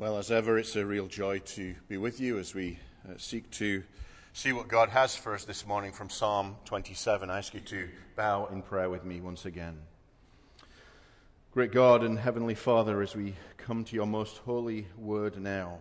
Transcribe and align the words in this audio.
Well, 0.00 0.16
as 0.16 0.30
ever, 0.30 0.58
it's 0.58 0.76
a 0.76 0.86
real 0.86 1.08
joy 1.08 1.40
to 1.40 1.74
be 1.86 1.98
with 1.98 2.20
you 2.20 2.38
as 2.38 2.54
we 2.54 2.78
uh, 3.06 3.18
seek 3.18 3.50
to 3.50 3.82
see 4.32 4.50
what 4.50 4.66
God 4.66 4.88
has 4.88 5.14
for 5.14 5.34
us 5.34 5.44
this 5.44 5.66
morning 5.66 5.92
from 5.92 6.08
Psalm 6.08 6.56
27. 6.64 7.28
I 7.28 7.36
ask 7.36 7.52
you 7.52 7.60
to 7.60 7.86
bow 8.16 8.46
in 8.46 8.62
prayer 8.62 8.88
with 8.88 9.04
me 9.04 9.20
once 9.20 9.44
again. 9.44 9.76
Great 11.52 11.70
God 11.70 12.02
and 12.02 12.18
Heavenly 12.18 12.54
Father, 12.54 13.02
as 13.02 13.14
we 13.14 13.34
come 13.58 13.84
to 13.84 13.94
your 13.94 14.06
most 14.06 14.38
holy 14.38 14.86
word 14.96 15.38
now, 15.38 15.80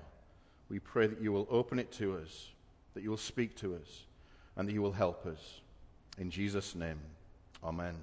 we 0.67 0.79
pray 0.79 1.07
that 1.07 1.21
you 1.21 1.31
will 1.31 1.47
open 1.49 1.79
it 1.79 1.89
to 1.93 2.17
us, 2.17 2.49
that 2.95 3.03
you 3.03 3.11
will 3.11 3.15
speak 3.15 3.55
to 3.59 3.73
us, 3.73 4.03
and 4.57 4.67
that 4.67 4.73
you 4.73 4.81
will 4.81 4.91
help 4.91 5.25
us. 5.25 5.61
In 6.17 6.29
Jesus' 6.29 6.75
name, 6.75 6.99
Amen. 7.63 7.95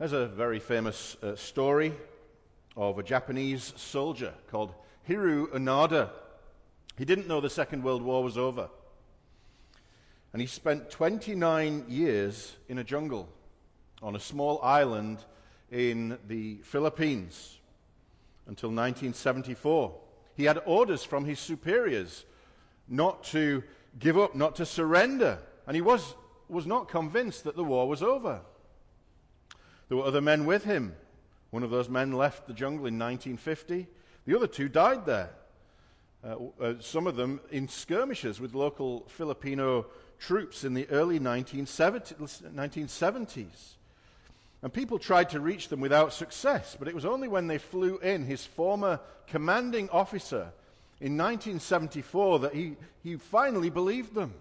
There's 0.00 0.12
a 0.12 0.26
very 0.26 0.58
famous 0.58 1.16
uh, 1.22 1.36
story 1.36 1.92
of 2.76 2.98
a 2.98 3.02
Japanese 3.02 3.72
soldier 3.76 4.32
called 4.50 4.74
Hiroo 5.08 5.48
Onoda. 5.48 6.10
He 6.96 7.04
didn't 7.04 7.28
know 7.28 7.40
the 7.40 7.50
Second 7.50 7.82
World 7.82 8.02
War 8.02 8.22
was 8.22 8.38
over. 8.38 8.68
And 10.32 10.40
he 10.40 10.46
spent 10.46 10.90
29 10.90 11.86
years 11.88 12.56
in 12.68 12.78
a 12.78 12.84
jungle 12.84 13.28
on 14.02 14.14
a 14.14 14.20
small 14.20 14.60
island 14.62 15.18
in 15.70 16.18
the 16.28 16.56
Philippines 16.62 17.58
until 18.46 18.68
1974. 18.68 19.94
He 20.36 20.44
had 20.44 20.62
orders 20.64 21.02
from 21.02 21.24
his 21.24 21.40
superiors 21.40 22.24
not 22.88 23.24
to 23.24 23.62
give 23.98 24.18
up, 24.18 24.34
not 24.34 24.56
to 24.56 24.66
surrender. 24.66 25.38
And 25.66 25.74
he 25.74 25.80
was, 25.80 26.14
was 26.48 26.66
not 26.66 26.88
convinced 26.88 27.44
that 27.44 27.56
the 27.56 27.64
war 27.64 27.88
was 27.88 28.02
over. 28.02 28.40
There 29.88 29.98
were 29.98 30.04
other 30.04 30.20
men 30.20 30.46
with 30.46 30.64
him 30.64 30.94
one 31.50 31.62
of 31.62 31.70
those 31.70 31.88
men 31.88 32.12
left 32.12 32.46
the 32.46 32.52
jungle 32.52 32.86
in 32.86 32.98
1950. 32.98 33.86
The 34.26 34.36
other 34.36 34.46
two 34.46 34.68
died 34.68 35.06
there. 35.06 35.30
Uh, 36.22 36.36
uh, 36.60 36.74
some 36.80 37.06
of 37.06 37.16
them 37.16 37.40
in 37.50 37.66
skirmishes 37.66 38.40
with 38.40 38.54
local 38.54 39.06
Filipino 39.08 39.86
troops 40.18 40.64
in 40.64 40.74
the 40.74 40.86
early 40.90 41.18
1970s. 41.18 43.74
And 44.62 44.72
people 44.72 44.98
tried 44.98 45.30
to 45.30 45.40
reach 45.40 45.68
them 45.68 45.80
without 45.80 46.12
success, 46.12 46.76
but 46.78 46.86
it 46.86 46.94
was 46.94 47.06
only 47.06 47.28
when 47.28 47.46
they 47.46 47.56
flew 47.56 47.96
in 47.98 48.24
his 48.24 48.44
former 48.44 49.00
commanding 49.26 49.88
officer 49.88 50.52
in 51.00 51.16
1974 51.16 52.40
that 52.40 52.54
he, 52.54 52.76
he 53.02 53.16
finally 53.16 53.70
believed 53.70 54.14
them. 54.14 54.34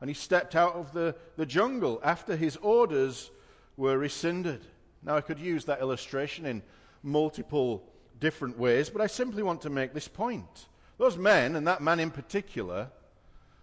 And 0.00 0.08
he 0.08 0.14
stepped 0.14 0.54
out 0.54 0.74
of 0.74 0.92
the, 0.92 1.16
the 1.36 1.44
jungle 1.44 2.00
after 2.04 2.36
his 2.36 2.56
orders 2.58 3.32
were 3.76 3.98
rescinded. 3.98 4.60
Now, 5.02 5.16
I 5.16 5.20
could 5.20 5.38
use 5.38 5.64
that 5.66 5.80
illustration 5.80 6.46
in 6.46 6.62
multiple 7.02 7.84
different 8.20 8.58
ways, 8.58 8.90
but 8.90 9.00
I 9.00 9.06
simply 9.06 9.42
want 9.42 9.62
to 9.62 9.70
make 9.70 9.94
this 9.94 10.08
point. 10.08 10.66
Those 10.98 11.16
men, 11.16 11.54
and 11.54 11.66
that 11.66 11.82
man 11.82 12.00
in 12.00 12.10
particular, 12.10 12.90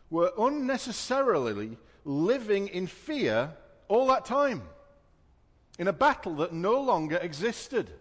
were 0.09 0.31
unnecessarily 0.37 1.77
living 2.05 2.67
in 2.69 2.87
fear 2.87 3.51
all 3.87 4.07
that 4.07 4.25
time 4.25 4.63
in 5.77 5.87
a 5.87 5.93
battle 5.93 6.35
that 6.35 6.53
no 6.53 6.79
longer 6.79 7.17
existed. 7.17 7.91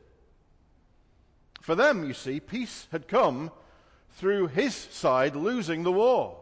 For 1.61 1.75
them, 1.75 2.05
you 2.05 2.15
see, 2.15 2.41
peace 2.41 2.87
had 2.93 3.09
come 3.09 3.51
through 4.13 4.49
his 4.49 4.75
side 4.75 5.35
losing 5.35 5.83
the 5.83 5.93
war, 5.93 6.37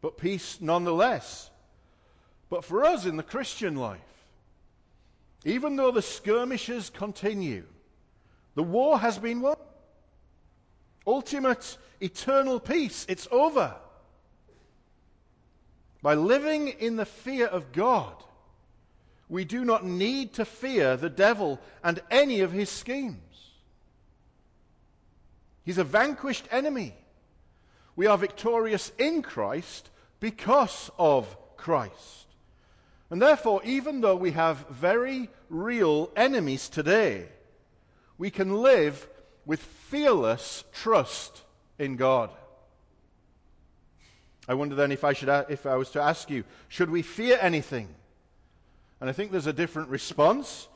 but 0.00 0.18
peace 0.18 0.60
nonetheless. 0.60 1.50
But 2.50 2.64
for 2.64 2.84
us 2.84 3.06
in 3.06 3.16
the 3.16 3.22
Christian 3.22 3.76
life, 3.76 4.00
even 5.44 5.76
though 5.76 5.90
the 5.90 6.02
skirmishes 6.02 6.90
continue, 6.90 7.64
the 8.54 8.62
war 8.62 8.98
has 8.98 9.18
been 9.18 9.40
won. 9.40 9.56
Ultimate 11.06 11.78
eternal 12.00 12.60
peace, 12.60 13.04
it's 13.08 13.26
over. 13.30 13.74
By 16.00 16.14
living 16.14 16.68
in 16.68 16.96
the 16.96 17.04
fear 17.04 17.46
of 17.46 17.72
God, 17.72 18.14
we 19.28 19.44
do 19.44 19.64
not 19.64 19.84
need 19.84 20.34
to 20.34 20.44
fear 20.44 20.96
the 20.96 21.10
devil 21.10 21.60
and 21.82 22.00
any 22.10 22.40
of 22.40 22.52
his 22.52 22.68
schemes. 22.68 23.18
He's 25.64 25.78
a 25.78 25.84
vanquished 25.84 26.46
enemy. 26.50 26.94
We 27.94 28.06
are 28.06 28.18
victorious 28.18 28.92
in 28.98 29.22
Christ 29.22 29.90
because 30.20 30.90
of 30.98 31.36
Christ. 31.56 32.21
And 33.12 33.20
therefore, 33.20 33.60
even 33.62 34.00
though 34.00 34.16
we 34.16 34.30
have 34.30 34.66
very 34.70 35.28
real 35.50 36.10
enemies 36.16 36.70
today, 36.70 37.26
we 38.16 38.30
can 38.30 38.62
live 38.62 39.06
with 39.44 39.60
fearless 39.60 40.64
trust 40.72 41.42
in 41.78 41.96
God. 41.96 42.30
I 44.48 44.54
wonder 44.54 44.74
then 44.74 44.92
if 44.92 45.04
I, 45.04 45.12
should, 45.12 45.28
if 45.50 45.66
I 45.66 45.76
was 45.76 45.90
to 45.90 46.00
ask 46.00 46.30
you, 46.30 46.44
should 46.68 46.88
we 46.88 47.02
fear 47.02 47.36
anything? 47.38 47.88
And 48.98 49.10
I 49.10 49.12
think 49.12 49.30
there's 49.30 49.46
a 49.46 49.52
different 49.52 49.90
response 49.90 50.68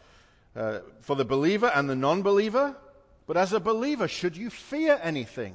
uh, 0.54 0.80
for 1.00 1.16
the 1.16 1.24
believer 1.24 1.72
and 1.74 1.88
the 1.88 1.96
non 1.96 2.20
believer. 2.20 2.76
But 3.26 3.38
as 3.38 3.54
a 3.54 3.60
believer, 3.60 4.08
should 4.08 4.36
you 4.36 4.50
fear 4.50 5.00
anything? 5.02 5.54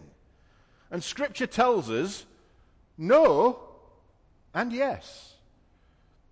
And 0.90 1.04
Scripture 1.04 1.46
tells 1.46 1.92
us 1.92 2.26
no 2.98 3.60
and 4.52 4.74
yes. 4.74 5.31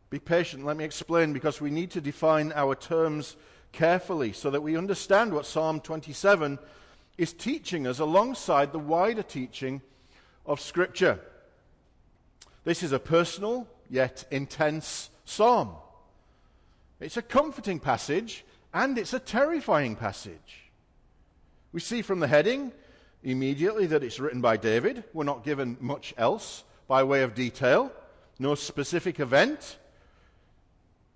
Be 0.09 0.20
patient, 0.20 0.66
let 0.66 0.78
me 0.78 0.86
explain, 0.86 1.34
because 1.34 1.62
we 1.62 1.70
need 1.70 1.92
to 1.92 2.02
define 2.02 2.52
our 2.53 2.75
terms 2.75 3.36
carefully 3.72 4.34
so 4.34 4.50
that 4.50 4.62
we 4.62 4.75
understand 4.75 5.34
what 5.34 5.46
Psalm 5.46 5.80
27 5.80 6.58
is 7.18 7.34
teaching 7.34 7.86
us 7.86 8.00
alongside 8.00 8.72
the 8.72 8.80
wider 8.80 9.22
teaching 9.22 9.81
of 10.46 10.59
Scripture. 10.59 11.19
This 12.64 12.81
is 12.81 12.92
a 12.92 13.00
personal 13.00 13.68
yet 13.90 14.25
intense 14.31 15.09
psalm. 15.25 15.75
It's 17.00 17.18
a 17.18 17.22
comforting 17.22 17.80
passage 17.80 18.46
and 18.74 18.98
it's 18.98 19.14
a 19.14 19.19
terrifying 19.19 19.96
passage. 19.96 20.72
We 21.72 21.80
see 21.80 22.02
from 22.02 22.19
the 22.19 22.28
heading 22.28 22.72
immediately 23.24 23.86
that 23.88 24.03
it's 24.03 24.19
written 24.19 24.42
by 24.42 24.58
David. 24.58 25.03
We're 25.14 25.24
not 25.24 25.44
given 25.44 25.78
much 25.80 26.14
else 26.18 26.64
by 26.88 27.03
way 27.03 27.22
of 27.22 27.36
detail, 27.36 27.92
no 28.40 28.56
specific 28.56 29.19
event. 29.19 29.78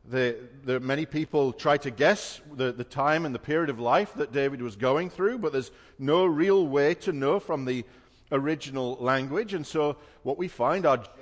The, 0.06 0.36
the, 0.66 0.80
many 0.82 1.06
people 1.06 1.54
try 1.54 1.78
to 1.78 1.90
guess 1.90 2.42
the, 2.54 2.74
the 2.74 2.84
time 2.84 3.26
and 3.26 3.34
the 3.34 3.40
period 3.40 3.70
of 3.70 3.80
life 3.80 4.14
that 4.16 4.34
David 4.34 4.62
was 4.62 4.76
going 4.76 5.10
through, 5.10 5.38
but 5.38 5.54
there's 5.54 5.72
no 5.98 6.26
real 6.26 6.68
way 6.68 6.94
to 6.96 7.14
know 7.14 7.40
from 7.40 7.64
the 7.64 7.86
original 8.32 8.98
language. 9.00 9.54
And 9.54 9.66
so 9.66 9.96
what 10.24 10.38
we 10.38 10.50
find 10.50 10.86
are 10.86 10.98
general 10.98 11.14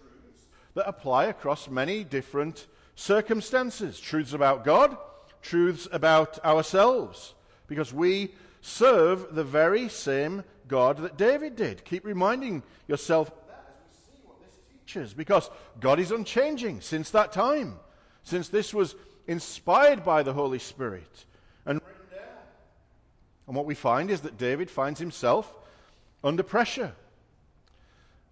truths 0.00 0.46
that 0.74 0.88
apply 0.88 1.24
across 1.24 1.68
many 1.68 2.04
different 2.04 2.68
circumstances 2.94 3.98
truths 3.98 4.32
about 4.32 4.64
God, 4.64 4.96
truths 5.42 5.88
about 5.90 6.42
ourselves, 6.44 7.34
because 7.66 7.92
we 7.92 8.32
serve 8.60 9.34
the 9.34 9.44
very 9.44 9.88
same 9.88 10.44
God 10.68 10.98
that 10.98 11.16
David 11.16 11.56
did. 11.56 11.84
Keep 11.84 12.04
reminding 12.04 12.62
yourself 12.86 13.30
that 13.48 13.74
as 13.74 13.88
we 13.88 14.14
see 14.14 14.20
what 14.24 14.40
this 14.40 14.60
teaches, 14.70 15.14
because 15.14 15.50
God 15.80 15.98
is 15.98 16.12
unchanging 16.12 16.80
since 16.80 17.10
that 17.10 17.32
time 17.32 17.80
since 18.30 18.48
this 18.48 18.72
was 18.72 18.94
inspired 19.26 20.04
by 20.04 20.22
the 20.22 20.32
Holy 20.32 20.58
Spirit 20.58 21.26
and 21.66 21.80
written 21.80 22.16
down. 22.16 22.28
And 23.46 23.56
what 23.56 23.66
we 23.66 23.74
find 23.74 24.10
is 24.10 24.22
that 24.22 24.38
David 24.38 24.70
finds 24.70 25.00
himself 25.00 25.52
under 26.22 26.42
pressure. 26.42 26.92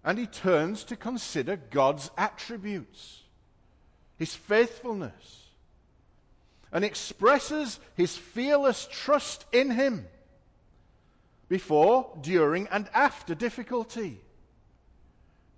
And 0.03 0.17
he 0.17 0.25
turns 0.25 0.85
to 0.85 0.95
consider 0.95 1.57
God's 1.57 2.09
attributes, 2.17 3.23
his 4.17 4.33
faithfulness, 4.33 5.47
and 6.71 6.85
expresses 6.85 7.79
his 7.95 8.15
fearless 8.15 8.87
trust 8.89 9.45
in 9.51 9.71
him 9.71 10.07
before, 11.49 12.17
during, 12.21 12.67
and 12.67 12.87
after 12.93 13.35
difficulty. 13.35 14.21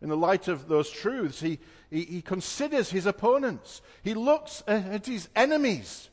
In 0.01 0.09
the 0.09 0.17
light 0.17 0.47
of 0.47 0.67
those 0.67 0.89
truths, 0.89 1.41
he, 1.41 1.59
he, 1.91 2.05
he 2.05 2.21
considers 2.21 2.89
his 2.89 3.05
opponents. 3.05 3.81
He 4.01 4.13
looks 4.13 4.63
at 4.65 5.05
his 5.05 5.27
enemies 5.35 6.09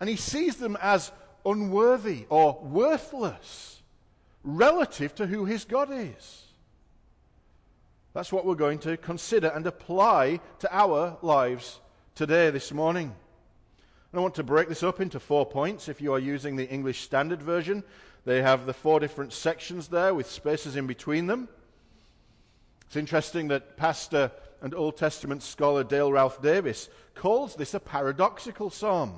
and 0.00 0.08
he 0.08 0.16
sees 0.16 0.56
them 0.56 0.76
as 0.80 1.12
unworthy 1.44 2.24
or 2.30 2.58
worthless 2.62 3.82
relative 4.42 5.14
to 5.16 5.26
who 5.26 5.44
his 5.44 5.64
God 5.64 5.90
is. 5.92 6.46
That's 8.14 8.32
what 8.32 8.44
we're 8.44 8.54
going 8.54 8.78
to 8.80 8.96
consider 8.96 9.48
and 9.48 9.66
apply 9.66 10.40
to 10.60 10.74
our 10.74 11.18
lives 11.22 11.80
today, 12.14 12.50
this 12.50 12.72
morning. 12.72 13.14
And 14.12 14.18
I 14.18 14.22
want 14.22 14.34
to 14.34 14.42
break 14.42 14.68
this 14.68 14.82
up 14.82 15.00
into 15.00 15.20
four 15.20 15.46
points. 15.46 15.88
If 15.88 16.00
you 16.00 16.12
are 16.12 16.18
using 16.18 16.56
the 16.56 16.68
English 16.68 17.00
Standard 17.00 17.42
Version, 17.42 17.84
they 18.24 18.42
have 18.42 18.66
the 18.66 18.74
four 18.74 19.00
different 19.00 19.32
sections 19.32 19.88
there 19.88 20.14
with 20.14 20.30
spaces 20.30 20.76
in 20.76 20.86
between 20.86 21.26
them. 21.26 21.48
It's 22.86 22.96
interesting 22.96 23.48
that 23.48 23.76
Pastor 23.78 24.30
and 24.62 24.74
Old 24.74 24.96
Testament 24.96 25.42
scholar 25.42 25.84
Dale 25.84 26.10
Ralph 26.10 26.40
Davis 26.40 26.88
calls 27.14 27.56
this 27.56 27.74
a 27.74 27.80
paradoxical 27.80 28.70
psalm. 28.70 29.14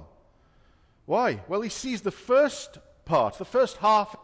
Why? 1.06 1.42
Well, 1.48 1.60
he 1.60 1.68
sees 1.68 2.00
the 2.00 2.10
first 2.10 2.78
part, 3.04 3.38
the 3.38 3.44
first 3.44 3.76
half, 3.76 4.16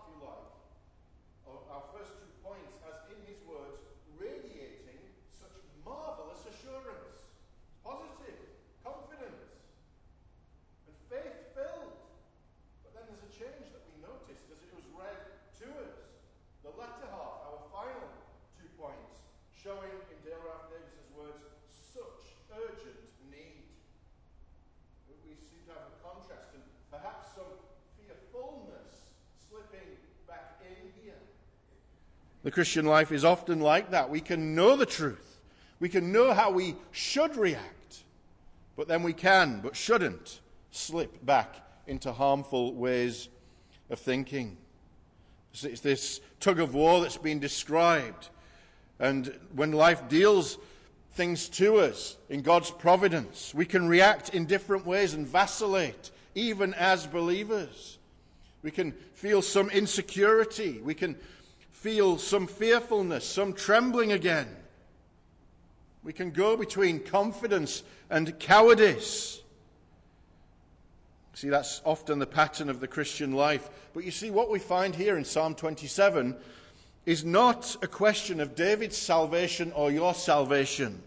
The 32.42 32.50
Christian 32.50 32.86
life 32.86 33.12
is 33.12 33.24
often 33.24 33.60
like 33.60 33.90
that. 33.90 34.08
We 34.08 34.20
can 34.20 34.54
know 34.54 34.76
the 34.76 34.86
truth, 34.86 35.40
we 35.78 35.88
can 35.88 36.12
know 36.12 36.32
how 36.32 36.50
we 36.50 36.76
should 36.90 37.36
react, 37.36 38.04
but 38.76 38.88
then 38.88 39.02
we 39.02 39.12
can, 39.12 39.60
but 39.60 39.76
shouldn't, 39.76 40.40
slip 40.70 41.24
back 41.24 41.56
into 41.86 42.12
harmful 42.12 42.74
ways 42.74 43.28
of 43.90 43.98
thinking. 43.98 44.56
It's 45.52 45.80
this 45.80 46.20
tug 46.38 46.60
of 46.60 46.74
war 46.74 47.00
that's 47.00 47.16
been 47.16 47.40
described. 47.40 48.28
And 49.00 49.36
when 49.54 49.72
life 49.72 50.08
deals 50.08 50.58
things 51.12 51.48
to 51.48 51.78
us 51.78 52.16
in 52.28 52.42
God's 52.42 52.70
providence, 52.70 53.52
we 53.52 53.66
can 53.66 53.88
react 53.88 54.28
in 54.28 54.46
different 54.46 54.86
ways 54.86 55.14
and 55.14 55.26
vacillate, 55.26 56.12
even 56.34 56.72
as 56.74 57.06
believers. 57.06 57.98
We 58.62 58.70
can 58.70 58.92
feel 59.12 59.42
some 59.42 59.70
insecurity. 59.70 60.80
We 60.82 60.94
can 60.94 61.16
feel 61.80 62.18
some 62.18 62.46
fearfulness, 62.46 63.24
some 63.24 63.54
trembling 63.54 64.12
again. 64.12 64.46
We 66.04 66.12
can 66.12 66.30
go 66.30 66.54
between 66.54 67.00
confidence 67.00 67.82
and 68.10 68.38
cowardice. 68.38 69.40
See, 71.32 71.48
that's 71.48 71.80
often 71.86 72.18
the 72.18 72.26
pattern 72.26 72.68
of 72.68 72.80
the 72.80 72.86
Christian 72.86 73.32
life. 73.32 73.70
But 73.94 74.04
you 74.04 74.10
see, 74.10 74.30
what 74.30 74.50
we 74.50 74.58
find 74.58 74.94
here 74.94 75.16
in 75.16 75.24
Psalm 75.24 75.54
27 75.54 76.36
is 77.06 77.24
not 77.24 77.74
a 77.80 77.86
question 77.86 78.40
of 78.40 78.54
David's 78.54 78.98
salvation 78.98 79.72
or 79.72 79.90
your 79.90 80.12
salvation. 80.12 81.00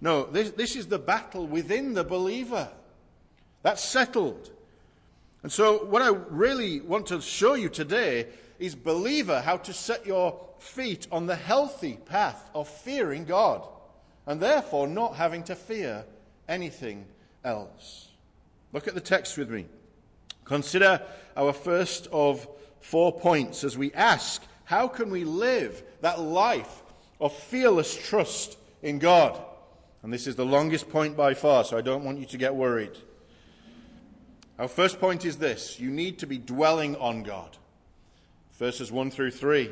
No, 0.00 0.24
this, 0.24 0.50
this 0.50 0.74
is 0.74 0.88
the 0.88 0.98
battle 0.98 1.46
within 1.46 1.94
the 1.94 2.02
believer. 2.02 2.68
That's 3.62 3.84
settled. 3.84 4.50
And 5.44 5.52
so, 5.52 5.84
what 5.84 6.02
I 6.02 6.08
really 6.08 6.80
want 6.80 7.06
to 7.06 7.20
show 7.20 7.54
you 7.54 7.68
today 7.68 8.26
is, 8.58 8.74
believer, 8.74 9.40
how 9.40 9.56
to 9.58 9.72
set 9.72 10.06
your 10.06 10.38
feet 10.58 11.06
on 11.12 11.26
the 11.26 11.36
healthy 11.36 11.98
path 12.04 12.50
of 12.54 12.68
fearing 12.68 13.24
God 13.24 13.66
and 14.26 14.40
therefore 14.40 14.86
not 14.86 15.16
having 15.16 15.42
to 15.44 15.54
fear 15.54 16.04
anything 16.48 17.06
else. 17.44 18.08
Look 18.72 18.88
at 18.88 18.94
the 18.94 19.00
text 19.00 19.38
with 19.38 19.50
me. 19.50 19.66
Consider 20.44 21.02
our 21.36 21.52
first 21.52 22.08
of 22.12 22.46
four 22.80 23.18
points 23.18 23.64
as 23.64 23.76
we 23.76 23.92
ask 23.92 24.42
how 24.64 24.86
can 24.86 25.10
we 25.10 25.24
live 25.24 25.82
that 26.02 26.20
life 26.20 26.82
of 27.20 27.32
fearless 27.34 27.96
trust 27.96 28.58
in 28.82 28.98
God? 28.98 29.40
And 30.02 30.12
this 30.12 30.26
is 30.26 30.36
the 30.36 30.44
longest 30.44 30.90
point 30.90 31.16
by 31.16 31.34
far, 31.34 31.64
so 31.64 31.78
I 31.78 31.80
don't 31.80 32.04
want 32.04 32.18
you 32.18 32.26
to 32.26 32.36
get 32.36 32.54
worried. 32.54 32.96
Our 34.58 34.68
first 34.68 35.00
point 35.00 35.24
is 35.24 35.38
this 35.38 35.80
you 35.80 35.90
need 35.90 36.18
to 36.18 36.26
be 36.26 36.36
dwelling 36.36 36.96
on 36.96 37.22
God. 37.22 37.56
Verses 38.58 38.90
1 38.90 39.10
through 39.10 39.30
3. 39.30 39.70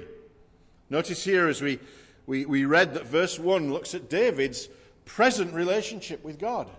Notice 0.91 1.25
here 1.25 1.49
as 1.49 1.61
we, 1.61 1.81
we, 2.27 2.47
we 2.47 2.65
read 2.65 2.95
that 2.95 3.07
verse 3.07 3.39
1 3.39 3.73
looks 3.73 3.95
at 3.95 4.09
David's 4.09 4.69
present 5.05 5.53
relationship 5.53 6.25
with 6.25 6.39
God. 6.39 6.71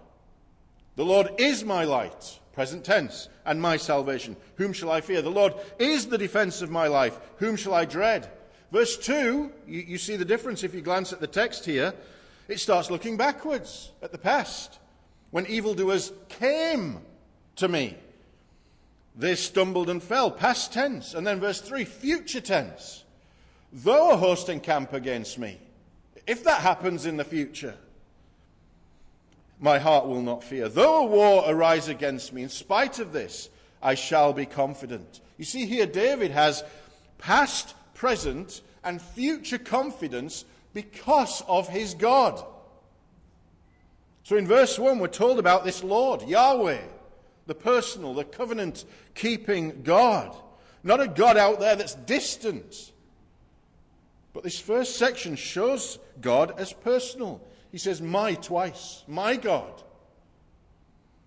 The 0.95 1.05
Lord 1.05 1.29
is 1.37 1.65
my 1.65 1.83
light, 1.83 2.39
present 2.53 2.85
tense, 2.85 3.27
and 3.45 3.61
my 3.61 3.75
salvation. 3.75 4.37
Whom 4.55 4.71
shall 4.71 4.89
I 4.89 5.01
fear? 5.01 5.21
The 5.21 5.29
Lord 5.29 5.53
is 5.79 6.07
the 6.07 6.17
defense 6.17 6.61
of 6.61 6.71
my 6.71 6.87
life. 6.87 7.19
Whom 7.37 7.57
shall 7.57 7.73
I 7.73 7.85
dread? 7.85 8.29
Verse 8.71 8.97
2, 8.97 9.51
you, 9.67 9.81
you 9.81 9.97
see 9.97 10.15
the 10.15 10.25
difference 10.25 10.63
if 10.63 10.73
you 10.73 10.81
glance 10.81 11.11
at 11.11 11.19
the 11.19 11.27
text 11.27 11.65
here. 11.65 11.93
It 12.47 12.59
starts 12.59 12.89
looking 12.89 13.17
backwards 13.17 13.91
at 14.01 14.13
the 14.13 14.17
past 14.17 14.79
when 15.31 15.45
evildoers 15.45 16.13
came 16.29 17.01
to 17.57 17.67
me. 17.67 17.97
They 19.17 19.33
stumbled 19.33 19.89
and 19.89 20.01
fell, 20.01 20.29
past 20.29 20.71
tense. 20.71 21.15
And 21.15 21.25
then 21.25 21.39
verse 21.39 21.59
3, 21.59 21.83
future 21.85 22.39
tense. 22.39 23.03
Though 23.73 24.11
a 24.11 24.17
host 24.17 24.47
encamp 24.47 24.93
against 24.93 25.39
me, 25.39 25.57
if 26.27 26.43
that 26.43 26.61
happens 26.61 27.05
in 27.05 27.17
the 27.17 27.23
future, 27.23 27.75
my 29.59 29.79
heart 29.79 30.05
will 30.05 30.21
not 30.21 30.43
fear. 30.43 30.69
Though 30.69 30.99
a 30.99 31.05
war 31.07 31.43
arise 31.47 31.87
against 31.87 32.31
me, 32.31 32.43
in 32.43 32.49
spite 32.49 32.99
of 32.99 33.11
this, 33.11 33.49
I 33.81 33.95
shall 33.95 34.33
be 34.33 34.45
confident. 34.45 35.19
You 35.37 35.45
see, 35.45 35.65
here 35.65 35.87
David 35.87 36.31
has 36.31 36.63
past, 37.17 37.73
present, 37.95 38.61
and 38.83 39.01
future 39.01 39.57
confidence 39.57 40.45
because 40.73 41.41
of 41.47 41.69
his 41.69 41.95
God. 41.95 42.43
So 44.23 44.37
in 44.37 44.45
verse 44.45 44.77
1, 44.77 44.99
we're 44.99 45.07
told 45.07 45.39
about 45.39 45.65
this 45.65 45.83
Lord, 45.83 46.21
Yahweh, 46.21 46.81
the 47.47 47.55
personal, 47.55 48.13
the 48.13 48.23
covenant 48.23 48.85
keeping 49.15 49.81
God. 49.83 50.35
Not 50.83 51.01
a 51.01 51.07
God 51.07 51.37
out 51.37 51.59
there 51.59 51.75
that's 51.75 51.95
distant. 51.95 52.91
But 54.33 54.43
this 54.43 54.59
first 54.59 54.97
section 54.97 55.35
shows 55.35 55.97
God 56.21 56.53
as 56.59 56.71
personal. 56.71 57.41
He 57.71 57.77
says, 57.77 58.01
My 58.01 58.35
twice, 58.35 59.03
my 59.07 59.35
God. 59.35 59.81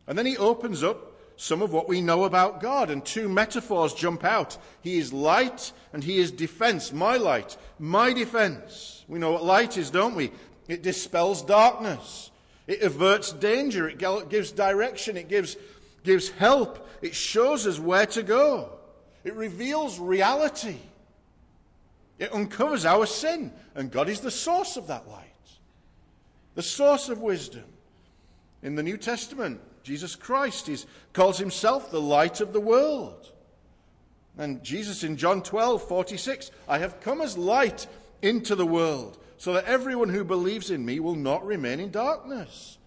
And 0.06 0.16
then 0.16 0.26
he 0.26 0.36
opens 0.36 0.82
up 0.82 1.10
some 1.36 1.62
of 1.62 1.72
what 1.72 1.88
we 1.88 2.02
know 2.02 2.24
about 2.24 2.60
God, 2.60 2.90
and 2.90 3.04
two 3.04 3.26
metaphors 3.26 3.94
jump 3.94 4.24
out. 4.24 4.58
He 4.82 4.98
is 4.98 5.10
light 5.10 5.72
and 5.92 6.04
he 6.04 6.18
is 6.18 6.30
defense. 6.30 6.92
My 6.92 7.16
light, 7.16 7.56
my 7.78 8.12
defense. 8.12 9.04
We 9.08 9.18
know 9.18 9.32
what 9.32 9.44
light 9.44 9.78
is, 9.78 9.90
don't 9.90 10.14
we? 10.14 10.32
It 10.68 10.82
dispels 10.82 11.42
darkness, 11.42 12.30
it 12.66 12.82
averts 12.82 13.32
danger, 13.32 13.88
it 13.88 13.98
gives 14.28 14.52
direction, 14.52 15.16
it 15.16 15.28
gives 15.28 15.56
gives 16.02 16.30
help, 16.30 16.88
it 17.02 17.14
shows 17.14 17.66
us 17.66 17.78
where 17.78 18.06
to 18.06 18.22
go, 18.22 18.70
it 19.24 19.34
reveals 19.34 19.98
reality, 19.98 20.78
it 22.18 22.32
uncovers 22.34 22.84
our 22.84 23.06
sin, 23.06 23.52
and 23.74 23.90
God 23.90 24.08
is 24.08 24.20
the 24.20 24.30
source 24.30 24.76
of 24.76 24.86
that 24.88 25.08
light, 25.08 25.26
the 26.54 26.62
source 26.62 27.08
of 27.08 27.20
wisdom. 27.20 27.64
In 28.62 28.74
the 28.74 28.82
New 28.82 28.98
Testament, 28.98 29.60
Jesus 29.82 30.14
Christ 30.14 30.68
is, 30.68 30.86
calls 31.12 31.38
himself 31.38 31.90
the 31.90 32.00
light 32.00 32.40
of 32.40 32.52
the 32.52 32.60
world. 32.60 33.32
And 34.36 34.62
Jesus 34.62 35.02
in 35.02 35.16
John 35.16 35.42
12, 35.42 35.82
46, 35.82 36.50
I 36.68 36.78
have 36.78 37.00
come 37.00 37.20
as 37.20 37.36
light 37.36 37.86
into 38.22 38.54
the 38.54 38.66
world, 38.66 39.18
so 39.38 39.54
that 39.54 39.64
everyone 39.64 40.10
who 40.10 40.24
believes 40.24 40.70
in 40.70 40.84
me 40.84 41.00
will 41.00 41.14
not 41.14 41.44
remain 41.44 41.80
in 41.80 41.90
darkness. 41.90 42.78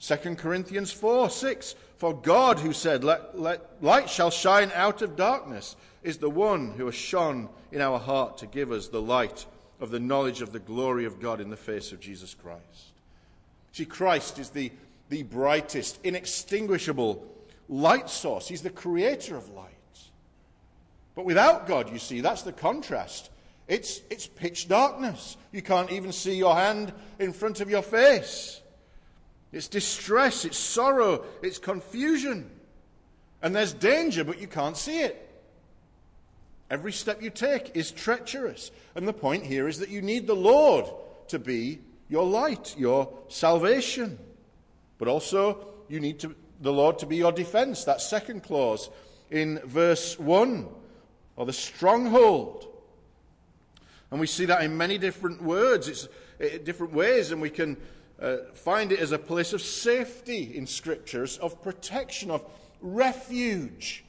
2 0.00 0.34
Corinthians 0.34 0.90
4 0.90 1.30
6 1.30 1.76
For 2.02 2.12
God, 2.12 2.58
who 2.58 2.72
said, 2.72 3.04
let, 3.04 3.38
let, 3.38 3.80
Light 3.80 4.10
shall 4.10 4.32
shine 4.32 4.72
out 4.74 5.02
of 5.02 5.14
darkness, 5.14 5.76
is 6.02 6.18
the 6.18 6.28
one 6.28 6.72
who 6.72 6.86
has 6.86 6.96
shone 6.96 7.48
in 7.70 7.80
our 7.80 8.00
heart 8.00 8.38
to 8.38 8.48
give 8.48 8.72
us 8.72 8.88
the 8.88 9.00
light 9.00 9.46
of 9.78 9.92
the 9.92 10.00
knowledge 10.00 10.42
of 10.42 10.50
the 10.50 10.58
glory 10.58 11.04
of 11.04 11.20
God 11.20 11.40
in 11.40 11.48
the 11.48 11.56
face 11.56 11.92
of 11.92 12.00
Jesus 12.00 12.34
Christ. 12.34 12.90
See, 13.70 13.84
Christ 13.84 14.40
is 14.40 14.50
the, 14.50 14.72
the 15.10 15.22
brightest, 15.22 16.00
inextinguishable 16.02 17.24
light 17.68 18.10
source. 18.10 18.48
He's 18.48 18.62
the 18.62 18.70
creator 18.70 19.36
of 19.36 19.48
light. 19.50 19.68
But 21.14 21.24
without 21.24 21.68
God, 21.68 21.92
you 21.92 22.00
see, 22.00 22.20
that's 22.20 22.42
the 22.42 22.52
contrast. 22.52 23.30
It's, 23.68 24.00
it's 24.10 24.26
pitch 24.26 24.66
darkness. 24.66 25.36
You 25.52 25.62
can't 25.62 25.92
even 25.92 26.10
see 26.10 26.34
your 26.34 26.56
hand 26.56 26.92
in 27.20 27.32
front 27.32 27.60
of 27.60 27.70
your 27.70 27.82
face. 27.82 28.60
It's 29.52 29.68
distress, 29.68 30.44
it's 30.44 30.58
sorrow, 30.58 31.24
it's 31.42 31.58
confusion. 31.58 32.50
And 33.42 33.54
there's 33.54 33.72
danger, 33.72 34.24
but 34.24 34.40
you 34.40 34.46
can't 34.46 34.76
see 34.76 35.00
it. 35.00 35.28
Every 36.70 36.92
step 36.92 37.20
you 37.20 37.28
take 37.28 37.76
is 37.76 37.90
treacherous. 37.90 38.70
And 38.94 39.06
the 39.06 39.12
point 39.12 39.44
here 39.44 39.68
is 39.68 39.78
that 39.80 39.90
you 39.90 40.00
need 40.00 40.26
the 40.26 40.34
Lord 40.34 40.86
to 41.28 41.38
be 41.38 41.80
your 42.08 42.24
light, 42.24 42.74
your 42.78 43.12
salvation. 43.28 44.18
But 44.96 45.08
also, 45.08 45.66
you 45.88 46.00
need 46.00 46.20
to, 46.20 46.34
the 46.60 46.72
Lord 46.72 46.98
to 47.00 47.06
be 47.06 47.16
your 47.16 47.32
defense. 47.32 47.84
That 47.84 48.00
second 48.00 48.42
clause 48.42 48.88
in 49.30 49.58
verse 49.64 50.18
1, 50.18 50.66
or 51.36 51.46
the 51.46 51.52
stronghold. 51.52 52.68
And 54.10 54.20
we 54.20 54.26
see 54.26 54.44
that 54.46 54.62
in 54.62 54.76
many 54.76 54.98
different 54.98 55.42
words, 55.42 55.88
it's 55.88 56.06
uh, 56.40 56.58
different 56.64 56.92
ways, 56.92 57.32
and 57.32 57.40
we 57.40 57.50
can 57.50 57.76
uh, 58.22 58.36
find 58.54 58.92
it 58.92 59.00
as 59.00 59.12
a 59.12 59.18
place 59.18 59.52
of 59.52 59.60
safety 59.60 60.56
in 60.56 60.66
scriptures, 60.66 61.38
of 61.38 61.60
protection, 61.62 62.30
of 62.30 62.44
refuge. 62.80 64.04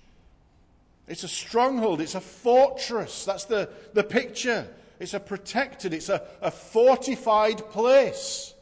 It's 1.08 1.24
a 1.24 1.28
stronghold, 1.28 2.00
it's 2.00 2.16
a 2.16 2.22
fortress. 2.22 3.26
That's 3.26 3.46
the, 3.46 3.70
the 3.94 4.04
picture. 4.04 4.68
It's 5.00 5.14
a 5.14 5.20
protected, 5.20 5.94
it's 5.94 6.10
a, 6.10 6.22
a 6.42 6.52
fortified 6.52 7.70
place. 7.72 8.54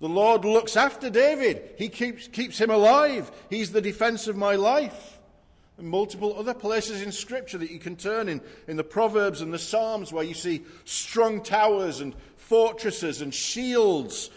The 0.00 0.08
Lord 0.08 0.44
looks 0.44 0.76
after 0.76 1.10
David. 1.10 1.74
He 1.78 1.88
keeps, 1.88 2.26
keeps 2.26 2.58
him 2.58 2.70
alive. 2.70 3.30
He's 3.50 3.70
the 3.70 3.82
defense 3.82 4.26
of 4.26 4.36
my 4.36 4.56
life. 4.56 5.18
And 5.78 5.88
multiple 5.88 6.34
other 6.38 6.54
places 6.54 7.02
in 7.02 7.12
Scripture 7.12 7.58
that 7.58 7.70
you 7.70 7.78
can 7.78 7.96
turn 7.96 8.28
in, 8.28 8.40
in 8.66 8.76
the 8.76 8.84
Proverbs 8.84 9.42
and 9.42 9.52
the 9.52 9.58
Psalms, 9.58 10.12
where 10.12 10.24
you 10.24 10.34
see 10.34 10.62
strong 10.84 11.42
towers 11.42 12.00
and 12.00 12.14
fortresses 12.36 13.22
and 13.22 13.32
shields 13.32 14.30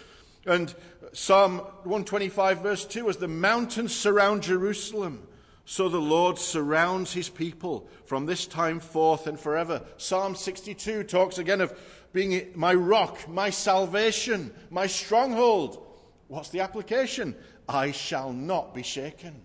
and 0.45 0.73
Psalm 1.13 1.59
125, 1.59 2.59
verse 2.59 2.85
2, 2.85 3.09
as 3.09 3.17
the 3.17 3.27
mountains 3.27 3.95
surround 3.95 4.43
Jerusalem, 4.43 5.27
So 5.65 5.87
the 5.87 6.01
Lord 6.01 6.37
surrounds 6.37 7.13
his 7.13 7.29
people 7.29 7.87
from 8.05 8.25
this 8.25 8.45
time 8.45 8.79
forth 8.79 9.27
and 9.27 9.39
forever. 9.39 9.83
Psalm 9.97 10.35
62 10.35 11.03
talks 11.03 11.37
again 11.37 11.61
of 11.61 11.77
being 12.11 12.51
my 12.55 12.73
rock, 12.73 13.27
my 13.29 13.49
salvation, 13.49 14.53
my 14.69 14.87
stronghold. 14.87 15.85
What's 16.27 16.49
the 16.49 16.59
application? 16.59 17.35
I 17.69 17.91
shall 17.91 18.33
not 18.33 18.75
be 18.75 18.83
shaken 18.83 19.41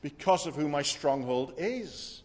because 0.00 0.46
of 0.46 0.54
who 0.54 0.68
my 0.68 0.82
stronghold 0.82 1.54
is. 1.56 2.22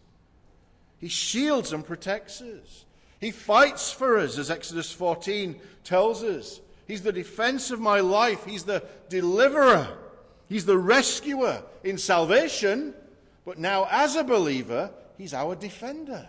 He 0.98 1.08
shields 1.08 1.72
and 1.72 1.84
protects 1.84 2.40
us. 2.40 2.84
He 3.20 3.30
fights 3.30 3.90
for 3.90 4.18
us, 4.18 4.38
as 4.38 4.50
Exodus 4.50 4.92
14 4.92 5.60
tells 5.82 6.22
us. 6.22 6.60
He's 6.86 7.02
the 7.02 7.12
defense 7.12 7.70
of 7.70 7.80
my 7.80 8.00
life. 8.00 8.44
He's 8.44 8.64
the 8.64 8.84
deliverer. 9.08 9.88
He's 10.48 10.66
the 10.66 10.78
rescuer 10.78 11.62
in 11.82 11.98
salvation. 11.98 12.94
But 13.44 13.58
now, 13.58 13.86
as 13.90 14.16
a 14.16 14.24
believer, 14.24 14.90
he's 15.16 15.34
our 15.34 15.54
defender. 15.54 16.28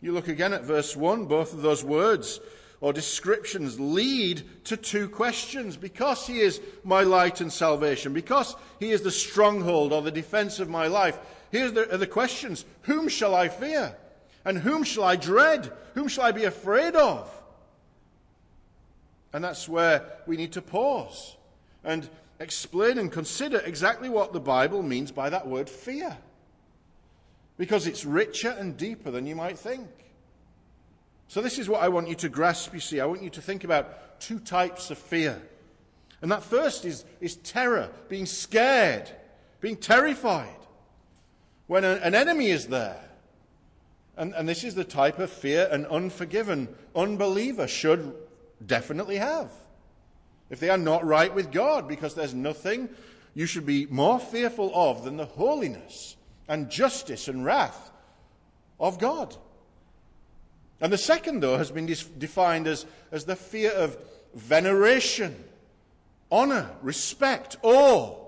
You 0.00 0.12
look 0.12 0.28
again 0.28 0.52
at 0.52 0.64
verse 0.64 0.94
1, 0.94 1.26
both 1.26 1.54
of 1.54 1.62
those 1.62 1.82
words 1.82 2.40
or 2.80 2.92
descriptions 2.92 3.80
lead 3.80 4.42
to 4.64 4.76
two 4.76 5.08
questions. 5.08 5.76
Because 5.76 6.26
he 6.26 6.40
is 6.40 6.60
my 6.84 7.02
light 7.02 7.40
and 7.40 7.52
salvation, 7.52 8.12
because 8.12 8.54
he 8.78 8.90
is 8.90 9.00
the 9.00 9.10
stronghold 9.10 9.92
or 9.92 10.02
the 10.02 10.10
defense 10.10 10.60
of 10.60 10.68
my 10.68 10.86
life, 10.86 11.18
here 11.50 11.66
are 11.66 11.96
the 11.96 12.06
questions 12.06 12.64
Whom 12.82 13.08
shall 13.08 13.34
I 13.34 13.48
fear? 13.48 13.96
And 14.44 14.58
whom 14.58 14.84
shall 14.84 15.04
I 15.04 15.16
dread? 15.16 15.72
Whom 15.94 16.08
shall 16.08 16.24
I 16.24 16.32
be 16.32 16.44
afraid 16.44 16.94
of? 16.94 17.30
And 19.34 19.42
that's 19.42 19.68
where 19.68 20.04
we 20.26 20.36
need 20.36 20.52
to 20.52 20.62
pause 20.62 21.36
and 21.82 22.08
explain 22.38 22.98
and 22.98 23.10
consider 23.10 23.58
exactly 23.58 24.08
what 24.08 24.32
the 24.32 24.38
Bible 24.38 24.80
means 24.80 25.10
by 25.10 25.28
that 25.28 25.48
word 25.48 25.68
fear. 25.68 26.16
Because 27.58 27.88
it's 27.88 28.04
richer 28.04 28.50
and 28.50 28.76
deeper 28.76 29.10
than 29.10 29.26
you 29.26 29.34
might 29.34 29.58
think. 29.58 29.88
So, 31.26 31.42
this 31.42 31.58
is 31.58 31.68
what 31.68 31.82
I 31.82 31.88
want 31.88 32.08
you 32.08 32.14
to 32.16 32.28
grasp, 32.28 32.74
you 32.74 32.80
see. 32.80 33.00
I 33.00 33.06
want 33.06 33.22
you 33.22 33.30
to 33.30 33.42
think 33.42 33.64
about 33.64 34.20
two 34.20 34.38
types 34.38 34.92
of 34.92 34.98
fear. 34.98 35.42
And 36.22 36.30
that 36.30 36.44
first 36.44 36.84
is, 36.84 37.04
is 37.20 37.36
terror, 37.36 37.90
being 38.08 38.26
scared, 38.26 39.10
being 39.60 39.76
terrified 39.76 40.56
when 41.66 41.82
an 41.82 42.14
enemy 42.14 42.50
is 42.50 42.68
there. 42.68 43.02
And, 44.16 44.32
and 44.34 44.48
this 44.48 44.62
is 44.62 44.76
the 44.76 44.84
type 44.84 45.18
of 45.18 45.28
fear 45.28 45.68
an 45.72 45.86
unforgiven 45.86 46.68
unbeliever 46.94 47.66
should 47.66 48.14
definitely 48.66 49.16
have 49.16 49.50
if 50.50 50.60
they 50.60 50.70
are 50.70 50.78
not 50.78 51.04
right 51.04 51.34
with 51.34 51.50
God, 51.50 51.88
because 51.88 52.14
there's 52.14 52.34
nothing 52.34 52.88
you 53.34 53.46
should 53.46 53.66
be 53.66 53.86
more 53.86 54.20
fearful 54.20 54.70
of 54.74 55.04
than 55.04 55.16
the 55.16 55.24
holiness 55.24 56.16
and 56.46 56.70
justice 56.70 57.26
and 57.28 57.44
wrath 57.44 57.90
of 58.78 58.98
God. 58.98 59.36
And 60.80 60.92
the 60.92 60.98
second, 60.98 61.40
though, 61.40 61.56
has 61.56 61.70
been 61.70 61.86
defined 61.86 62.66
as, 62.66 62.86
as 63.10 63.24
the 63.24 63.36
fear 63.36 63.72
of 63.72 63.96
veneration, 64.34 65.42
honor, 66.30 66.70
respect, 66.82 67.56
awe. 67.62 68.20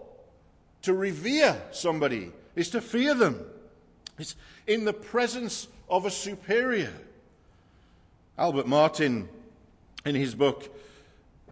To 0.83 0.95
revere 0.95 1.61
somebody 1.73 2.31
is 2.55 2.71
to 2.71 2.81
fear 2.81 3.15
them. 3.15 3.45
It's 4.19 4.37
in 4.67 4.85
the 4.85 4.93
presence 4.93 5.67
of 5.91 6.07
a 6.07 6.11
superior. 6.11 6.93
Albert 8.39 8.69
Martin, 8.69 9.29
in 10.07 10.15
his 10.15 10.35
book, 10.35 10.75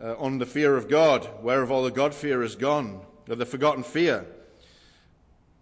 uh, 0.03 0.15
on 0.17 0.39
the 0.39 0.47
fear 0.47 0.77
of 0.77 0.89
God, 0.89 1.29
whereof 1.43 1.71
all 1.71 1.85
the 1.85 1.91
God 1.91 2.15
fear 2.15 2.43
is 2.43 2.57
gone, 2.57 3.01
or 3.29 3.35
the 3.35 3.47
forgotten 3.47 3.83
fear, 3.83 4.27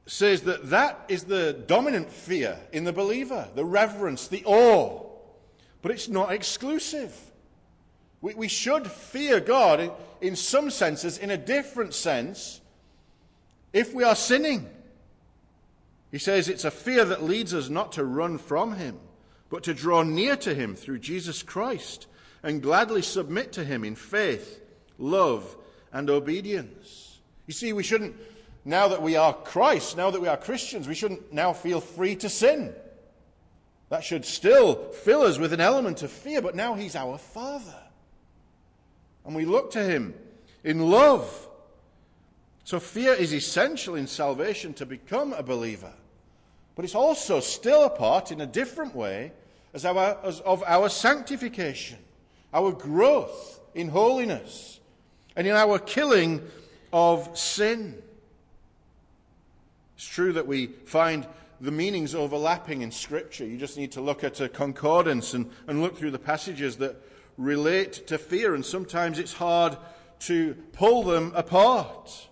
says 0.07 0.43
that 0.43 0.71
that 0.71 1.05
is 1.09 1.25
the 1.25 1.53
dominant 1.53 2.11
fear 2.11 2.59
in 2.73 2.85
the 2.85 2.93
believer, 2.93 3.49
the 3.55 3.65
reverence, 3.65 4.29
the 4.29 4.45
awe. 4.45 5.09
But 5.81 5.93
it's 5.93 6.09
not 6.09 6.33
exclusive. 6.33 7.17
We, 8.21 8.35
we 8.35 8.49
should 8.49 8.87
fear 8.87 9.41
God 9.41 9.81
in, 9.81 9.91
in 10.21 10.37
some 10.37 10.71
senses, 10.71 11.19
in 11.19 11.31
a 11.31 11.37
different 11.37 11.95
sense, 11.95 12.61
if 13.73 13.95
we 13.95 14.05
are 14.05 14.15
sinning. 14.15 14.69
He 16.11 16.19
says 16.19 16.49
it's 16.49 16.65
a 16.65 16.71
fear 16.71 17.05
that 17.07 17.23
leads 17.23 17.55
us 17.55 17.71
not 17.71 17.93
to 17.93 18.05
run 18.05 18.39
from 18.39 18.75
Him, 18.75 18.99
but 19.49 19.63
to 19.65 19.73
draw 19.73 20.03
near 20.03 20.37
to 20.37 20.55
Him 20.55 20.75
through 20.75 20.99
Jesus 20.99 21.43
Christ 21.43 22.07
and 22.43 22.63
gladly 22.63 23.03
submit 23.03 23.53
to 23.53 23.65
him 23.65 23.85
in 23.85 23.95
faith, 23.95 24.61
love, 24.99 25.57
and 25.93 26.11
obedience. 26.11 27.21
You 27.47 27.55
see, 27.55 27.73
we 27.73 27.83
shouldn't, 27.83 28.17
now 28.65 28.89
that 28.89 29.03
we 29.03 29.17
are 29.17 29.33
Christ, 29.33 29.97
now 29.97 30.11
that 30.11 30.21
we 30.21 30.29
are 30.29 30.37
Christians, 30.37 30.89
we 30.89 30.95
shouldn't 30.95 31.33
now 31.33 31.53
feel 31.53 31.81
free 31.81 32.17
to 32.17 32.29
sin. 32.29 32.75
That 33.91 34.03
should 34.03 34.25
still 34.25 34.91
fill 34.93 35.23
us 35.23 35.39
with 35.39 35.53
an 35.53 35.61
element 35.61 36.03
of 36.03 36.11
fear, 36.11 36.41
but 36.41 36.57
now 36.57 36.75
he's 36.75 36.97
our 36.97 37.19
Father. 37.19 37.79
And 39.25 39.35
we 39.35 39.45
look 39.45 39.71
to 39.73 39.83
him 39.85 40.15
in 40.65 40.91
love. 40.91 41.49
So 42.65 42.81
fear 42.81 43.13
is 43.13 43.35
essential 43.35 43.95
in 43.95 44.07
salvation 44.07 44.73
to 44.75 44.87
become 44.87 45.33
a 45.33 45.43
believer. 45.43 45.93
But 46.75 46.85
it's 46.85 46.95
also 46.95 47.41
still 47.41 47.85
a 47.85 47.91
part 47.91 48.33
in 48.33 48.41
a 48.41 48.47
different 48.47 48.95
way 48.95 49.33
as, 49.75 49.85
our, 49.85 50.19
as 50.25 50.41
of 50.41 50.65
our 50.67 50.89
sanctification 50.89 51.99
our 52.53 52.73
growth 52.73 53.61
in 53.75 53.89
holiness, 53.89 54.81
and 55.35 55.47
in 55.47 55.55
our 55.55 55.79
killing 55.79 56.43
of 56.93 57.37
sin. 57.37 58.03
It's 59.97 60.07
true 60.07 60.33
that 60.35 60.47
we 60.47 60.67
find 60.67 61.27
the 61.61 61.71
meanings 61.71 62.15
overlapping 62.15 62.83
in 62.83 62.91
Scripture. 62.91 63.47
You 63.47 63.57
just 63.57 63.79
need 63.79 63.93
to 63.93 64.01
look 64.01 64.25
at 64.25 64.41
a 64.41 64.49
concordance 64.49 65.33
and, 65.33 65.51
and 65.67 65.81
look 65.81 65.97
through 65.97 66.11
the 66.11 66.19
passages 66.19 66.77
that 66.79 66.97
relate 67.39 68.07
to 68.09 68.19
fear, 68.19 68.55
and 68.55 68.65
sometimes 68.67 69.19
it's 69.19 69.33
hard 69.33 69.77
to 70.21 70.55
pull 70.73 71.05
them 71.05 71.33
apart. 71.35 72.29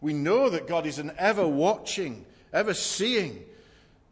We 0.00 0.12
know 0.12 0.50
that 0.50 0.68
God 0.68 0.86
is 0.86 0.98
an 0.98 1.12
ever 1.16 1.46
watching, 1.46 2.26
ever 2.52 2.74
seeing, 2.74 3.42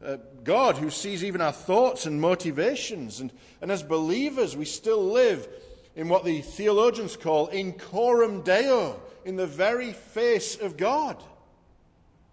uh, 0.05 0.19
God 0.43 0.77
who 0.77 0.91
sees 0.91 1.25
even 1.25 1.41
our 1.41 1.53
thoughts 1.53 2.07
and 2.07 2.21
motivations. 2.21 3.21
And, 3.21 3.33
and 3.61 3.71
as 3.71 3.83
believers, 3.83 4.57
we 4.57 4.65
still 4.65 5.03
live 5.03 5.49
in 5.97 6.09
what 6.09 6.25
the 6.25 6.41
theologians 6.43 7.17
call 7.17 7.49
in 7.49 7.73
coram 7.73 8.43
deo, 8.43 9.01
in 9.25 9.37
the 9.37 9.47
very 9.47 9.93
face 9.93 10.57
of 10.57 10.77
God. 10.77 11.23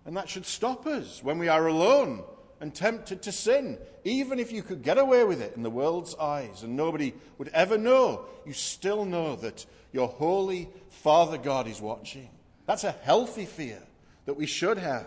And 0.06 0.18
that 0.18 0.30
should 0.30 0.46
stop 0.46 0.86
us 0.88 1.24
when 1.24 1.38
we 1.38 1.48
are 1.48 1.68
alone 1.68 2.24
and 2.60 2.74
tempted 2.74 3.22
to 3.24 3.32
sin. 3.32 3.78
Even 4.04 4.40
if 4.40 4.52
you 4.52 4.64
could 4.64 4.82
get 4.82 4.98
away 4.98 5.24
with 5.24 5.42
it 5.42 5.56
in 5.56 5.64
the 5.64 5.70
world's 5.70 6.16
eyes 6.16 6.64
and 6.64 6.76
nobody 6.76 7.14
would 7.38 7.50
ever 7.50 7.78
know, 7.78 8.26
you 8.46 8.54
still 8.54 9.06
know 9.06 9.36
that 9.38 9.66
your 9.94 10.08
holy 10.08 10.70
Father 10.90 11.38
God 11.38 11.68
is 11.68 11.80
watching. 11.80 12.30
That's 12.66 12.84
a 12.84 12.92
healthy 12.92 13.46
fear 13.46 13.82
that 14.26 14.36
we 14.36 14.46
should 14.46 14.78
have. 14.78 15.06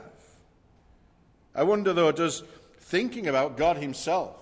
I 1.54 1.62
wonder, 1.62 1.92
though, 1.92 2.12
does 2.12 2.42
thinking 2.80 3.26
about 3.26 3.56
God 3.56 3.76
Himself 3.76 4.36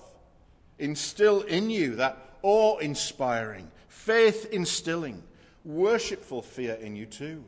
instill 0.79 1.43
in 1.43 1.71
you 1.71 1.97
that 1.97 2.19
awe 2.43 2.79
inspiring, 2.79 3.71
faith 3.89 4.49
instilling, 4.51 5.23
worshipful 5.65 6.43
fear 6.43 6.75
in 6.75 6.97
you 6.97 7.07
too? 7.07 7.45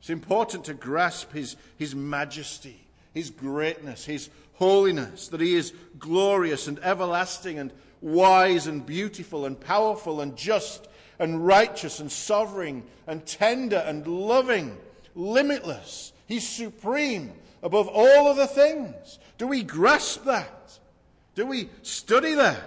It's 0.00 0.10
important 0.10 0.64
to 0.66 0.74
grasp 0.74 1.32
His, 1.32 1.56
his 1.78 1.94
majesty, 1.94 2.80
His 3.14 3.30
greatness, 3.30 4.04
His 4.04 4.28
holiness, 4.54 5.28
that 5.28 5.40
He 5.40 5.54
is 5.54 5.72
glorious 5.98 6.68
and 6.68 6.78
everlasting 6.80 7.58
and 7.58 7.72
wise 8.02 8.66
and 8.66 8.84
beautiful 8.84 9.46
and 9.46 9.58
powerful 9.58 10.20
and 10.20 10.36
just 10.36 10.88
and 11.18 11.46
righteous 11.46 12.00
and 12.00 12.10
sovereign 12.10 12.82
and 13.06 13.24
tender 13.24 13.82
and 13.86 14.06
loving, 14.06 14.76
limitless. 15.14 16.12
He's 16.26 16.46
supreme 16.46 17.32
above 17.62 17.88
all 17.88 18.28
other 18.28 18.46
things? 18.46 19.18
Do 19.38 19.46
we 19.46 19.62
grasp 19.62 20.24
that? 20.24 20.78
Do 21.34 21.46
we 21.46 21.68
study 21.82 22.34
that? 22.34 22.60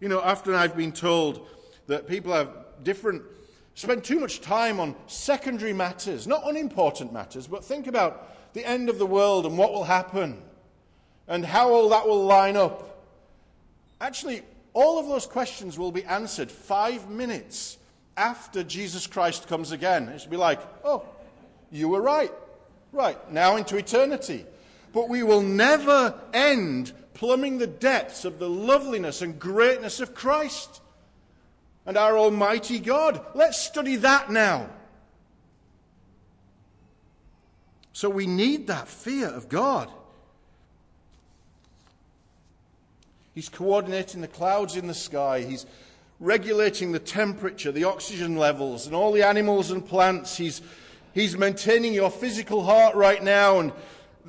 You 0.00 0.08
know, 0.08 0.20
often 0.20 0.54
I've 0.54 0.76
been 0.76 0.92
told 0.92 1.46
that 1.86 2.08
people 2.08 2.32
have 2.32 2.50
different, 2.82 3.22
spend 3.74 4.04
too 4.04 4.20
much 4.20 4.40
time 4.40 4.80
on 4.80 4.94
secondary 5.06 5.72
matters, 5.72 6.26
not 6.26 6.48
unimportant 6.48 7.12
matters, 7.12 7.46
but 7.46 7.64
think 7.64 7.86
about 7.86 8.52
the 8.54 8.64
end 8.64 8.88
of 8.88 8.98
the 8.98 9.06
world 9.06 9.46
and 9.46 9.58
what 9.58 9.72
will 9.72 9.84
happen 9.84 10.40
and 11.28 11.44
how 11.44 11.70
all 11.70 11.88
that 11.90 12.06
will 12.06 12.24
line 12.24 12.56
up. 12.56 13.02
Actually, 14.00 14.42
all 14.72 14.98
of 14.98 15.06
those 15.06 15.26
questions 15.26 15.78
will 15.78 15.92
be 15.92 16.04
answered 16.04 16.50
five 16.50 17.08
minutes 17.08 17.78
after 18.16 18.62
Jesus 18.62 19.06
Christ 19.06 19.48
comes 19.48 19.72
again. 19.72 20.08
It 20.08 20.20
should 20.20 20.30
be 20.30 20.36
like, 20.36 20.60
oh, 20.84 21.04
you 21.70 21.88
were 21.88 22.00
right. 22.00 22.32
Right, 22.94 23.32
now 23.32 23.56
into 23.56 23.76
eternity. 23.76 24.46
But 24.92 25.08
we 25.08 25.24
will 25.24 25.42
never 25.42 26.14
end 26.32 26.92
plumbing 27.12 27.58
the 27.58 27.66
depths 27.66 28.24
of 28.24 28.38
the 28.38 28.48
loveliness 28.48 29.20
and 29.20 29.38
greatness 29.38 29.98
of 29.98 30.14
Christ 30.14 30.80
and 31.84 31.96
our 31.96 32.16
Almighty 32.16 32.78
God. 32.78 33.20
Let's 33.34 33.60
study 33.60 33.96
that 33.96 34.30
now. 34.30 34.70
So 37.92 38.08
we 38.08 38.28
need 38.28 38.68
that 38.68 38.86
fear 38.86 39.26
of 39.26 39.48
God. 39.48 39.90
He's 43.34 43.48
coordinating 43.48 44.20
the 44.20 44.28
clouds 44.28 44.76
in 44.76 44.86
the 44.86 44.94
sky. 44.94 45.40
He's 45.40 45.66
regulating 46.20 46.92
the 46.92 47.00
temperature, 47.00 47.72
the 47.72 47.84
oxygen 47.84 48.36
levels, 48.36 48.86
and 48.86 48.94
all 48.94 49.10
the 49.10 49.26
animals 49.26 49.72
and 49.72 49.84
plants. 49.84 50.36
He's, 50.36 50.62
he's 51.14 51.38
maintaining 51.38 51.94
your 51.94 52.10
physical 52.10 52.64
heart 52.64 52.94
right 52.94 53.22
now 53.22 53.60
and 53.60 53.72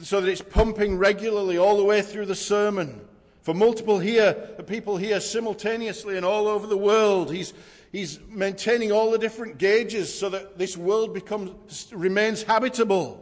so 0.02 0.22
that 0.22 0.30
it's 0.30 0.42
pumping 0.42 0.98
regularly 0.98 1.58
all 1.58 1.78
the 1.78 1.84
way 1.84 2.02
through 2.02 2.26
the 2.26 2.36
sermon. 2.36 3.02
For 3.42 3.54
multiple 3.54 4.00
here, 4.00 4.34
people 4.66 4.98
here 4.98 5.20
simultaneously 5.20 6.18
and 6.18 6.26
all 6.26 6.48
over 6.48 6.68
the 6.68 6.78
world, 6.78 7.32
he's, 7.32 7.54
he's 7.92 8.20
maintaining 8.30 8.92
all 8.92 9.12
the 9.12 9.20
different 9.20 9.58
gauges 9.58 10.18
so 10.18 10.30
that 10.30 10.58
this 10.58 10.76
world 10.76 11.14
becomes, 11.14 11.88
remains 11.94 12.44
habitable. 12.44 13.22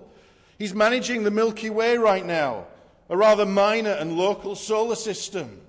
He's 0.57 0.73
managing 0.73 1.23
the 1.23 1.31
Milky 1.31 1.69
Way 1.69 1.97
right 1.97 2.25
now, 2.25 2.67
a 3.09 3.17
rather 3.17 3.45
minor 3.45 3.91
and 3.91 4.17
local 4.17 4.55
solar 4.55 4.95
system. 4.95 5.59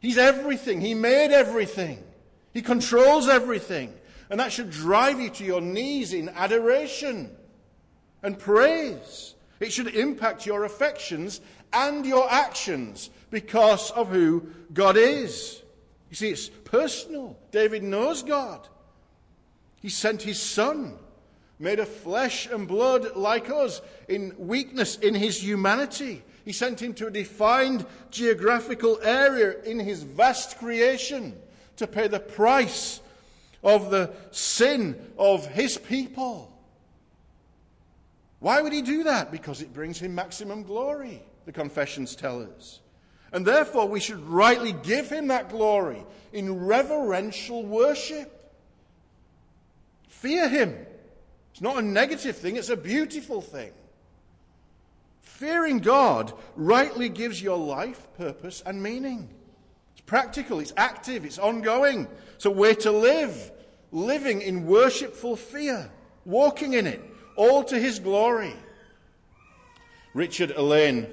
He's 0.00 0.18
everything. 0.18 0.80
He 0.80 0.94
made 0.94 1.32
everything. 1.32 2.02
He 2.54 2.62
controls 2.62 3.28
everything. 3.28 3.92
And 4.30 4.40
that 4.40 4.52
should 4.52 4.70
drive 4.70 5.20
you 5.20 5.30
to 5.30 5.44
your 5.44 5.60
knees 5.60 6.12
in 6.12 6.28
adoration 6.30 7.30
and 8.22 8.38
praise. 8.38 9.34
It 9.60 9.72
should 9.72 9.94
impact 9.94 10.46
your 10.46 10.64
affections 10.64 11.40
and 11.72 12.04
your 12.04 12.30
actions 12.30 13.10
because 13.30 13.90
of 13.92 14.08
who 14.08 14.48
God 14.72 14.96
is. 14.96 15.62
You 16.10 16.16
see, 16.16 16.30
it's 16.30 16.48
personal. 16.48 17.38
David 17.50 17.82
knows 17.82 18.22
God. 18.22 18.68
He 19.80 19.88
sent 19.88 20.22
his 20.22 20.40
son, 20.40 20.98
made 21.58 21.78
of 21.78 21.88
flesh 21.88 22.46
and 22.46 22.66
blood 22.66 23.16
like 23.16 23.50
us, 23.50 23.80
in 24.08 24.34
weakness 24.38 24.96
in 24.96 25.14
his 25.14 25.42
humanity. 25.42 26.22
He 26.44 26.52
sent 26.52 26.80
him 26.80 26.94
to 26.94 27.08
a 27.08 27.10
defined 27.10 27.86
geographical 28.10 28.98
area 29.02 29.62
in 29.62 29.78
his 29.78 30.02
vast 30.02 30.58
creation 30.58 31.36
to 31.76 31.86
pay 31.86 32.08
the 32.08 32.20
price 32.20 33.00
of 33.66 33.90
the 33.90 34.14
sin 34.30 34.96
of 35.18 35.46
his 35.48 35.76
people. 35.76 36.56
Why 38.38 38.62
would 38.62 38.72
he 38.72 38.80
do 38.80 39.02
that? 39.04 39.32
Because 39.32 39.60
it 39.60 39.74
brings 39.74 39.98
him 39.98 40.14
maximum 40.14 40.62
glory, 40.62 41.20
the 41.46 41.52
confessions 41.52 42.14
tell 42.14 42.40
us. 42.42 42.80
And 43.32 43.44
therefore, 43.44 43.88
we 43.88 43.98
should 43.98 44.20
rightly 44.20 44.72
give 44.72 45.10
him 45.10 45.26
that 45.28 45.50
glory 45.50 46.06
in 46.32 46.64
reverential 46.64 47.64
worship. 47.64 48.32
Fear 50.08 50.48
him. 50.48 50.86
It's 51.50 51.60
not 51.60 51.78
a 51.78 51.82
negative 51.82 52.36
thing, 52.36 52.56
it's 52.56 52.68
a 52.68 52.76
beautiful 52.76 53.40
thing. 53.40 53.72
Fearing 55.22 55.80
God 55.80 56.32
rightly 56.54 57.08
gives 57.08 57.42
your 57.42 57.58
life 57.58 58.06
purpose 58.16 58.62
and 58.64 58.80
meaning. 58.80 59.28
It's 59.92 60.02
practical, 60.02 60.60
it's 60.60 60.72
active, 60.76 61.24
it's 61.24 61.38
ongoing. 61.38 62.06
It's 62.36 62.44
a 62.44 62.50
way 62.50 62.74
to 62.74 62.92
live, 62.92 63.50
living 63.92 64.40
in 64.42 64.66
worshipful 64.66 65.36
fear, 65.36 65.90
walking 66.24 66.74
in 66.74 66.86
it, 66.86 67.02
all 67.36 67.64
to 67.64 67.78
His 67.78 67.98
glory. 67.98 68.54
Richard 70.16 70.50
Alleine, 70.52 71.08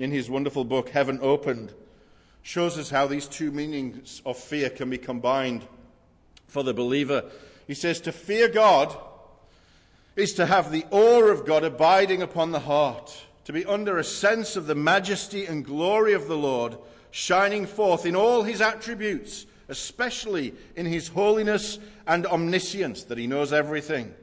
in 0.00 0.10
his 0.10 0.28
wonderful 0.28 0.64
book, 0.64 0.88
Heaven 0.88 1.20
Opened, 1.22 1.72
shows 2.42 2.76
us 2.76 2.90
how 2.90 3.06
these 3.06 3.28
two 3.28 3.52
meanings 3.52 4.20
of 4.26 4.36
fear 4.36 4.68
can 4.68 4.90
be 4.90 4.98
combined 4.98 5.64
for 6.48 6.64
the 6.64 6.74
believer. 6.74 7.24
He 7.68 7.74
says, 7.74 8.00
To 8.00 8.10
fear 8.10 8.48
God 8.48 8.96
is 10.16 10.34
to 10.34 10.46
have 10.46 10.72
the 10.72 10.84
awe 10.90 11.22
of 11.22 11.46
God 11.46 11.62
abiding 11.62 12.20
upon 12.20 12.50
the 12.50 12.58
heart 12.58 13.26
to 13.44 13.52
be 13.52 13.64
under 13.64 13.96
a 13.96 14.02
sense 14.02 14.56
of 14.56 14.66
the 14.66 14.74
majesty 14.74 15.46
and 15.46 15.64
glory 15.64 16.12
of 16.12 16.26
the 16.26 16.36
Lord 16.36 16.76
shining 17.12 17.64
forth 17.64 18.04
in 18.04 18.16
all 18.16 18.42
his 18.42 18.60
attributes, 18.60 19.46
especially 19.72 20.54
in 20.76 20.86
his 20.86 21.08
holiness 21.08 21.80
and 22.06 22.26
omniscience, 22.26 23.02
that 23.04 23.18
he 23.18 23.26
knows 23.26 23.52
everything. 23.52 24.14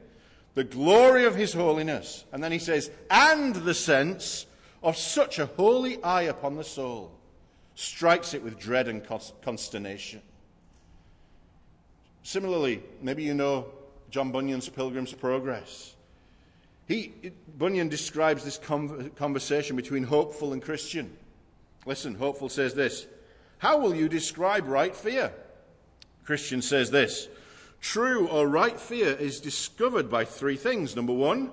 The 0.54 0.64
glory 0.64 1.26
of 1.26 1.34
his 1.34 1.52
holiness. 1.52 2.24
And 2.32 2.42
then 2.42 2.52
he 2.52 2.58
says, 2.58 2.90
and 3.10 3.54
the 3.54 3.74
sense 3.74 4.46
of 4.82 4.96
such 4.96 5.38
a 5.38 5.46
holy 5.46 6.02
eye 6.02 6.22
upon 6.22 6.56
the 6.56 6.64
soul 6.64 7.12
strikes 7.74 8.32
it 8.32 8.42
with 8.42 8.58
dread 8.58 8.88
and 8.88 9.02
consternation. 9.42 10.22
Similarly, 12.22 12.82
maybe 13.02 13.22
you 13.22 13.34
know 13.34 13.66
John 14.10 14.32
Bunyan's 14.32 14.68
Pilgrim's 14.68 15.12
Progress. 15.12 15.94
He, 16.86 17.12
Bunyan 17.56 17.88
describes 17.88 18.44
this 18.44 18.58
conversation 18.58 19.76
between 19.76 20.02
hopeful 20.02 20.52
and 20.52 20.60
Christian. 20.60 21.16
Listen, 21.86 22.14
hopeful 22.14 22.48
says 22.48 22.74
this 22.74 23.06
How 23.60 23.78
will 23.78 23.94
you 23.94 24.08
describe 24.08 24.66
right 24.66 24.94
fear? 24.94 25.32
Christian 26.24 26.60
says 26.62 26.90
this 26.90 27.28
True 27.80 28.28
or 28.28 28.48
right 28.48 28.78
fear 28.78 29.08
is 29.12 29.40
discovered 29.40 30.10
by 30.10 30.24
three 30.24 30.56
things. 30.56 30.96
Number 30.96 31.12
one, 31.12 31.50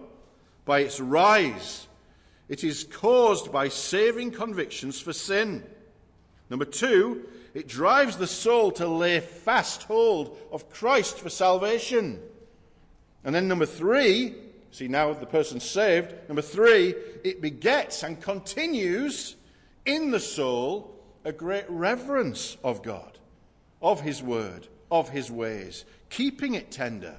by 0.66 0.80
its 0.80 1.00
rise, 1.00 1.88
it 2.50 2.64
is 2.64 2.84
caused 2.84 3.52
by 3.52 3.68
saving 3.68 4.32
convictions 4.32 5.00
for 5.00 5.14
sin. 5.14 5.64
Number 6.50 6.66
two, 6.66 7.28
it 7.54 7.68
drives 7.68 8.18
the 8.18 8.28
soul 8.28 8.72
to 8.74 8.88
lay 8.88 9.20
fast 9.20 9.84
hold 9.84 10.38
of 10.52 10.70
Christ 10.70 11.20
for 11.20 11.30
salvation. 11.30 12.20
And 13.24 13.36
then 13.36 13.48
number 13.48 13.66
three, 13.66 14.36
See, 14.72 14.88
now 14.88 15.14
the 15.14 15.26
person's 15.26 15.68
saved. 15.68 16.14
Number 16.28 16.42
three, 16.42 16.94
it 17.24 17.42
begets 17.42 18.04
and 18.04 18.22
continues 18.22 19.36
in 19.86 20.12
the 20.12 20.20
soul 20.20 20.97
a 21.28 21.34
great 21.34 21.66
reverence 21.68 22.56
of 22.64 22.82
God, 22.82 23.20
of 23.82 24.00
His 24.00 24.24
word, 24.24 24.70
of 24.90 25.10
His 25.10 25.30
ways, 25.30 25.84
keeping 26.10 26.54
it 26.54 26.72
tender 26.72 27.18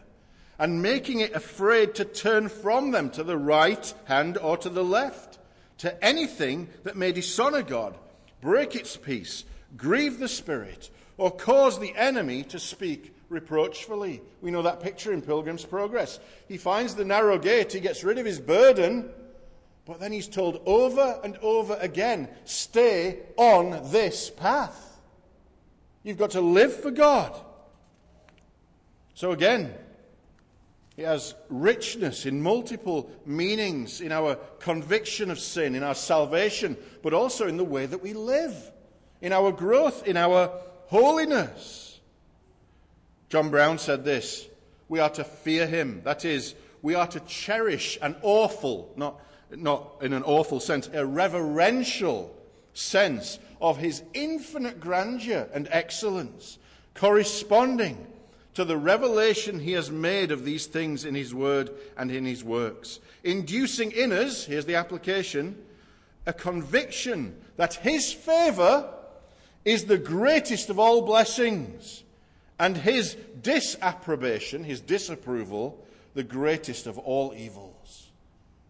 and 0.59 0.81
making 0.83 1.21
it 1.21 1.35
afraid 1.35 1.95
to 1.95 2.07
turn 2.07 2.49
from 2.49 2.91
them 2.91 3.11
to 3.11 3.23
the 3.23 3.37
right 3.37 3.93
hand 4.07 4.39
or 4.39 4.57
to 4.57 4.71
the 4.71 4.83
left, 4.83 5.39
to 5.77 6.03
anything 6.03 6.71
that 6.85 6.97
may 6.97 7.13
dishonor 7.13 7.63
God, 7.63 7.95
break 8.41 8.75
its 8.75 8.97
peace, 8.97 9.45
grieve 9.77 10.19
the 10.19 10.27
Spirit, 10.27 10.89
or 11.19 11.31
cause 11.31 11.79
the 11.79 11.95
enemy 11.95 12.43
to 12.45 12.59
speak 12.59 13.15
reproachfully. 13.29 14.23
We 14.41 14.51
know 14.51 14.63
that 14.63 14.81
picture 14.81 15.13
in 15.13 15.21
Pilgrim's 15.21 15.67
Progress. 15.67 16.19
He 16.49 16.57
finds 16.57 16.95
the 16.95 17.05
narrow 17.05 17.39
gate, 17.39 17.75
he 17.75 17.81
gets 17.81 18.03
rid 18.03 18.17
of 18.17 18.25
his 18.25 18.41
burden, 18.41 19.11
but 19.89 20.01
then 20.01 20.13
he's 20.13 20.29
told 20.29 20.61
over 20.67 21.19
and 21.25 21.39
over 21.39 21.79
again 21.81 22.29
stay 22.45 23.21
on 23.39 23.91
this 23.91 24.29
path. 24.29 25.01
You've 26.03 26.19
got 26.19 26.33
to 26.33 26.43
live 26.43 26.79
for 26.83 26.91
God. 26.91 27.35
So 29.15 29.33
again, 29.33 29.73
it 30.99 31.07
has 31.07 31.35
richness 31.49 32.27
in 32.27 32.43
multiple 32.43 33.11
meanings 33.25 34.03
in 34.03 34.13
our 34.13 34.35
conviction 34.61 35.31
of 35.31 35.39
sin, 35.39 35.75
in 35.75 35.83
our 35.83 35.95
salvation, 35.95 36.77
but 37.03 37.15
also 37.15 37.49
in 37.49 37.57
the 37.57 37.65
way 37.65 37.87
that 37.87 38.03
we 38.03 38.13
live, 38.13 38.71
in 39.23 39.33
our 39.33 39.53
growth, 39.53 40.07
in 40.07 40.19
our 40.19 40.53
holiness. 40.89 41.99
John 43.31 43.49
Brown 43.49 43.79
said 43.79 44.05
this 44.05 44.49
We 44.87 44.99
are 44.99 45.11
to 45.11 45.25
fear 45.25 45.67
him. 45.67 46.03
That 46.05 46.27
is, 46.27 46.55
we 46.83 46.95
are 46.95 47.07
to 47.07 47.21
cherish 47.21 47.97
an 48.03 48.17
awful, 48.23 48.93
not, 48.95 49.21
not 49.51 49.97
in 50.01 50.13
an 50.13 50.23
awful 50.23 50.61
sense, 50.61 50.89
a 50.93 51.05
reverential 51.05 52.35
sense 52.75 53.39
of 53.61 53.79
his 53.79 54.03
infinite 54.15 54.81
grandeur 54.81 55.49
and 55.53 55.69
excellence, 55.71 56.59
corresponding 56.95 58.07
to 58.55 58.65
the 58.65 58.77
revelation 58.77 59.61
he 59.61 59.73
has 59.73 59.91
made 59.91 60.31
of 60.31 60.45
these 60.45 60.67
things 60.67 61.05
in 61.05 61.15
his 61.15 61.33
word 61.35 61.71
and 61.97 62.11
in 62.11 62.25
his 62.25 62.43
works, 62.43 63.01
inducing 63.23 63.93
in 63.93 64.13
us, 64.13 64.45
here's 64.45 64.67
the 64.67 64.75
application, 64.75 65.57
a 66.27 66.33
conviction 66.33 67.37
that 67.57 67.75
his 67.75 68.13
favor 68.13 68.89
is 69.65 69.85
the 69.85 69.99
greatest 69.99 70.71
of 70.71 70.79
all 70.79 71.03
blessings 71.03 72.03
and 72.59 72.77
his 72.77 73.17
disapprobation, 73.43 74.65
his 74.65 74.81
disapproval, 74.81 75.85
the 76.15 76.25
greatest 76.25 76.87
of 76.87 76.99
all 76.99 77.33
evils. 77.37 77.68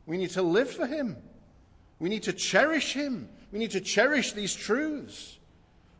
We 0.08 0.16
need 0.16 0.30
to 0.30 0.42
live 0.42 0.70
for 0.70 0.86
him. 0.86 1.18
We 1.98 2.08
need 2.08 2.22
to 2.22 2.32
cherish 2.32 2.94
him. 2.94 3.28
We 3.52 3.58
need 3.58 3.72
to 3.72 3.80
cherish 3.80 4.32
these 4.32 4.54
truths. 4.54 5.38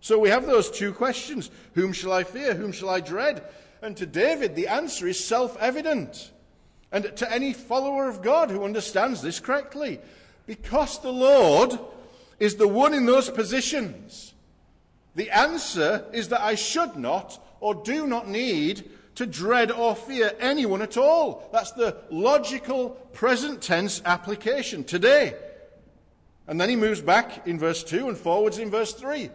So 0.01 0.19
we 0.19 0.31
have 0.31 0.47
those 0.47 0.71
two 0.71 0.95
questions 0.95 1.51
Whom 1.75 1.93
shall 1.93 2.13
I 2.13 2.25
fear? 2.25 2.55
Whom 2.55 2.73
shall 2.73 2.89
I 2.89 3.01
dread? 3.01 3.45
And 3.83 3.97
to 3.99 4.07
David, 4.07 4.57
the 4.57 4.67
answer 4.67 5.07
is 5.07 5.23
self 5.23 5.59
evident. 5.59 6.33
And 6.91 7.15
to 7.19 7.31
any 7.31 7.53
follower 7.53 8.09
of 8.09 8.23
God 8.23 8.51
who 8.51 8.65
understands 8.65 9.21
this 9.21 9.41
correctly, 9.41 10.01
because 10.47 11.01
the 11.01 11.13
Lord 11.13 11.79
is 12.41 12.57
the 12.57 12.67
one 12.67 12.95
in 12.95 13.05
those 13.05 13.29
positions, 13.29 14.33
the 15.15 15.31
answer 15.31 16.07
is 16.15 16.31
that 16.31 16.41
I 16.41 16.55
should 16.55 16.97
not 16.97 17.45
or 17.61 17.75
do 17.75 18.07
not 18.07 18.27
need 18.27 18.89
to 19.19 19.27
dread 19.27 19.73
or 19.73 19.97
fear 19.97 20.33
anyone 20.39 20.81
at 20.81 20.97
all. 20.97 21.49
That's 21.51 21.73
the 21.73 21.97
logical 22.09 22.91
present 23.13 23.61
tense 23.61 24.01
application 24.05 24.85
today. 24.85 25.35
And 26.47 26.61
then 26.61 26.69
he 26.69 26.77
moves 26.77 27.01
back 27.01 27.45
in 27.45 27.59
verse 27.59 27.83
2 27.83 28.07
and 28.09 28.17
forwards 28.17 28.59
in 28.59 28.71
verse 28.71 28.95
3. 28.95 29.29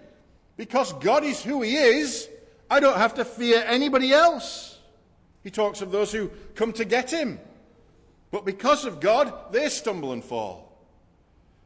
Because 0.55 0.93
God 0.93 1.25
is 1.25 1.43
who 1.43 1.61
he 1.61 1.75
is, 1.75 2.29
I 2.69 2.79
don't 2.79 2.95
have 2.95 3.15
to 3.15 3.25
fear 3.25 3.61
anybody 3.67 4.13
else. 4.13 4.79
He 5.43 5.51
talks 5.51 5.81
of 5.81 5.91
those 5.91 6.13
who 6.13 6.31
come 6.55 6.71
to 6.73 6.85
get 6.85 7.11
him. 7.11 7.37
But 8.31 8.45
because 8.45 8.85
of 8.85 9.01
God, 9.01 9.51
they 9.51 9.67
stumble 9.67 10.13
and 10.13 10.23
fall. 10.23 10.79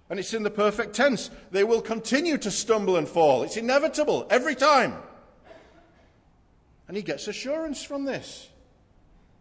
And 0.09 0.19
it's 0.19 0.33
in 0.33 0.41
the 0.41 0.49
perfect 0.49 0.95
tense. 0.95 1.29
They 1.51 1.63
will 1.63 1.81
continue 1.81 2.39
to 2.39 2.49
stumble 2.49 2.97
and 2.97 3.07
fall. 3.07 3.43
It's 3.43 3.57
inevitable 3.57 4.25
every 4.31 4.55
time. 4.55 4.95
And 6.87 6.95
he 6.95 7.03
gets 7.03 7.27
assurance 7.27 7.83
from 7.83 8.05
this. 8.05 8.49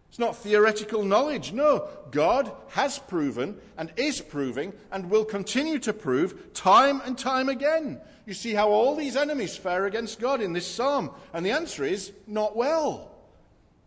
It's 0.08 0.18
not 0.18 0.36
theoretical 0.36 1.04
knowledge. 1.04 1.52
No, 1.52 1.88
God 2.10 2.50
has 2.70 2.98
proven 2.98 3.58
and 3.76 3.92
is 3.96 4.20
proving 4.20 4.72
and 4.90 5.10
will 5.10 5.24
continue 5.24 5.78
to 5.80 5.92
prove 5.92 6.54
time 6.54 7.02
and 7.04 7.18
time 7.18 7.48
again. 7.48 8.00
You 8.24 8.34
see 8.34 8.54
how 8.54 8.70
all 8.70 8.96
these 8.96 9.16
enemies 9.16 9.56
fare 9.56 9.86
against 9.86 10.18
God 10.18 10.40
in 10.40 10.52
this 10.52 10.66
psalm. 10.66 11.10
And 11.32 11.44
the 11.44 11.50
answer 11.50 11.84
is 11.84 12.12
not 12.26 12.56
well. 12.56 13.10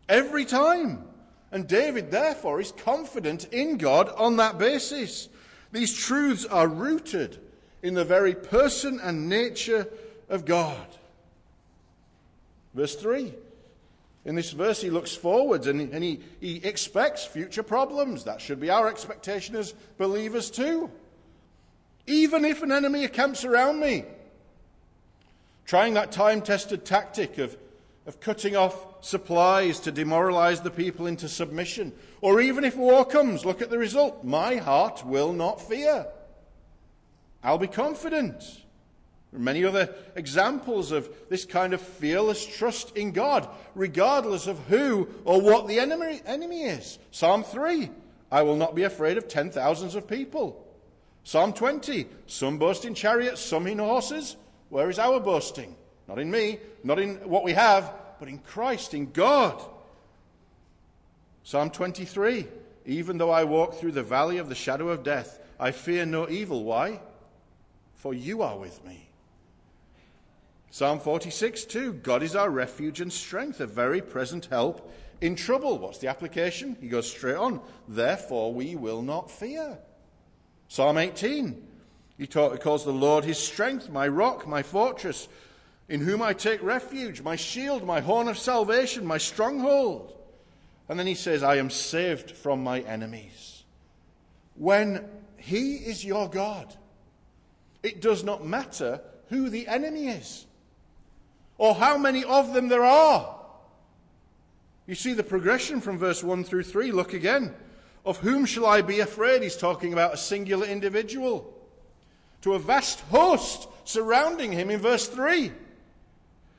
Every 0.07 0.45
time. 0.45 1.03
And 1.51 1.67
David, 1.67 2.11
therefore, 2.11 2.61
is 2.61 2.71
confident 2.71 3.45
in 3.45 3.77
God 3.77 4.09
on 4.15 4.37
that 4.37 4.59
basis. 4.59 5.29
These 5.71 5.97
truths 5.97 6.45
are 6.45 6.67
rooted 6.67 7.39
in 7.81 7.95
the 7.95 8.05
very 8.05 8.35
person 8.35 8.99
and 9.01 9.27
nature 9.27 9.87
of 10.29 10.45
God. 10.45 10.87
Verse 12.75 12.95
3 12.95 13.33
in 14.29 14.35
this 14.35 14.51
verse, 14.51 14.79
he 14.79 14.91
looks 14.91 15.15
forwards 15.15 15.65
and, 15.65 15.91
and 15.91 16.03
he, 16.03 16.19
he 16.39 16.57
expects 16.57 17.25
future 17.25 17.63
problems. 17.63 18.25
That 18.25 18.39
should 18.39 18.59
be 18.59 18.69
our 18.69 18.87
expectation 18.87 19.55
as 19.55 19.73
believers, 19.97 20.51
too. 20.51 20.91
Even 22.05 22.45
if 22.45 22.61
an 22.61 22.71
enemy 22.71 23.07
camps 23.07 23.43
around 23.43 23.79
me, 23.79 24.05
trying 25.65 25.95
that 25.95 26.11
time 26.11 26.43
tested 26.43 26.85
tactic 26.85 27.39
of, 27.39 27.57
of 28.05 28.19
cutting 28.19 28.55
off 28.55 29.03
supplies 29.03 29.79
to 29.79 29.91
demoralize 29.91 30.61
the 30.61 30.69
people 30.69 31.07
into 31.07 31.27
submission, 31.27 31.91
or 32.21 32.39
even 32.39 32.63
if 32.63 32.77
war 32.77 33.05
comes, 33.05 33.45
look 33.45 33.63
at 33.63 33.71
the 33.71 33.79
result. 33.79 34.23
My 34.23 34.57
heart 34.57 35.03
will 35.03 35.33
not 35.33 35.59
fear. 35.59 36.05
I'll 37.43 37.57
be 37.57 37.65
confident. 37.65 38.43
Many 39.31 39.63
other 39.63 39.93
examples 40.15 40.91
of 40.91 41.09
this 41.29 41.45
kind 41.45 41.73
of 41.73 41.81
fearless 41.81 42.43
trust 42.45 42.97
in 42.97 43.11
God, 43.11 43.47
regardless 43.75 44.47
of 44.47 44.57
who 44.67 45.07
or 45.23 45.39
what 45.39 45.67
the 45.67 45.79
enemy, 45.79 46.21
enemy 46.25 46.63
is. 46.63 46.97
Psalm 47.11 47.43
3 47.43 47.91
I 48.31 48.43
will 48.43 48.55
not 48.55 48.75
be 48.75 48.83
afraid 48.83 49.17
of 49.17 49.27
ten 49.27 49.49
thousands 49.49 49.95
of 49.95 50.07
people. 50.07 50.65
Psalm 51.23 51.53
20 51.53 52.07
Some 52.27 52.57
boast 52.57 52.85
in 52.85 52.93
chariots, 52.93 53.41
some 53.41 53.67
in 53.67 53.79
horses. 53.79 54.35
Where 54.69 54.89
is 54.89 54.99
our 54.99 55.19
boasting? 55.19 55.75
Not 56.07 56.19
in 56.19 56.29
me, 56.29 56.59
not 56.83 56.99
in 56.99 57.15
what 57.29 57.43
we 57.43 57.53
have, 57.53 57.93
but 58.19 58.29
in 58.29 58.39
Christ, 58.39 58.93
in 58.93 59.11
God. 59.11 59.61
Psalm 61.43 61.69
23 61.69 62.47
Even 62.85 63.17
though 63.17 63.31
I 63.31 63.43
walk 63.43 63.75
through 63.75 63.91
the 63.93 64.03
valley 64.03 64.37
of 64.37 64.49
the 64.49 64.55
shadow 64.55 64.89
of 64.89 65.03
death, 65.03 65.39
I 65.59 65.71
fear 65.71 66.05
no 66.05 66.29
evil. 66.29 66.63
Why? 66.63 66.99
For 67.95 68.13
you 68.13 68.41
are 68.41 68.57
with 68.57 68.83
me. 68.85 69.08
Psalm 70.71 70.99
46 70.99 71.65
2 71.65 71.93
God 71.93 72.21
is 72.21 72.35
our 72.35 72.49
refuge 72.49 73.01
and 73.01 73.11
strength, 73.11 73.59
a 73.59 73.67
very 73.67 74.01
present 74.01 74.45
help 74.45 74.91
in 75.19 75.35
trouble. 75.35 75.77
What's 75.77 75.97
the 75.97 76.07
application? 76.07 76.77
He 76.79 76.87
goes 76.87 77.09
straight 77.09 77.35
on. 77.35 77.61
Therefore, 77.87 78.53
we 78.53 78.75
will 78.75 79.01
not 79.01 79.31
fear. 79.31 79.79
Psalm 80.67 80.97
18 80.97 81.67
he, 82.17 82.23
he 82.23 82.27
calls 82.27 82.83
the 82.83 82.91
Lord 82.91 83.23
his 83.23 83.39
strength, 83.39 83.89
my 83.89 84.07
rock, 84.07 84.45
my 84.45 84.61
fortress, 84.61 85.29
in 85.87 86.01
whom 86.01 86.21
I 86.21 86.33
take 86.33 86.61
refuge, 86.61 87.21
my 87.21 87.37
shield, 87.37 87.83
my 87.83 88.01
horn 88.01 88.27
of 88.27 88.37
salvation, 88.37 89.05
my 89.05 89.17
stronghold. 89.17 90.13
And 90.89 90.99
then 90.99 91.07
he 91.07 91.15
says, 91.15 91.43
I 91.43 91.55
am 91.55 91.69
saved 91.69 92.31
from 92.31 92.61
my 92.61 92.81
enemies. 92.81 93.63
When 94.55 95.07
he 95.37 95.77
is 95.77 96.03
your 96.03 96.29
God, 96.29 96.75
it 97.81 98.01
does 98.01 98.23
not 98.23 98.45
matter 98.45 99.01
who 99.29 99.49
the 99.49 99.67
enemy 99.67 100.09
is 100.09 100.45
or 101.59 101.75
how 101.75 101.97
many 101.97 102.23
of 102.23 102.53
them 102.53 102.69
there 102.69 102.83
are. 102.83 103.35
You 104.87 104.95
see 104.95 105.13
the 105.13 105.23
progression 105.23 105.81
from 105.81 105.99
verse 105.99 106.23
1 106.23 106.43
through 106.45 106.63
3. 106.63 106.91
Look 106.91 107.13
again. 107.13 107.53
Of 108.05 108.17
whom 108.17 108.45
shall 108.45 108.65
I 108.65 108.81
be 108.81 109.01
afraid? 109.01 109.43
He's 109.43 109.55
talking 109.55 109.93
about 109.93 110.15
a 110.15 110.17
singular 110.17 110.65
individual. 110.65 111.53
To 112.41 112.55
a 112.55 112.59
vast 112.59 113.01
host 113.01 113.67
surrounding 113.83 114.51
him 114.51 114.71
in 114.71 114.79
verse 114.79 115.07
3. 115.07 115.51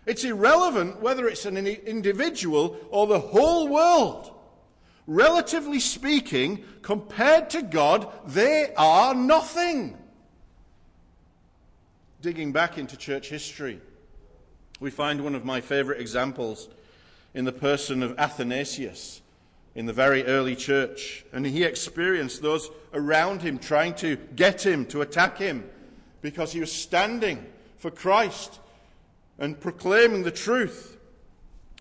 It's 0.07 0.23
irrelevant 0.23 1.01
whether 1.01 1.27
it's 1.27 1.47
an 1.47 1.57
individual 1.57 2.77
or 2.91 3.07
the 3.07 3.19
whole 3.19 3.69
world. 3.69 4.33
Relatively 5.07 5.81
speaking, 5.81 6.63
compared 6.83 7.51
to 7.51 7.63
God, 7.63 8.13
they 8.27 8.73
are 8.77 9.15
nothing. 9.15 9.97
Digging 12.21 12.53
back 12.53 12.79
into 12.79 12.97
church 12.97 13.29
history, 13.29 13.81
we 14.81 14.91
find 14.91 15.23
one 15.23 15.35
of 15.35 15.45
my 15.45 15.61
favorite 15.61 16.01
examples 16.01 16.69
in 17.35 17.45
the 17.45 17.53
person 17.53 18.03
of 18.03 18.19
Athanasius 18.19 19.21
in 19.75 19.87
the 19.87 19.93
very 19.93 20.25
early 20.25 20.57
church. 20.57 21.25
And 21.33 21.47
he 21.47 21.63
experienced 21.63 22.43
those 22.43 22.71
around 22.93 23.43
him 23.43 23.59
trying 23.59 23.95
to 23.97 24.17
get 24.35 24.65
him, 24.65 24.87
to 24.87 25.03
attack 25.03 25.39
him, 25.39 25.69
because 26.23 26.53
he 26.53 26.61
was 26.61 26.73
standing 26.73 27.47
for 27.79 27.91
Christ 27.91 28.59
and 29.39 29.61
proclaiming 29.61 30.23
the 30.23 30.31
truth. 30.31 30.97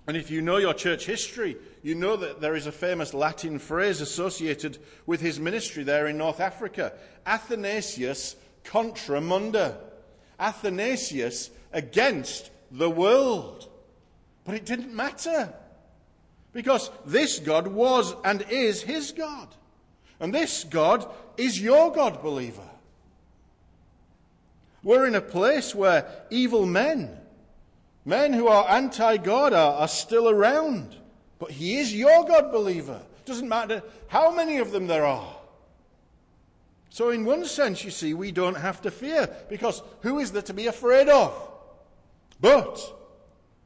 And 0.07 0.15
if 0.15 0.29
you 0.29 0.41
know 0.41 0.57
your 0.57 0.73
church 0.73 1.05
history, 1.05 1.57
you 1.81 1.95
know 1.95 2.15
that 2.17 2.41
there 2.41 2.55
is 2.55 2.67
a 2.67 2.71
famous 2.71 3.13
Latin 3.13 3.59
phrase 3.59 4.01
associated 4.01 4.77
with 5.05 5.21
his 5.21 5.39
ministry 5.39 5.83
there 5.83 6.07
in 6.07 6.17
North 6.17 6.39
Africa 6.39 6.93
Athanasius 7.25 8.35
contra 8.63 9.21
mundum. 9.21 9.73
Athanasius 10.39 11.49
against 11.73 12.49
the 12.71 12.89
world. 12.89 13.67
But 14.45 14.55
it 14.55 14.65
didn't 14.65 14.93
matter. 14.93 15.53
Because 16.53 16.89
this 17.05 17.39
God 17.39 17.67
was 17.67 18.15
and 18.23 18.43
is 18.49 18.82
his 18.82 19.12
God. 19.12 19.47
And 20.19 20.34
this 20.34 20.63
God 20.63 21.08
is 21.38 21.62
your 21.62 21.91
God, 21.91 22.21
believer. 22.21 22.62
We're 24.84 25.08
in 25.08 25.15
a 25.15 25.21
place 25.21 25.75
where 25.75 26.05
evil 26.29 26.65
men, 26.65 27.17
men 28.05 28.34
who 28.34 28.47
are 28.47 28.69
anti 28.69 29.17
God, 29.17 29.53
are, 29.53 29.73
are 29.73 29.88
still 29.88 30.29
around. 30.29 30.95
But 31.38 31.51
he 31.51 31.77
is 31.77 31.93
your 31.93 32.25
God, 32.25 32.51
believer. 32.51 33.01
Doesn't 33.25 33.47
matter 33.47 33.84
how 34.08 34.32
many 34.34 34.58
of 34.58 34.71
them 34.71 34.88
there 34.88 35.05
are. 35.05 35.36
So, 36.89 37.10
in 37.10 37.23
one 37.23 37.45
sense, 37.45 37.84
you 37.84 37.91
see, 37.91 38.13
we 38.13 38.32
don't 38.32 38.58
have 38.58 38.82
to 38.82 38.91
fear, 38.91 39.29
because 39.47 39.84
who 40.01 40.19
is 40.19 40.32
there 40.32 40.41
to 40.43 40.53
be 40.53 40.67
afraid 40.67 41.08
of? 41.08 41.48
But 42.39 42.80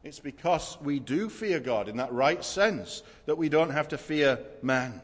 it's 0.04 0.20
because 0.20 0.78
we 0.82 1.00
do 1.00 1.30
fear 1.30 1.60
God 1.60 1.88
in 1.88 1.98
that 1.98 2.12
right 2.12 2.44
sense 2.44 3.04
that 3.26 3.38
we 3.38 3.50
don't 3.50 3.70
have 3.70 3.88
to 3.90 3.98
fear 3.98 4.40
man. 4.62 5.02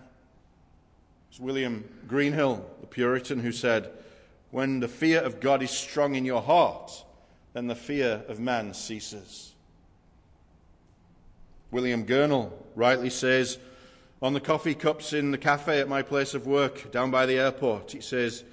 It's 1.29 1.39
William 1.39 1.87
Greenhill, 2.07 2.65
the 2.81 2.87
Puritan, 2.87 3.39
who 3.39 3.51
said, 3.51 3.91
When 4.51 4.79
the 4.79 4.87
fear 4.87 5.21
of 5.21 5.39
God 5.39 5.61
is 5.61 5.71
strong 5.71 6.15
in 6.15 6.25
your 6.25 6.41
heart, 6.41 7.05
then 7.53 7.67
the 7.67 7.75
fear 7.75 8.23
of 8.27 8.39
man 8.39 8.73
ceases. 8.73 9.53
William 11.71 12.05
Gurnall 12.05 12.51
rightly 12.75 13.11
says, 13.11 13.59
on 14.21 14.33
the 14.33 14.41
coffee 14.41 14.75
cups 14.75 15.13
in 15.13 15.31
the 15.31 15.37
cafe 15.37 15.79
at 15.79 15.87
my 15.87 16.01
place 16.01 16.33
of 16.33 16.45
work 16.45 16.91
down 16.91 17.09
by 17.09 17.25
the 17.25 17.39
airport, 17.39 17.93
he 17.93 18.01
says, 18.01 18.43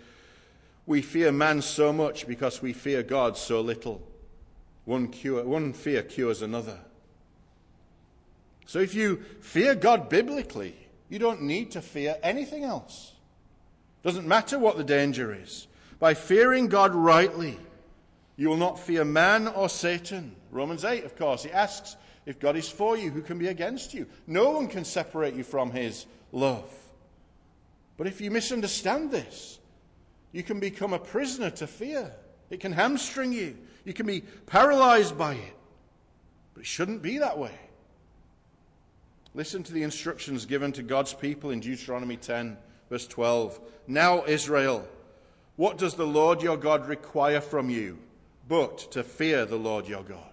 We 0.86 1.02
fear 1.02 1.32
man 1.32 1.60
so 1.60 1.92
much 1.92 2.28
because 2.28 2.62
we 2.62 2.72
fear 2.72 3.02
God 3.02 3.36
so 3.36 3.60
little. 3.60 4.00
One, 4.86 5.08
cure, 5.08 5.44
one 5.44 5.74
fear 5.74 6.02
cures 6.02 6.40
another. 6.40 6.78
So 8.66 8.78
if 8.78 8.94
you 8.94 9.22
fear 9.40 9.74
God 9.74 10.08
biblically, 10.08 10.74
you 11.08 11.18
don't 11.18 11.42
need 11.42 11.72
to 11.72 11.82
fear 11.82 12.16
anything 12.22 12.64
else. 12.64 13.12
Doesn't 14.02 14.26
matter 14.26 14.58
what 14.58 14.76
the 14.76 14.84
danger 14.84 15.34
is. 15.34 15.66
By 15.98 16.14
fearing 16.14 16.68
God 16.68 16.94
rightly, 16.94 17.58
you 18.36 18.48
will 18.48 18.56
not 18.56 18.78
fear 18.78 19.04
man 19.04 19.48
or 19.48 19.68
Satan. 19.68 20.36
Romans 20.50 20.84
8, 20.84 21.04
of 21.04 21.16
course, 21.16 21.42
he 21.42 21.50
asks, 21.50 21.96
if 22.24 22.38
God 22.38 22.56
is 22.56 22.68
for 22.68 22.96
you, 22.96 23.10
who 23.10 23.22
can 23.22 23.38
be 23.38 23.48
against 23.48 23.92
you? 23.94 24.06
No 24.26 24.50
one 24.50 24.68
can 24.68 24.84
separate 24.84 25.34
you 25.34 25.44
from 25.44 25.70
his 25.70 26.06
love. 26.32 26.68
But 27.96 28.06
if 28.06 28.20
you 28.20 28.30
misunderstand 28.30 29.10
this, 29.10 29.58
you 30.32 30.42
can 30.42 30.60
become 30.60 30.92
a 30.92 30.98
prisoner 30.98 31.50
to 31.50 31.66
fear. 31.66 32.12
It 32.50 32.60
can 32.60 32.72
hamstring 32.72 33.32
you. 33.32 33.56
You 33.86 33.94
can 33.94 34.06
be 34.06 34.22
paralyzed 34.46 35.16
by 35.16 35.34
it. 35.34 35.56
But 36.52 36.62
it 36.62 36.66
shouldn't 36.66 37.02
be 37.02 37.18
that 37.18 37.38
way. 37.38 37.54
Listen 39.32 39.62
to 39.62 39.72
the 39.72 39.84
instructions 39.84 40.44
given 40.44 40.72
to 40.72 40.82
God's 40.82 41.14
people 41.14 41.50
in 41.50 41.60
Deuteronomy 41.60 42.16
10, 42.16 42.56
verse 42.90 43.06
12. 43.06 43.60
Now, 43.86 44.24
Israel, 44.26 44.86
what 45.54 45.78
does 45.78 45.94
the 45.94 46.06
Lord 46.06 46.42
your 46.42 46.56
God 46.56 46.88
require 46.88 47.40
from 47.40 47.70
you 47.70 47.98
but 48.48 48.78
to 48.92 49.04
fear 49.04 49.44
the 49.44 49.56
Lord 49.56 49.86
your 49.86 50.02
God, 50.02 50.32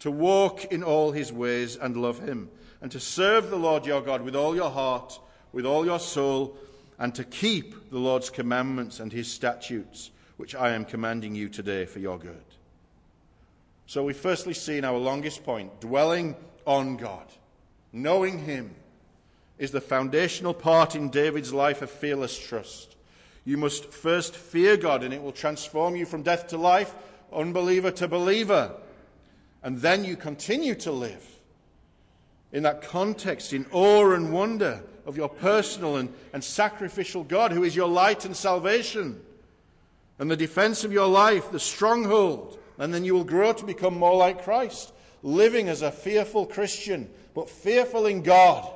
to 0.00 0.10
walk 0.10 0.66
in 0.66 0.82
all 0.82 1.12
his 1.12 1.32
ways 1.32 1.76
and 1.76 1.96
love 1.96 2.20
him, 2.20 2.50
and 2.82 2.90
to 2.92 3.00
serve 3.00 3.48
the 3.50 3.56
Lord 3.56 3.86
your 3.86 4.02
God 4.02 4.22
with 4.22 4.36
all 4.36 4.54
your 4.54 4.70
heart, 4.70 5.18
with 5.52 5.64
all 5.64 5.86
your 5.86 5.98
soul, 5.98 6.56
and 6.98 7.14
to 7.14 7.24
keep 7.24 7.90
the 7.90 7.98
Lord's 7.98 8.30
commandments 8.30 9.00
and 9.00 9.12
his 9.12 9.30
statutes, 9.30 10.10
which 10.36 10.54
I 10.54 10.70
am 10.70 10.84
commanding 10.84 11.34
you 11.34 11.48
today 11.48 11.86
for 11.86 11.98
your 11.98 12.18
good? 12.18 12.47
So 13.88 14.04
we 14.04 14.12
firstly 14.12 14.52
see 14.52 14.76
in 14.76 14.84
our 14.84 14.98
longest 14.98 15.44
point 15.44 15.80
dwelling 15.80 16.36
on 16.66 16.98
God. 16.98 17.24
Knowing 17.90 18.38
Him 18.38 18.74
is 19.56 19.70
the 19.70 19.80
foundational 19.80 20.52
part 20.52 20.94
in 20.94 21.08
David's 21.08 21.54
life 21.54 21.80
of 21.80 21.90
fearless 21.90 22.38
trust. 22.38 22.96
You 23.46 23.56
must 23.56 23.86
first 23.86 24.36
fear 24.36 24.76
God, 24.76 25.02
and 25.02 25.14
it 25.14 25.22
will 25.22 25.32
transform 25.32 25.96
you 25.96 26.04
from 26.04 26.22
death 26.22 26.48
to 26.48 26.58
life, 26.58 26.94
unbeliever 27.32 27.90
to 27.92 28.06
believer. 28.06 28.74
And 29.62 29.78
then 29.78 30.04
you 30.04 30.16
continue 30.16 30.74
to 30.74 30.92
live 30.92 31.26
in 32.52 32.64
that 32.64 32.82
context, 32.82 33.54
in 33.54 33.64
awe 33.72 34.12
and 34.12 34.34
wonder 34.34 34.82
of 35.06 35.16
your 35.16 35.30
personal 35.30 35.96
and, 35.96 36.12
and 36.34 36.44
sacrificial 36.44 37.24
God, 37.24 37.52
who 37.52 37.64
is 37.64 37.74
your 37.74 37.88
light 37.88 38.26
and 38.26 38.36
salvation, 38.36 39.18
and 40.18 40.30
the 40.30 40.36
defense 40.36 40.84
of 40.84 40.92
your 40.92 41.08
life, 41.08 41.50
the 41.50 41.58
stronghold. 41.58 42.58
And 42.78 42.94
then 42.94 43.04
you 43.04 43.14
will 43.14 43.24
grow 43.24 43.52
to 43.52 43.64
become 43.64 43.98
more 43.98 44.16
like 44.16 44.44
Christ, 44.44 44.92
living 45.22 45.68
as 45.68 45.82
a 45.82 45.90
fearful 45.90 46.46
Christian, 46.46 47.10
but 47.34 47.50
fearful 47.50 48.06
in 48.06 48.22
God. 48.22 48.70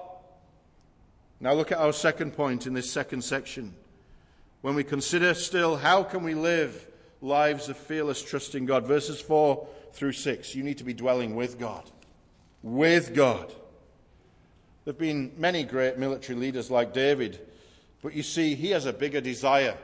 Now 1.41 1.55
look 1.55 1.73
at 1.73 1.79
our 1.79 1.93
second 1.93 2.33
point 2.33 2.67
in 2.67 2.75
this 2.75 2.91
second 2.91 3.23
section. 3.23 3.75
When 4.61 4.75
we 4.75 4.85
consider 4.85 5.35
still 5.35 5.77
how 5.77 6.05
can 6.05 6.23
we 6.23 6.35
live 6.35 6.89
lives 7.21 7.69
of 7.69 7.77
fearless 7.77 8.23
trust 8.23 8.55
in 8.55 8.67
God, 8.67 8.87
verses 8.87 9.21
4 9.21 9.67
through 9.93 10.13
6, 10.13 10.55
you 10.55 10.63
need 10.63 10.79
to 10.79 10.85
be 10.85 10.95
dwelling 10.95 11.35
with 11.35 11.59
God. 11.59 11.91
With 12.63 13.15
God. 13.15 13.49
There 14.85 14.93
have 14.93 14.99
been 14.99 15.33
many 15.37 15.63
great 15.63 15.99
military 15.99 16.39
leaders 16.39 16.71
like 16.71 16.93
David, 16.93 17.39
but 18.03 18.15
you 18.15 18.23
see, 18.23 18.57
he 18.57 18.71
has 18.71 18.87
a 18.87 18.93
bigger 18.93 19.21
desire 19.21 19.77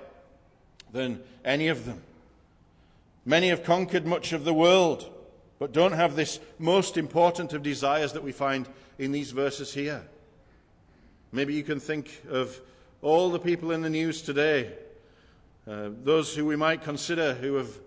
than 0.92 1.22
any 1.44 1.68
of 1.68 1.84
them. 1.84 2.02
Many 3.28 3.50
have 3.50 3.62
conquered 3.62 4.06
much 4.06 4.32
of 4.32 4.46
the 4.46 4.54
world 4.54 5.06
but 5.58 5.72
don't 5.72 5.92
have 5.92 6.16
this 6.16 6.40
most 6.58 6.96
important 6.96 7.52
of 7.52 7.62
desires 7.62 8.14
that 8.14 8.22
we 8.22 8.32
find 8.32 8.66
in 8.98 9.12
these 9.12 9.32
verses 9.32 9.74
here. 9.74 10.02
Maybe 11.30 11.52
you 11.52 11.62
can 11.62 11.78
think 11.78 12.22
of 12.30 12.58
all 13.02 13.28
the 13.28 13.38
people 13.38 13.70
in 13.70 13.82
the 13.82 13.90
news 13.90 14.22
today, 14.22 14.72
uh, 15.66 15.90
those 16.04 16.34
who 16.34 16.46
we 16.46 16.56
might 16.56 16.82
consider 16.82 17.34
who 17.34 17.56
have 17.56 17.78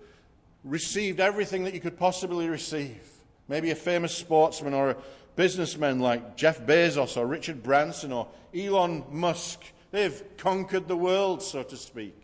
received 0.64 1.20
everything 1.20 1.64
that 1.64 1.74
you 1.74 1.80
could 1.80 1.98
possibly 1.98 2.48
receive. 2.48 3.02
Maybe 3.48 3.72
a 3.72 3.76
famous 3.76 4.16
sportsman 4.16 4.76
or 4.76 4.92
a 4.92 4.98
businessman 5.36 6.02
like 6.02 6.38
Jeff 6.38 6.62
Bezos 6.62 7.18
or 7.18 7.26
Richard 7.26 7.64
Branson 7.64 8.12
or 8.12 8.28
Elon 8.56 9.06
Musk. 9.10 9.64
They've 9.90 10.22
conquered 10.38 10.88
the 10.88 10.96
world, 10.96 11.42
so 11.42 11.64
to 11.64 11.78
speak, 11.78 12.21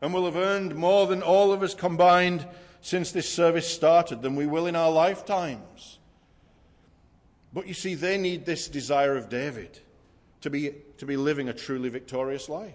and 0.00 0.14
will 0.14 0.24
have 0.24 0.36
earned 0.36 0.74
more 0.74 1.06
than 1.06 1.22
all 1.22 1.52
of 1.52 1.62
us 1.62 1.74
combined 1.74 2.46
since 2.80 3.10
this 3.10 3.28
service 3.28 3.72
started 3.72 4.22
than 4.22 4.36
we 4.36 4.46
will 4.46 4.66
in 4.66 4.76
our 4.76 4.90
lifetimes. 4.90 5.98
But 7.52 7.66
you 7.66 7.74
see, 7.74 7.94
they 7.94 8.18
need 8.18 8.44
this 8.44 8.68
desire 8.68 9.16
of 9.16 9.28
David 9.28 9.80
to 10.42 10.50
be, 10.50 10.74
to 10.98 11.06
be 11.06 11.16
living 11.16 11.48
a 11.48 11.52
truly 11.52 11.88
victorious 11.88 12.48
life. 12.48 12.74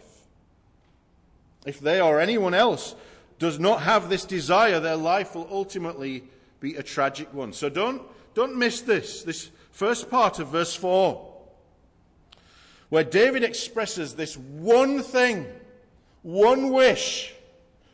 If 1.66 1.80
they 1.80 2.02
or 2.02 2.20
anyone 2.20 2.54
else 2.54 2.96
does 3.40 3.60
not 3.60 3.82
have 3.84 4.10
this 4.10 4.26
desire, 4.26 4.80
their 4.80 4.98
life 4.98 5.36
will 5.36 5.48
ultimately 5.50 6.24
be 6.60 6.76
a 6.76 6.84
tragic 6.84 7.34
one. 7.34 7.54
So 7.54 7.70
don't, 7.70 8.02
don't 8.34 8.58
miss 8.58 8.82
this, 8.82 9.24
this 9.24 9.52
first 9.72 10.10
part 10.10 10.40
of 10.40 10.50
verse 10.50 10.76
4, 10.76 11.32
where 12.90 13.04
David 13.04 13.44
expresses 13.44 14.16
this 14.16 14.38
one 14.38 15.02
thing, 15.02 15.48
one 16.24 16.72
wish 16.72 17.34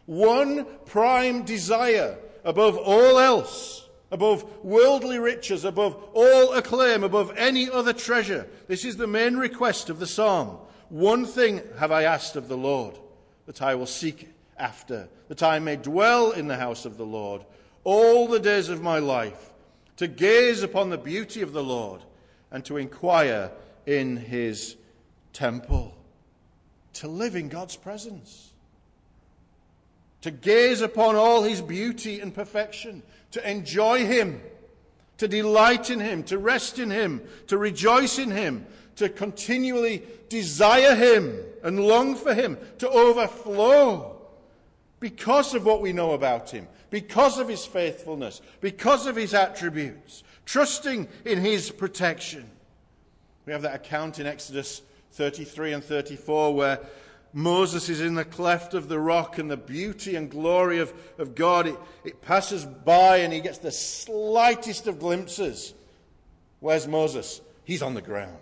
one 0.10 0.65
prime 0.88 1.44
desire 1.44 2.18
above 2.44 2.76
all 2.78 3.20
else, 3.20 3.88
above 4.10 4.44
worldly 4.65 5.20
riches, 5.20 5.63
above 5.63 5.96
all 6.13 6.54
acclaim, 6.54 7.04
above 7.04 7.32
any 7.38 7.70
other 7.70 7.94
treasure. 7.94 8.48
This 8.68 8.86
is 8.86 8.98
the 8.98 9.06
main 9.06 9.38
request 9.38 9.88
of 9.88 10.00
the 10.00 10.08
psalm. 10.08 10.58
One 10.89 11.28
thing 11.28 11.62
have 11.78 11.92
I 11.92 12.06
asked 12.06 12.36
of 12.36 12.48
the 12.48 12.58
Lord, 12.58 12.98
that 13.46 13.62
I 13.62 13.76
will 13.76 13.86
seek 13.86 14.30
after, 14.58 15.10
that 15.28 15.44
I 15.44 15.60
may 15.60 15.76
dwell 15.76 16.32
in 16.32 16.48
the 16.48 16.58
house 16.58 16.86
of 16.86 16.98
the 16.98 17.06
Lord 17.06 17.46
all 17.84 18.28
the 18.28 18.39
days 18.39 18.70
of 18.70 18.82
my 18.82 18.98
life, 18.98 19.52
to 19.98 20.08
gaze 20.08 20.63
upon 20.63 20.89
the 20.89 20.98
beauty 20.98 21.44
of 21.44 21.54
the 21.54 21.63
Lord 21.63 22.02
and 22.52 22.65
to 22.65 22.78
inquire 22.78 23.52
in 23.86 24.18
his 24.18 24.76
temple, 25.34 25.96
to 26.93 27.08
live 27.08 27.36
in 27.36 27.49
God's 27.49 27.75
presence. 27.75 28.52
To 30.21 30.32
gaze 30.32 30.82
upon 30.82 31.15
all 31.15 31.43
his 31.43 31.62
beauty 31.62 32.19
and 32.19 32.34
perfection, 32.34 33.04
to 33.32 33.49
enjoy 33.49 34.06
him, 34.06 34.41
to 35.17 35.28
delight 35.28 35.89
in 35.89 35.99
him, 35.99 36.23
to 36.23 36.38
rest 36.38 36.80
in 36.80 36.89
him, 36.89 37.21
to 37.47 37.58
rejoice 37.58 38.19
in 38.19 38.32
him, 38.32 38.65
to 38.97 39.08
continually 39.08 40.04
desire 40.28 40.95
him 40.95 41.39
and 41.63 41.80
long 41.80 42.15
for 42.15 42.34
him, 42.34 42.58
to 42.80 42.89
overflow 42.89 44.19
because 44.99 45.54
of 45.54 45.65
what 45.65 45.82
we 45.82 45.93
know 45.93 46.12
about 46.12 46.49
him, 46.49 46.67
because 46.89 47.39
of 47.39 47.47
his 47.47 47.65
faithfulness, 47.65 48.41
because 48.60 49.08
of 49.08 49.15
his 49.15 49.34
attributes, 49.34 50.23
trusting 50.45 51.08
in 51.23 51.39
his 51.39 51.71
protection. 51.71 52.49
We 53.45 53.54
have 53.54 53.62
that 53.62 53.75
account 53.75 54.19
in 54.19 54.28
Exodus 54.28 54.82
33 55.12 55.74
and 55.74 55.84
34 55.84 56.54
where 56.54 56.80
Moses 57.34 57.89
is 57.89 58.02
in 58.02 58.15
the 58.15 58.26
cleft 58.26 58.74
of 58.74 58.89
the 58.89 59.00
rock, 59.00 59.38
and 59.38 59.52
the 59.52 59.58
beauty 59.58 60.15
and 60.15 60.32
glory 60.32 60.80
of, 60.80 60.91
of 61.19 61.36
God, 61.36 61.67
it, 61.67 61.78
it 62.04 62.22
passes 62.22 62.65
by, 62.65 63.17
and 63.17 63.32
he 63.32 63.39
gets 63.39 63.60
the 63.60 63.72
slightest 63.72 64.88
of 64.88 65.00
glimpses. 65.00 65.76
Where's 66.60 66.88
Moses? 66.88 67.41
He's 67.65 67.84
on 67.84 67.93
the 67.93 68.02
ground 68.02 68.38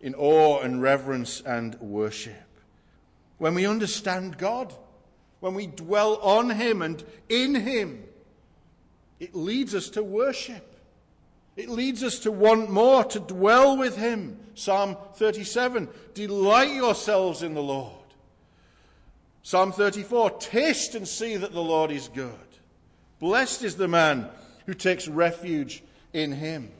in 0.00 0.14
awe 0.16 0.60
and 0.60 0.82
reverence 0.82 1.40
and 1.40 1.74
worship. 1.80 2.34
When 3.38 3.54
we 3.54 3.66
understand 3.66 4.36
God, 4.36 4.74
when 5.40 5.54
we 5.54 5.66
dwell 5.66 6.16
on 6.16 6.50
Him 6.50 6.82
and 6.82 7.02
in 7.28 7.54
Him, 7.54 8.04
it 9.18 9.34
leads 9.34 9.74
us 9.74 9.88
to 9.90 10.02
worship. 10.02 10.73
It 11.56 11.68
leads 11.68 12.02
us 12.02 12.18
to 12.20 12.32
want 12.32 12.70
more, 12.70 13.04
to 13.04 13.20
dwell 13.20 13.76
with 13.76 13.96
Him. 13.96 14.38
Psalm 14.54 14.96
37 15.14 15.88
Delight 16.14 16.74
yourselves 16.74 17.42
in 17.42 17.54
the 17.54 17.62
Lord. 17.62 17.92
Psalm 19.42 19.72
34 19.72 20.30
Taste 20.32 20.94
and 20.94 21.06
see 21.06 21.36
that 21.36 21.52
the 21.52 21.62
Lord 21.62 21.90
is 21.90 22.08
good. 22.08 22.34
Blessed 23.20 23.62
is 23.62 23.76
the 23.76 23.88
man 23.88 24.28
who 24.66 24.74
takes 24.74 25.06
refuge 25.06 25.82
in 26.12 26.32
Him. 26.32 26.70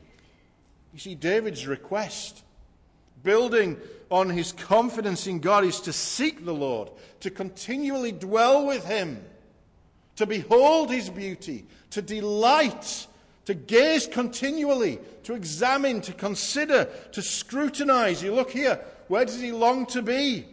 You 0.93 0.99
see, 0.99 1.15
David's 1.15 1.67
request, 1.67 2.43
building 3.23 3.77
on 4.09 4.29
his 4.29 4.51
confidence 4.51 5.27
in 5.27 5.39
God, 5.39 5.63
is 5.63 5.79
to 5.81 5.93
seek 5.93 6.45
the 6.45 6.53
Lord, 6.53 6.89
to 7.21 7.29
continually 7.29 8.11
dwell 8.11 8.65
with 8.65 8.85
Him, 8.85 9.23
to 10.17 10.25
behold 10.25 10.91
His 10.91 11.09
beauty, 11.09 11.65
to 11.91 12.01
delight 12.01 13.07
to 13.45 13.53
gaze 13.53 14.07
continually, 14.07 14.99
to 15.23 15.33
examine, 15.33 16.01
to 16.01 16.13
consider, 16.13 16.85
to 17.11 17.21
scrutinize. 17.21 18.21
You 18.21 18.33
look 18.33 18.51
here, 18.51 18.83
where 19.07 19.25
does 19.25 19.39
he 19.39 19.51
long 19.51 19.85
to 19.87 20.01
be? 20.01 20.45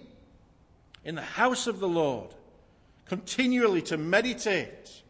In 1.05 1.15
the 1.15 1.23
house 1.23 1.67
of 1.67 1.81
the 1.81 1.89
Lord, 1.89 2.35
continually 3.07 3.83
to 3.83 3.97
meditate. 3.97 5.03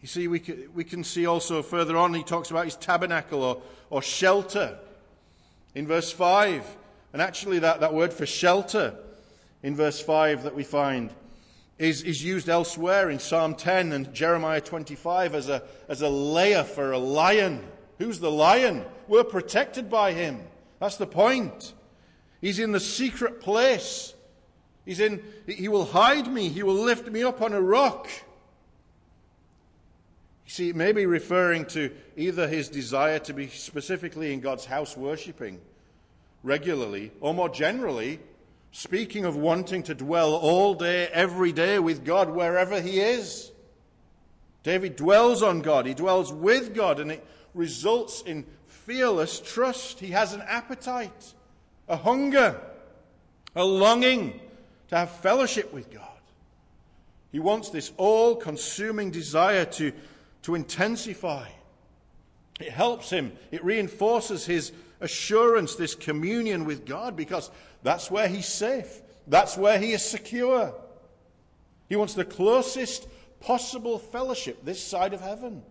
You 0.00 0.06
see, 0.06 0.28
we 0.28 0.38
can, 0.38 0.68
we 0.74 0.84
can 0.84 1.02
see 1.02 1.26
also 1.26 1.62
further 1.62 1.96
on, 1.96 2.14
he 2.14 2.22
talks 2.22 2.50
about 2.50 2.66
his 2.66 2.76
tabernacle 2.76 3.42
or, 3.42 3.62
or 3.90 4.02
shelter 4.02 4.78
in 5.74 5.86
verse 5.86 6.12
5. 6.12 6.76
And 7.12 7.20
actually, 7.20 7.58
that, 7.60 7.80
that 7.80 7.92
word 7.92 8.12
for 8.12 8.26
shelter 8.26 8.94
in 9.62 9.74
verse 9.74 10.00
5 10.00 10.44
that 10.44 10.54
we 10.54 10.62
find 10.62 11.12
is, 11.78 12.02
is 12.02 12.24
used 12.24 12.48
elsewhere 12.48 13.08
in 13.08 13.18
Psalm 13.18 13.54
10 13.54 13.92
and 13.92 14.12
Jeremiah 14.12 14.60
25 14.60 15.34
as 15.34 15.48
a, 15.48 15.62
as 15.88 16.02
a 16.02 16.08
lair 16.08 16.64
for 16.64 16.92
a 16.92 16.98
lion. 16.98 17.64
Who's 17.98 18.20
the 18.20 18.30
lion? 18.30 18.84
We're 19.06 19.24
protected 19.24 19.88
by 19.88 20.12
him. 20.12 20.40
That's 20.80 20.96
the 20.96 21.06
point. 21.06 21.74
He's 22.40 22.58
in 22.58 22.72
the 22.72 22.80
secret 22.80 23.40
place. 23.40 24.14
He's 24.84 25.00
in, 25.00 25.22
he 25.46 25.68
will 25.68 25.84
hide 25.84 26.32
me. 26.32 26.48
He 26.48 26.62
will 26.62 26.74
lift 26.74 27.08
me 27.08 27.22
up 27.22 27.42
on 27.42 27.52
a 27.52 27.60
rock. 27.60 28.08
You 30.46 30.50
see, 30.50 30.68
it 30.70 30.76
may 30.76 30.92
be 30.92 31.06
referring 31.06 31.66
to 31.66 31.90
either 32.16 32.48
his 32.48 32.68
desire 32.68 33.18
to 33.20 33.34
be 33.34 33.48
specifically 33.48 34.32
in 34.32 34.40
God's 34.40 34.64
house 34.64 34.96
worshipping 34.96 35.60
regularly, 36.42 37.12
or 37.20 37.34
more 37.34 37.48
generally, 37.48 38.18
speaking 38.72 39.24
of 39.24 39.36
wanting 39.36 39.82
to 39.84 39.94
dwell 39.94 40.34
all 40.34 40.74
day, 40.74 41.08
every 41.12 41.52
day 41.52 41.78
with 41.78 42.04
God 42.04 42.30
wherever 42.30 42.80
he 42.80 43.00
is. 43.00 43.50
David 44.62 44.96
dwells 44.96 45.42
on 45.42 45.60
God, 45.60 45.86
he 45.86 45.94
dwells 45.94 46.32
with 46.32 46.74
God, 46.74 47.00
and 47.00 47.12
it 47.12 47.26
results 47.54 48.22
in 48.22 48.44
fearless 48.66 49.40
trust. 49.40 50.00
He 50.00 50.08
has 50.08 50.32
an 50.32 50.42
appetite, 50.42 51.34
a 51.88 51.96
hunger, 51.96 52.60
a 53.54 53.64
longing 53.64 54.40
to 54.88 54.96
have 54.96 55.10
fellowship 55.10 55.72
with 55.72 55.90
God. 55.90 56.04
He 57.32 57.38
wants 57.38 57.70
this 57.70 57.92
all 57.96 58.36
consuming 58.36 59.10
desire 59.10 59.64
to, 59.64 59.92
to 60.42 60.54
intensify. 60.54 61.48
It 62.60 62.70
helps 62.70 63.10
him, 63.10 63.32
it 63.50 63.64
reinforces 63.64 64.46
his 64.46 64.72
assurance, 65.00 65.74
this 65.74 65.94
communion 65.94 66.64
with 66.64 66.86
God, 66.86 67.16
because 67.16 67.50
that's 67.82 68.10
where 68.10 68.28
he's 68.28 68.46
safe, 68.46 69.02
that's 69.26 69.56
where 69.56 69.78
he 69.78 69.92
is 69.92 70.02
secure. 70.02 70.74
He 71.88 71.96
wants 71.96 72.14
the 72.14 72.24
closest 72.24 73.08
possible 73.40 73.98
fellowship 73.98 74.64
this 74.64 74.82
side 74.82 75.14
of 75.14 75.20
heaven. 75.20 75.62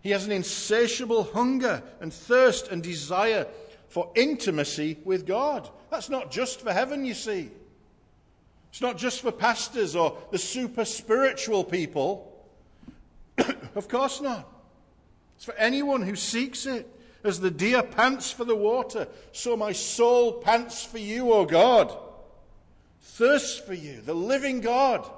He 0.00 0.10
has 0.10 0.26
an 0.26 0.32
insatiable 0.32 1.24
hunger 1.24 1.82
and 2.00 2.12
thirst 2.12 2.68
and 2.68 2.82
desire 2.82 3.46
for 3.88 4.10
intimacy 4.14 4.98
with 5.04 5.26
God. 5.26 5.68
That's 5.90 6.10
not 6.10 6.30
just 6.30 6.60
for 6.60 6.72
heaven, 6.72 7.04
you 7.04 7.14
see. 7.14 7.50
It's 8.70 8.82
not 8.82 8.98
just 8.98 9.22
for 9.22 9.32
pastors 9.32 9.96
or 9.96 10.18
the 10.30 10.38
super 10.38 10.84
spiritual 10.84 11.64
people. 11.64 12.30
of 13.74 13.88
course 13.88 14.20
not. 14.20 14.48
It's 15.36 15.44
for 15.44 15.54
anyone 15.54 16.02
who 16.02 16.16
seeks 16.16 16.66
it. 16.66 16.88
As 17.24 17.40
the 17.40 17.50
deer 17.50 17.82
pants 17.82 18.30
for 18.30 18.44
the 18.44 18.54
water, 18.54 19.08
so 19.32 19.56
my 19.56 19.72
soul 19.72 20.34
pants 20.34 20.84
for 20.84 20.98
you, 20.98 21.32
O 21.32 21.46
God. 21.46 21.96
Thirsts 23.00 23.58
for 23.58 23.74
you, 23.74 24.02
the 24.02 24.14
living 24.14 24.60
God. 24.60 25.10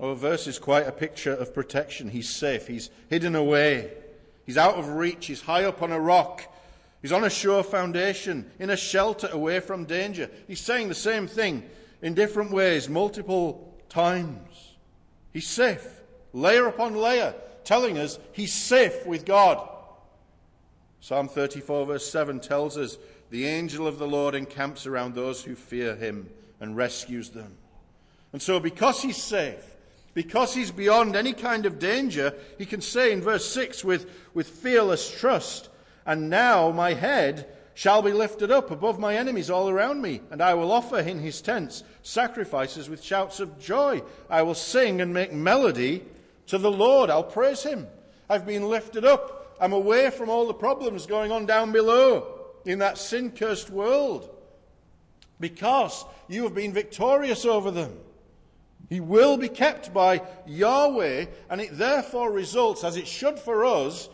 Our 0.00 0.14
verse 0.14 0.46
is 0.46 0.58
quite 0.58 0.86
a 0.86 0.92
picture 0.92 1.32
of 1.32 1.54
protection. 1.54 2.08
He's 2.08 2.28
safe. 2.28 2.66
He's 2.66 2.90
hidden 3.08 3.34
away. 3.34 3.92
He's 4.44 4.56
out 4.56 4.74
of 4.74 4.88
reach. 4.88 5.26
He's 5.26 5.42
high 5.42 5.64
up 5.64 5.82
on 5.82 5.92
a 5.92 6.00
rock. 6.00 6.42
He's 7.02 7.12
on 7.12 7.24
a 7.24 7.30
sure 7.30 7.62
foundation, 7.62 8.50
in 8.58 8.70
a 8.70 8.76
shelter 8.76 9.28
away 9.30 9.60
from 9.60 9.84
danger. 9.84 10.30
He's 10.48 10.60
saying 10.60 10.88
the 10.88 10.94
same 10.94 11.28
thing 11.28 11.62
in 12.02 12.14
different 12.14 12.50
ways, 12.50 12.88
multiple 12.88 13.72
times. 13.88 14.74
He's 15.32 15.46
safe, 15.46 15.86
layer 16.32 16.66
upon 16.66 16.96
layer, 16.96 17.34
telling 17.68 17.98
us 17.98 18.18
he's 18.32 18.54
safe 18.54 19.04
with 19.04 19.26
God. 19.26 19.68
Psalm 21.00 21.28
34, 21.28 21.84
verse 21.84 22.10
7 22.10 22.40
tells 22.40 22.78
us 22.78 22.96
the 23.28 23.44
angel 23.44 23.86
of 23.86 23.98
the 23.98 24.08
Lord 24.08 24.34
encamps 24.34 24.86
around 24.86 25.14
those 25.14 25.44
who 25.44 25.54
fear 25.54 25.94
him 25.94 26.30
and 26.60 26.78
rescues 26.78 27.28
them. 27.28 27.58
And 28.32 28.40
so, 28.40 28.58
because 28.58 29.02
he's 29.02 29.22
safe, 29.22 29.76
because 30.14 30.54
he's 30.54 30.70
beyond 30.70 31.14
any 31.14 31.34
kind 31.34 31.66
of 31.66 31.78
danger, 31.78 32.32
he 32.56 32.64
can 32.64 32.80
say 32.80 33.12
in 33.12 33.20
verse 33.20 33.44
6 33.52 33.84
with, 33.84 34.10
with 34.32 34.48
fearless 34.48 35.10
trust, 35.10 35.68
And 36.06 36.30
now 36.30 36.70
my 36.70 36.94
head 36.94 37.54
shall 37.74 38.00
be 38.00 38.12
lifted 38.12 38.50
up 38.50 38.70
above 38.70 38.98
my 38.98 39.14
enemies 39.14 39.50
all 39.50 39.68
around 39.68 40.00
me, 40.00 40.22
and 40.30 40.40
I 40.40 40.54
will 40.54 40.72
offer 40.72 41.00
in 41.00 41.18
his 41.18 41.42
tents 41.42 41.84
sacrifices 42.02 42.88
with 42.88 43.04
shouts 43.04 43.40
of 43.40 43.58
joy. 43.58 44.00
I 44.30 44.40
will 44.40 44.54
sing 44.54 45.02
and 45.02 45.12
make 45.12 45.34
melody 45.34 46.06
to 46.48 46.58
the 46.58 46.70
Lord. 46.70 47.10
I'll 47.10 47.24
praise 47.24 47.62
him. 47.62 47.86
I've 48.28 48.46
been 48.46 48.68
lifted 48.68 49.04
up. 49.04 49.56
I'm 49.60 49.72
away 49.72 50.10
from 50.10 50.28
all 50.28 50.46
the 50.46 50.54
problems 50.54 51.06
going 51.06 51.32
on 51.32 51.46
down 51.46 51.72
below 51.72 52.38
in 52.64 52.80
that 52.80 52.98
sin 52.98 53.30
cursed 53.30 53.70
world 53.70 54.28
because 55.40 56.04
you 56.28 56.44
have 56.44 56.54
been 56.54 56.72
victorious 56.72 57.44
over 57.44 57.70
them. 57.70 57.96
He 58.88 59.00
will 59.00 59.36
be 59.36 59.48
kept 59.48 59.92
by 59.92 60.22
Yahweh, 60.46 61.26
and 61.50 61.60
it 61.60 61.76
therefore 61.76 62.32
results, 62.32 62.84
as 62.84 62.96
it 62.96 63.06
should 63.06 63.38
for 63.38 63.64
us, 63.64 64.08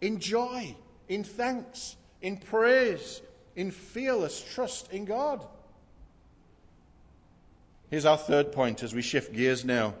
in 0.00 0.18
joy, 0.18 0.76
in 1.08 1.24
thanks, 1.24 1.96
in 2.20 2.36
praise, 2.36 3.22
in 3.56 3.70
fearless 3.70 4.42
trust 4.54 4.92
in 4.92 5.06
God. 5.06 5.46
Here's 7.90 8.04
our 8.04 8.18
third 8.18 8.52
point 8.52 8.82
as 8.82 8.94
we 8.94 9.02
shift 9.02 9.32
gears 9.32 9.64
now 9.64 9.94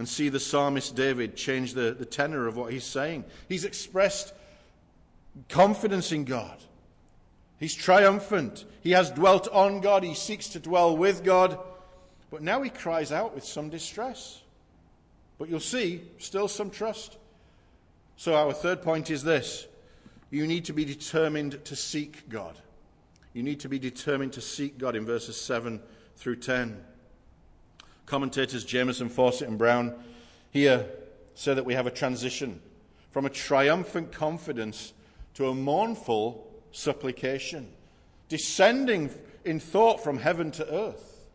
and 0.00 0.08
see 0.08 0.30
the 0.30 0.40
psalmist 0.40 0.96
David 0.96 1.36
change 1.36 1.74
the, 1.74 1.92
the 1.92 2.06
tenor 2.06 2.46
of 2.46 2.56
what 2.56 2.72
he's 2.72 2.84
saying. 2.84 3.22
He's 3.50 3.66
expressed 3.66 4.32
confidence 5.50 6.10
in 6.10 6.24
God. 6.24 6.56
He's 7.58 7.74
triumphant. 7.74 8.64
He 8.80 8.92
has 8.92 9.10
dwelt 9.10 9.46
on 9.48 9.82
God. 9.82 10.02
He 10.02 10.14
seeks 10.14 10.48
to 10.48 10.58
dwell 10.58 10.96
with 10.96 11.22
God. 11.22 11.58
But 12.30 12.40
now 12.40 12.62
he 12.62 12.70
cries 12.70 13.12
out 13.12 13.34
with 13.34 13.44
some 13.44 13.68
distress. 13.68 14.40
But 15.38 15.50
you'll 15.50 15.60
see, 15.60 16.00
still 16.16 16.48
some 16.48 16.70
trust. 16.70 17.18
So, 18.16 18.34
our 18.34 18.54
third 18.54 18.80
point 18.80 19.10
is 19.10 19.22
this 19.22 19.66
you 20.30 20.46
need 20.46 20.64
to 20.64 20.72
be 20.72 20.86
determined 20.86 21.62
to 21.66 21.76
seek 21.76 22.26
God. 22.30 22.56
You 23.34 23.42
need 23.42 23.60
to 23.60 23.68
be 23.68 23.78
determined 23.78 24.32
to 24.32 24.40
seek 24.40 24.78
God 24.78 24.96
in 24.96 25.04
verses 25.04 25.38
7 25.38 25.78
through 26.16 26.36
10. 26.36 26.84
Commentators 28.06 28.64
Jamieson, 28.64 29.10
Fausset, 29.10 29.48
and 29.48 29.58
Brown 29.58 29.94
here 30.50 30.86
say 31.34 31.54
that 31.54 31.64
we 31.64 31.74
have 31.74 31.86
a 31.86 31.90
transition 31.90 32.60
from 33.10 33.26
a 33.26 33.30
triumphant 33.30 34.12
confidence 34.12 34.92
to 35.34 35.48
a 35.48 35.54
mournful 35.54 36.46
supplication, 36.72 37.68
descending 38.28 39.10
in 39.44 39.58
thought 39.60 40.02
from 40.02 40.18
heaven 40.18 40.50
to 40.52 40.72
earth. 40.72 41.28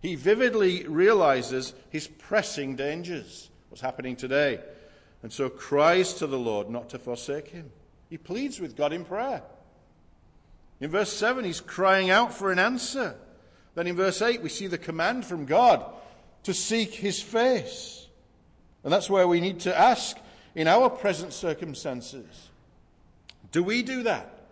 He 0.00 0.14
vividly 0.14 0.86
realizes 0.86 1.74
his 1.90 2.06
pressing 2.06 2.76
dangers, 2.76 3.50
what's 3.68 3.82
happening 3.82 4.16
today, 4.16 4.60
and 5.22 5.32
so 5.32 5.48
cries 5.48 6.14
to 6.14 6.26
the 6.26 6.38
Lord 6.38 6.70
not 6.70 6.88
to 6.90 6.98
forsake 6.98 7.48
him. 7.48 7.70
He 8.08 8.16
pleads 8.16 8.60
with 8.60 8.76
God 8.76 8.92
in 8.92 9.04
prayer. 9.04 9.42
In 10.80 10.90
verse 10.90 11.12
7, 11.12 11.44
he's 11.44 11.60
crying 11.60 12.10
out 12.10 12.32
for 12.32 12.50
an 12.50 12.58
answer. 12.58 13.14
Then 13.74 13.86
in 13.86 13.96
verse 13.96 14.20
8, 14.20 14.42
we 14.42 14.48
see 14.48 14.66
the 14.66 14.78
command 14.78 15.24
from 15.24 15.46
God 15.46 15.84
to 16.42 16.54
seek 16.54 16.94
his 16.94 17.22
face. 17.22 18.06
And 18.82 18.92
that's 18.92 19.10
where 19.10 19.28
we 19.28 19.40
need 19.40 19.60
to 19.60 19.78
ask 19.78 20.16
in 20.54 20.66
our 20.66 20.90
present 20.90 21.32
circumstances 21.32 22.48
do 23.52 23.64
we 23.64 23.82
do 23.82 24.04
that? 24.04 24.44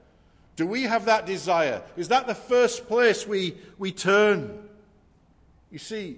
Do 0.57 0.67
we 0.67 0.83
have 0.83 1.05
that 1.05 1.25
desire? 1.25 1.83
Is 1.97 2.09
that 2.09 2.27
the 2.27 2.35
first 2.35 2.89
place 2.89 3.27
we, 3.27 3.55
we 3.79 3.93
turn? 3.93 4.69
You 5.71 5.79
see, 5.79 6.17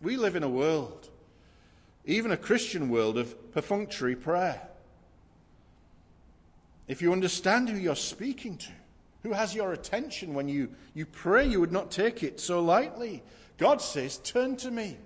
we 0.00 0.16
live 0.16 0.34
in 0.34 0.42
a 0.42 0.48
world, 0.48 1.10
even 2.06 2.30
a 2.30 2.38
Christian 2.38 2.88
world, 2.88 3.18
of 3.18 3.52
perfunctory 3.52 4.16
prayer. 4.16 4.62
If 6.88 7.02
you 7.02 7.12
understand 7.12 7.68
who 7.68 7.76
you're 7.76 7.96
speaking 7.96 8.56
to, 8.58 8.70
who 9.26 9.32
has 9.32 9.56
your 9.56 9.72
attention 9.72 10.34
when 10.34 10.46
you, 10.46 10.68
you 10.94 11.04
pray, 11.04 11.44
you 11.44 11.58
would 11.58 11.72
not 11.72 11.90
take 11.90 12.22
it 12.22 12.38
so 12.38 12.62
lightly. 12.62 13.24
God 13.58 13.82
says, 13.82 14.18
Turn 14.18 14.56
to 14.58 14.70
me, 14.70 14.98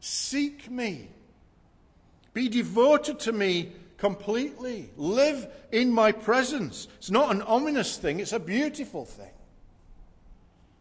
seek 0.00 0.70
me, 0.70 1.10
be 2.32 2.48
devoted 2.48 3.20
to 3.20 3.32
me 3.32 3.72
completely, 3.98 4.88
live 4.96 5.46
in 5.72 5.92
my 5.92 6.10
presence. 6.10 6.88
It's 6.96 7.10
not 7.10 7.34
an 7.34 7.42
ominous 7.42 7.98
thing, 7.98 8.18
it's 8.18 8.32
a 8.32 8.40
beautiful 8.40 9.04
thing. 9.04 9.34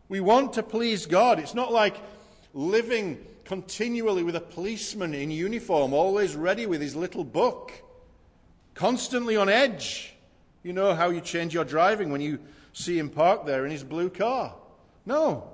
We 0.08 0.22
want 0.22 0.54
to 0.54 0.64
please 0.64 1.06
God. 1.06 1.38
It's 1.40 1.56
not 1.56 1.74
like 1.74 1.98
living 2.54 3.26
continually 3.44 4.24
with 4.24 4.38
a 4.38 4.42
policeman 4.42 5.14
in 5.14 5.32
uniform, 5.32 5.94
always 5.94 6.34
ready 6.34 6.66
with 6.66 6.80
his 6.80 6.96
little 6.96 7.26
book, 7.26 7.74
constantly 8.74 9.36
on 9.36 9.50
edge. 9.50 10.14
You 10.64 10.72
know 10.72 10.96
how 10.96 11.10
you 11.10 11.20
change 11.20 11.54
your 11.54 11.66
driving 11.66 12.10
when 12.12 12.22
you 12.22 12.40
see 12.76 13.00
him 13.00 13.10
parked 13.10 13.46
there 13.46 13.66
in 13.66 13.72
his 13.72 13.84
blue 13.84 14.10
car. 14.10 14.54
No. 15.06 15.50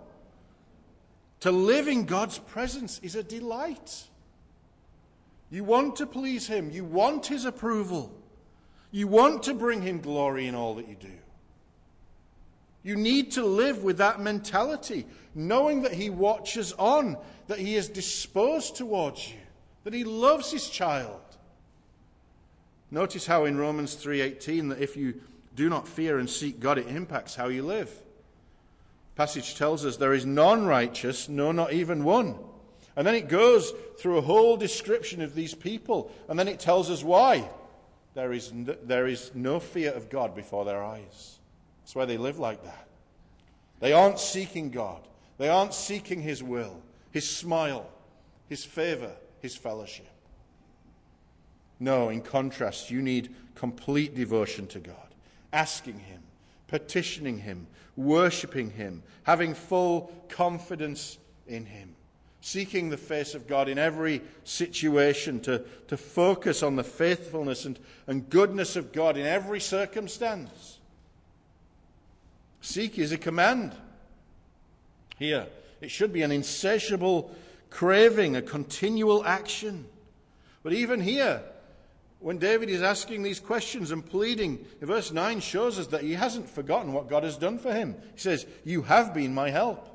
To 1.42 1.52
live 1.52 1.88
in 1.88 2.06
God's 2.06 2.40
presence 2.40 3.00
is 3.04 3.16
a 3.16 3.24
delight. 3.24 4.04
You 5.50 5.64
want 5.64 5.98
to 5.98 6.08
please 6.08 6.48
him, 6.48 6.72
you 6.72 6.84
want 6.84 7.28
his 7.28 7.46
approval, 7.46 8.12
you 8.92 9.08
want 9.08 9.44
to 9.44 9.54
bring 9.54 9.82
him 9.82 10.00
glory 10.00 10.48
in 10.48 10.56
all 10.56 10.76
that 10.76 10.88
you 10.88 10.96
do. 10.96 11.12
You 12.84 12.96
need 12.96 13.32
to 13.34 13.46
live 13.46 13.84
with 13.84 13.98
that 13.98 14.20
mentality, 14.20 15.06
knowing 15.36 15.84
that 15.84 15.94
He 15.94 16.10
watches 16.10 16.74
on, 16.74 17.16
that 17.48 17.60
He 17.60 17.76
is 17.76 17.88
disposed 17.88 18.76
towards 18.76 19.30
you, 19.30 19.38
that 19.84 19.94
He 19.94 20.04
loves 20.04 20.52
His 20.52 20.68
child. 20.68 21.22
Notice 22.90 23.28
how 23.28 23.46
in 23.46 23.58
Romans 23.58 23.96
3:18 23.96 24.70
that 24.70 24.82
if 24.82 24.98
you 24.98 25.22
do 25.62 25.70
not 25.70 25.88
fear 25.88 26.18
and 26.18 26.28
seek 26.28 26.60
God, 26.60 26.80
it 26.80 26.88
impacts 26.88 27.36
how 27.36 27.48
you 27.48 27.62
live. 27.62 27.92
Passage 29.16 29.54
tells 29.54 29.86
us 29.86 29.96
there 29.96 30.16
is 30.16 30.26
none 30.26 30.66
righteous, 30.66 31.30
no, 31.30 31.52
not 31.52 31.72
even 31.72 32.04
one. 32.04 32.36
And 32.96 33.06
then 33.06 33.14
it 33.14 33.30
goes 33.30 33.72
through 34.00 34.18
a 34.18 34.22
whole 34.22 34.58
description 34.58 35.22
of 35.22 35.36
these 35.36 35.54
people, 35.54 36.12
and 36.28 36.40
then 36.40 36.48
it 36.48 36.60
tells 36.60 36.90
us 36.90 37.04
why. 37.04 37.48
There 38.16 38.34
is, 38.34 38.52
no, 38.52 38.76
there 38.84 39.06
is 39.06 39.30
no 39.36 39.60
fear 39.60 39.92
of 39.92 40.10
God 40.10 40.34
before 40.34 40.66
their 40.66 40.84
eyes. 40.84 41.38
That's 41.84 41.94
why 41.94 42.06
they 42.06 42.18
live 42.18 42.40
like 42.40 42.64
that. 42.64 42.88
They 43.82 43.94
aren't 43.94 44.18
seeking 44.18 44.72
God, 44.72 45.08
they 45.38 45.48
aren't 45.48 45.76
seeking 45.76 46.24
His 46.24 46.42
will, 46.42 46.82
His 47.12 47.30
smile, 47.30 47.88
His 48.50 48.66
favor, 48.66 49.12
His 49.42 49.56
fellowship. 49.56 50.10
No, 51.80 52.10
in 52.10 52.22
contrast, 52.22 52.90
you 52.90 53.04
need 53.04 53.36
complete 53.54 54.16
devotion 54.16 54.66
to 54.68 54.80
God, 54.80 55.11
asking 55.54 56.00
Him, 56.00 56.22
petitioning 56.68 57.40
Him, 57.40 57.68
worshipping 57.96 58.72
Him, 58.72 59.04
having 59.24 59.54
full 59.54 60.12
confidence 60.30 61.18
in 61.48 61.66
Him 61.66 61.96
seeking 62.42 62.90
the 62.90 62.98
face 62.98 63.36
of 63.36 63.48
God 63.48 63.70
in 63.70 63.78
every 63.78 64.22
situation, 64.44 65.40
to, 65.42 65.64
to 65.88 65.96
focus 65.96 66.64
on 66.64 66.76
the 66.76 66.84
faithfulness 66.84 67.66
and, 67.66 67.80
and 68.08 68.28
goodness 68.30 68.76
of 68.76 68.92
God 68.92 69.16
in 69.16 69.26
every 69.26 69.60
circumstance. 69.60 70.80
Seek 72.60 72.98
is 72.98 73.12
a 73.12 73.18
command. 73.18 73.74
Here, 75.18 75.48
it 75.82 75.92
should 75.92 76.12
be 76.12 76.24
an 76.24 76.32
insatiable 76.32 77.34
craving, 77.70 78.36
a 78.36 78.42
continual 78.42 79.24
action. 79.24 79.86
But 80.64 80.74
even 80.74 81.00
here, 81.00 81.44
when 82.22 82.38
David 82.38 82.70
is 82.70 82.84
asking 82.84 83.24
these 83.24 83.40
questions 83.40 83.90
and 83.90 84.06
pleading, 84.06 84.64
verse 84.80 85.12
9 85.12 85.40
shows 85.40 85.80
us 85.80 85.88
that 85.88 86.04
he 86.04 86.14
hasn't 86.14 86.48
forgotten 86.48 86.94
what 86.94 87.10
God 87.10 87.24
has 87.24 87.36
done 87.36 87.58
for 87.58 87.74
him. 87.74 87.96
He 88.14 88.20
says, 88.20 88.46
You 88.64 88.84
have 88.84 89.14
been 89.14 89.34
my 89.34 89.50
help. 89.50 89.88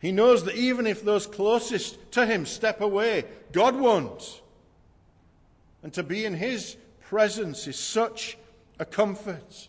He 0.00 0.12
knows 0.12 0.44
that 0.44 0.54
even 0.54 0.86
if 0.86 1.04
those 1.04 1.26
closest 1.26 2.12
to 2.12 2.26
him 2.26 2.46
step 2.46 2.80
away, 2.80 3.24
God 3.50 3.76
won't. 3.76 4.40
And 5.82 5.92
to 5.94 6.04
be 6.04 6.24
in 6.24 6.34
his 6.34 6.76
presence 7.00 7.66
is 7.66 7.78
such 7.78 8.38
a 8.78 8.84
comfort, 8.84 9.68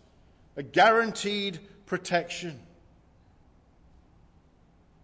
a 0.56 0.64
guaranteed 0.64 1.60
protection. 1.88 2.60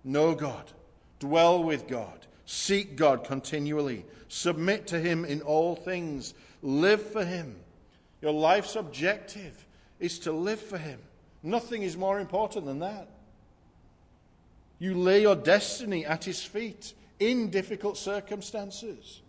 Know 0.04 0.36
God, 0.36 0.72
dwell 1.20 1.64
with 1.64 1.88
God, 1.88 2.28
seek 2.46 2.96
God 2.96 3.24
continually, 3.24 4.06
submit 4.30 4.88
to 4.88 5.00
him 5.00 5.26
in 5.26 5.42
all 5.42 5.76
things, 5.76 6.34
live 6.62 7.12
for 7.12 7.26
him. 7.26 7.58
Your 8.22 8.32
life's 8.32 8.76
objective 8.76 9.66
is 10.00 10.20
to 10.20 10.32
live 10.32 10.62
for 10.62 10.78
him. 10.78 11.00
Nothing 11.44 11.84
is 11.84 11.98
more 11.98 12.20
important 12.20 12.66
than 12.66 12.80
that. 12.80 13.10
You 14.78 14.96
lay 14.96 15.22
your 15.22 15.36
destiny 15.36 16.06
at 16.06 16.24
his 16.24 16.42
feet 16.42 16.94
in 17.20 17.50
difficult 17.50 17.98
circumstances. 17.98 19.22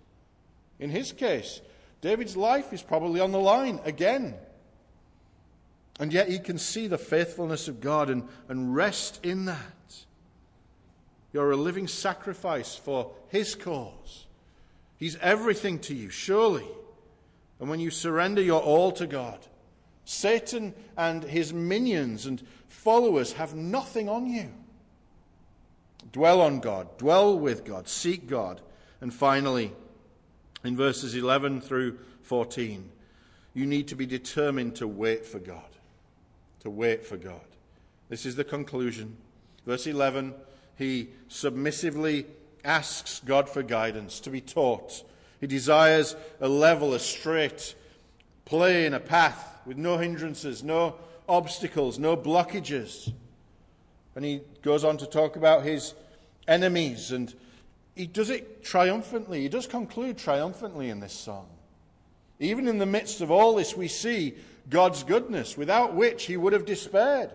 In 0.78 0.90
his 0.90 1.12
case, 1.12 1.60
David's 2.00 2.36
life 2.36 2.72
is 2.72 2.82
probably 2.82 3.20
on 3.20 3.32
the 3.32 3.40
line 3.40 3.80
again. 3.84 4.34
And 5.98 6.12
yet 6.12 6.28
he 6.28 6.38
can 6.38 6.56
see 6.56 6.86
the 6.86 6.98
faithfulness 6.98 7.68
of 7.68 7.80
God 7.80 8.08
and, 8.10 8.26
and 8.48 8.74
rest 8.74 9.24
in 9.24 9.44
that. 9.46 10.04
You're 11.32 11.50
a 11.50 11.56
living 11.56 11.86
sacrifice 11.88 12.74
for 12.74 13.12
his 13.28 13.54
cause. 13.54 14.26
He's 15.00 15.16
everything 15.16 15.78
to 15.80 15.94
you, 15.94 16.10
surely. 16.10 16.66
And 17.58 17.70
when 17.70 17.80
you 17.80 17.90
surrender 17.90 18.42
your 18.42 18.60
all 18.60 18.92
to 18.92 19.06
God, 19.06 19.38
Satan 20.04 20.74
and 20.96 21.24
his 21.24 21.54
minions 21.54 22.26
and 22.26 22.42
followers 22.68 23.32
have 23.32 23.54
nothing 23.54 24.10
on 24.10 24.26
you. 24.26 24.52
Dwell 26.12 26.42
on 26.42 26.60
God, 26.60 26.98
dwell 26.98 27.38
with 27.38 27.64
God, 27.64 27.88
seek 27.88 28.28
God. 28.28 28.60
And 29.00 29.12
finally, 29.12 29.72
in 30.64 30.76
verses 30.76 31.14
11 31.14 31.62
through 31.62 31.98
14, 32.22 32.90
you 33.54 33.66
need 33.66 33.88
to 33.88 33.94
be 33.94 34.04
determined 34.04 34.76
to 34.76 34.86
wait 34.86 35.24
for 35.24 35.38
God. 35.38 35.62
To 36.60 36.70
wait 36.70 37.06
for 37.06 37.16
God. 37.16 37.40
This 38.10 38.26
is 38.26 38.36
the 38.36 38.44
conclusion. 38.44 39.16
Verse 39.64 39.86
11, 39.86 40.34
he 40.76 41.08
submissively 41.28 42.26
asks 42.64 43.20
God 43.24 43.48
for 43.48 43.62
guidance, 43.62 44.20
to 44.20 44.30
be 44.30 44.40
taught. 44.40 45.04
He 45.40 45.46
desires 45.46 46.16
a 46.40 46.48
level, 46.48 46.94
a 46.94 46.98
straight, 46.98 47.74
plain, 48.44 48.94
a 48.94 49.00
path 49.00 49.60
with 49.64 49.76
no 49.76 49.98
hindrances, 49.98 50.62
no 50.62 50.96
obstacles, 51.28 51.98
no 51.98 52.16
blockages. 52.16 53.12
And 54.14 54.24
he 54.24 54.40
goes 54.62 54.84
on 54.84 54.98
to 54.98 55.06
talk 55.06 55.36
about 55.36 55.62
his 55.62 55.94
enemies, 56.48 57.12
and 57.12 57.32
he 57.94 58.06
does 58.06 58.30
it 58.30 58.64
triumphantly. 58.64 59.42
He 59.42 59.48
does 59.48 59.66
conclude 59.66 60.18
triumphantly 60.18 60.90
in 60.90 61.00
this 61.00 61.12
song. 61.12 61.46
Even 62.38 62.66
in 62.68 62.78
the 62.78 62.86
midst 62.86 63.20
of 63.20 63.30
all 63.30 63.54
this, 63.54 63.76
we 63.76 63.88
see 63.88 64.34
God's 64.68 65.04
goodness, 65.04 65.56
without 65.56 65.94
which 65.94 66.24
he 66.24 66.36
would 66.36 66.52
have 66.52 66.64
despaired. 66.64 67.30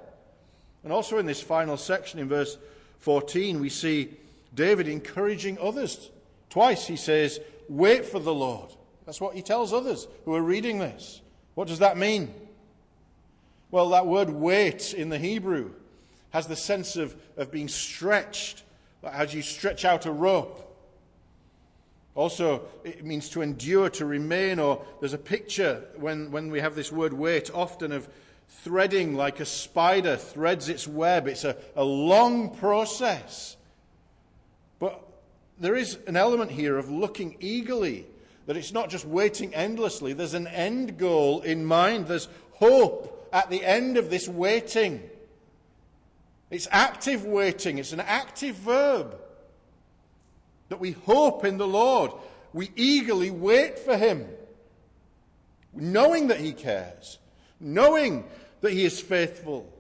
And 0.84 0.92
also 0.92 1.18
in 1.18 1.26
this 1.26 1.42
final 1.42 1.78
section, 1.78 2.20
in 2.20 2.28
verse 2.28 2.58
14, 3.00 3.60
we 3.60 3.70
see 3.70 4.10
David 4.56 4.88
encouraging 4.88 5.58
others. 5.60 6.10
Twice 6.50 6.88
he 6.88 6.96
says, 6.96 7.40
Wait 7.68 8.06
for 8.06 8.20
the 8.20 8.34
Lord. 8.34 8.72
That's 9.06 9.22
what 9.22 9.36
he 9.36 9.42
tells 9.42 9.74
others 9.74 10.08
who 10.24 10.34
are 10.34 10.42
reading 10.42 10.80
this. 10.80 11.22
What 11.54 11.68
does 11.68 11.80
that 11.80 11.98
mean? 11.98 12.34
Well, 13.72 13.90
that 13.90 14.08
word 14.08 14.30
wait 14.30 14.94
in 14.94 15.10
the 15.10 15.18
Hebrew 15.18 15.72
has 16.32 16.48
the 16.48 16.56
sense 16.56 16.96
of, 16.96 17.16
of 17.38 17.52
being 17.52 17.68
stretched, 17.68 18.64
as 19.04 19.34
you 19.34 19.42
stretch 19.42 19.86
out 19.86 20.06
a 20.06 20.12
rope. 20.12 20.62
Also, 22.14 22.64
it 22.84 23.04
means 23.04 23.30
to 23.30 23.42
endure, 23.42 23.90
to 23.92 24.06
remain, 24.06 24.60
or 24.60 24.84
there's 25.00 25.14
a 25.14 25.18
picture 25.18 25.84
when, 25.98 26.32
when 26.32 26.50
we 26.50 26.62
have 26.62 26.76
this 26.76 26.92
word 26.92 27.14
wait 27.14 27.52
often 27.54 27.92
of 27.92 28.08
threading 28.48 29.16
like 29.16 29.40
a 29.40 29.46
spider 29.46 30.16
threads 30.16 30.70
its 30.70 30.88
web. 30.88 31.28
It's 31.28 31.44
a, 31.44 31.58
a 31.76 31.84
long 31.84 32.56
process. 32.56 33.58
There 35.60 35.76
is 35.76 35.98
an 36.08 36.18
element 36.18 36.52
here 36.52 36.78
of 36.78 36.90
looking 36.90 37.38
eagerly, 37.40 38.06
that 38.46 38.58
it's 38.58 38.74
not 38.74 38.90
just 38.90 39.06
waiting 39.06 39.54
endlessly, 39.56 40.14
there's 40.14 40.34
an 40.34 40.48
end 40.48 40.98
goal 40.98 41.42
in 41.42 41.66
mind, 41.66 42.08
there's 42.08 42.28
hope 42.52 43.30
at 43.32 43.50
the 43.50 43.64
end 43.64 43.98
of 43.98 44.10
this 44.10 44.28
waiting. 44.28 45.02
It's 46.50 46.68
active 46.72 47.26
waiting, 47.26 47.78
it's 47.78 47.94
an 47.94 48.02
active 48.02 48.56
verb. 48.56 49.18
That 50.70 50.80
we 50.80 50.92
hope 50.92 51.46
in 51.46 51.58
the 51.58 51.68
Lord. 51.68 52.12
We 52.54 52.72
eagerly 52.76 53.32
wait 53.32 53.78
for 53.78 53.98
Him, 53.98 54.28
knowing 55.74 56.28
that 56.28 56.40
He 56.40 56.54
cares, 56.54 57.20
knowing 57.60 58.26
that 58.62 58.72
He 58.72 58.86
is 58.86 59.00
faithful, 59.00 59.72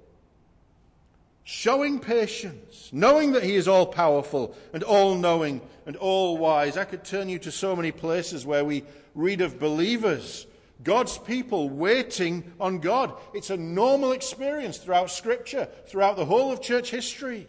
showing 1.45 1.99
patience, 1.99 2.89
knowing 2.91 3.31
that 3.31 3.43
He 3.43 3.55
is 3.55 3.69
all 3.69 3.85
powerful 3.85 4.53
and 4.73 4.83
all 4.83 5.15
knowing 5.15 5.61
and 5.85 5.95
all 5.95 6.37
wise. 6.37 6.75
I 6.75 6.83
could 6.83 7.05
turn 7.05 7.29
you 7.29 7.39
to 7.39 7.51
so 7.51 7.75
many 7.75 7.93
places 7.93 8.45
where 8.45 8.65
we 8.65 8.83
read 9.13 9.39
of 9.39 9.59
believers 9.59 10.45
God's 10.83 11.17
people 11.17 11.69
waiting 11.69 12.51
on 12.59 12.79
God. 12.79 13.13
It's 13.33 13.49
a 13.49 13.57
normal 13.57 14.11
experience 14.11 14.77
throughout 14.77 15.09
Scripture, 15.09 15.69
throughout 15.87 16.17
the 16.17 16.25
whole 16.25 16.51
of 16.51 16.61
church 16.61 16.91
history. 16.91 17.47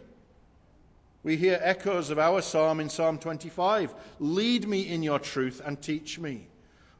We 1.23 1.35
hear 1.35 1.59
echoes 1.61 2.09
of 2.09 2.19
our 2.19 2.41
psalm 2.41 2.79
in 2.79 2.89
Psalm 2.89 3.17
25 3.17 3.93
Lead 4.19 4.67
me 4.67 4.81
in 4.81 5.03
your 5.03 5.19
truth 5.19 5.61
and 5.65 5.81
teach 5.81 6.17
me. 6.17 6.47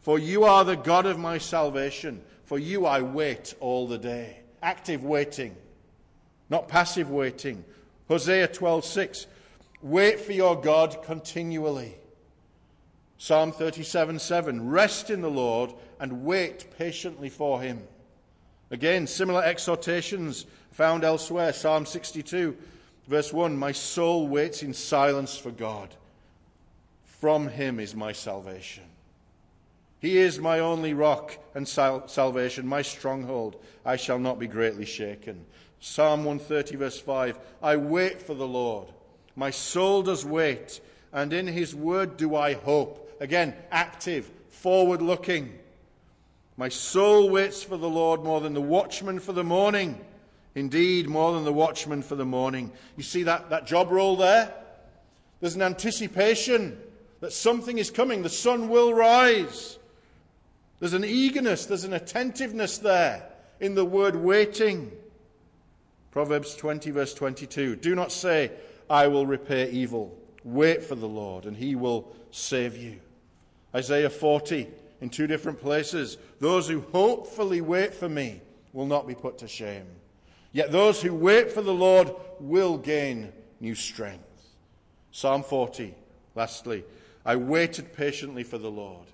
For 0.02 0.20
you 0.20 0.44
are 0.44 0.66
the 0.66 0.76
God 0.76 1.06
of 1.06 1.18
my 1.18 1.38
salvation. 1.38 2.22
For 2.44 2.60
you 2.60 2.86
I 2.86 3.02
wait 3.02 3.54
all 3.60 3.88
the 3.88 3.98
day. 3.98 4.40
Active 4.62 5.04
waiting, 5.04 5.56
not 6.50 6.68
passive 6.68 7.10
waiting. 7.10 7.64
Hosea 8.08 8.48
12:6 8.48 9.28
Wait 9.82 10.20
for 10.20 10.32
your 10.32 10.60
God 10.60 11.04
continually. 11.04 11.96
Psalm 13.18 13.52
37 13.52 14.20
7 14.20 14.70
Rest 14.70 15.10
in 15.10 15.22
the 15.22 15.30
Lord 15.30 15.74
and 16.00 16.24
wait 16.24 16.68
patiently 16.78 17.30
for 17.30 17.62
him. 17.62 17.88
Again, 18.70 19.08
similar 19.08 19.44
exhortations 19.44 20.46
found 20.72 21.04
elsewhere. 21.04 21.54
Psalm 21.54 21.86
62, 21.86 22.56
verse 23.08 23.32
1 23.32 23.58
My 23.58 23.72
soul 23.72 24.28
waits 24.28 24.62
in 24.62 24.74
silence 24.74 25.38
for 25.38 25.52
God. 25.52 25.96
From 27.06 27.48
him 27.48 27.80
is 27.80 27.96
my 27.96 28.12
salvation. 28.12 28.84
He 30.00 30.18
is 30.18 30.40
my 30.40 30.60
only 30.60 30.94
rock 30.94 31.38
and 31.56 31.68
sal- 31.68 32.08
salvation, 32.08 32.68
my 32.68 32.84
stronghold. 32.84 33.56
I 33.84 33.96
shall 33.96 34.20
not 34.20 34.38
be 34.38 34.48
greatly 34.48 34.86
shaken. 34.86 35.46
Psalm 35.80 36.26
130, 36.26 36.76
verse 36.76 37.00
5 37.00 37.40
I 37.62 37.76
wait 37.76 38.22
for 38.22 38.34
the 38.34 38.48
Lord. 38.48 38.88
My 39.36 39.52
soul 39.52 40.02
does 40.02 40.26
wait, 40.26 40.82
and 41.14 41.32
in 41.32 41.48
his 41.48 41.76
word 41.76 42.18
do 42.18 42.36
I 42.36 42.54
hope. 42.54 43.18
Again, 43.20 43.56
active, 43.72 44.30
forward 44.50 45.02
looking. 45.02 45.58
My 46.56 46.70
soul 46.70 47.30
waits 47.30 47.62
for 47.62 47.78
the 47.78 47.90
Lord 47.90 48.24
more 48.24 48.42
than 48.42 48.54
the 48.54 48.62
watchman 48.62 49.20
for 49.20 49.34
the 49.34 49.44
morning. 49.44 50.04
Indeed, 50.56 51.08
more 51.08 51.34
than 51.34 51.46
the 51.46 51.54
watchman 51.54 52.02
for 52.02 52.16
the 52.16 52.26
morning. 52.26 52.72
You 52.96 53.04
see 53.04 53.24
that, 53.24 53.52
that 53.52 53.68
job 53.68 53.92
role 53.92 54.16
there? 54.16 54.52
There's 55.40 55.56
an 55.56 55.62
anticipation 55.62 56.80
that 57.20 57.32
something 57.32 57.78
is 57.78 57.92
coming. 57.92 58.24
The 58.24 58.30
sun 58.30 58.70
will 58.70 58.92
rise. 58.92 59.78
There's 60.80 60.94
an 60.94 61.06
eagerness, 61.06 61.66
there's 61.68 61.84
an 61.84 61.94
attentiveness 61.94 62.80
there 62.80 63.30
in 63.60 63.76
the 63.76 63.86
word 63.86 64.16
waiting. 64.16 64.92
Proverbs 66.12 66.56
20, 66.56 66.92
verse 66.92 67.14
22. 67.14 67.76
Do 67.76 67.96
not 67.96 68.12
say, 68.12 68.52
I 68.90 69.08
will 69.08 69.26
repay 69.26 69.70
evil. 69.70 70.18
Wait 70.44 70.84
for 70.84 70.96
the 70.96 71.08
Lord, 71.08 71.46
and 71.46 71.56
he 71.56 71.76
will 71.76 72.16
save 72.32 72.78
you. 72.78 73.00
Isaiah 73.76 74.10
40, 74.10 74.68
in 75.02 75.10
two 75.10 75.28
different 75.28 75.60
places. 75.60 76.18
Those 76.40 76.68
who 76.68 76.82
hopefully 76.92 77.62
wait 77.62 77.94
for 77.94 78.10
me 78.10 78.42
will 78.74 78.86
not 78.86 79.08
be 79.08 79.16
put 79.16 79.38
to 79.40 79.48
shame. 79.48 79.86
Yet 80.52 80.72
those 80.72 81.02
who 81.02 81.14
wait 81.14 81.52
for 81.52 81.62
the 81.62 81.74
Lord 81.74 82.12
will 82.40 82.78
gain 82.78 83.32
new 83.60 83.76
strength. 83.76 84.24
Psalm 85.12 85.44
40, 85.44 85.94
lastly. 86.36 86.84
I 87.26 87.36
waited 87.36 87.94
patiently 87.94 88.44
for 88.44 88.58
the 88.58 88.72
Lord, 88.72 89.08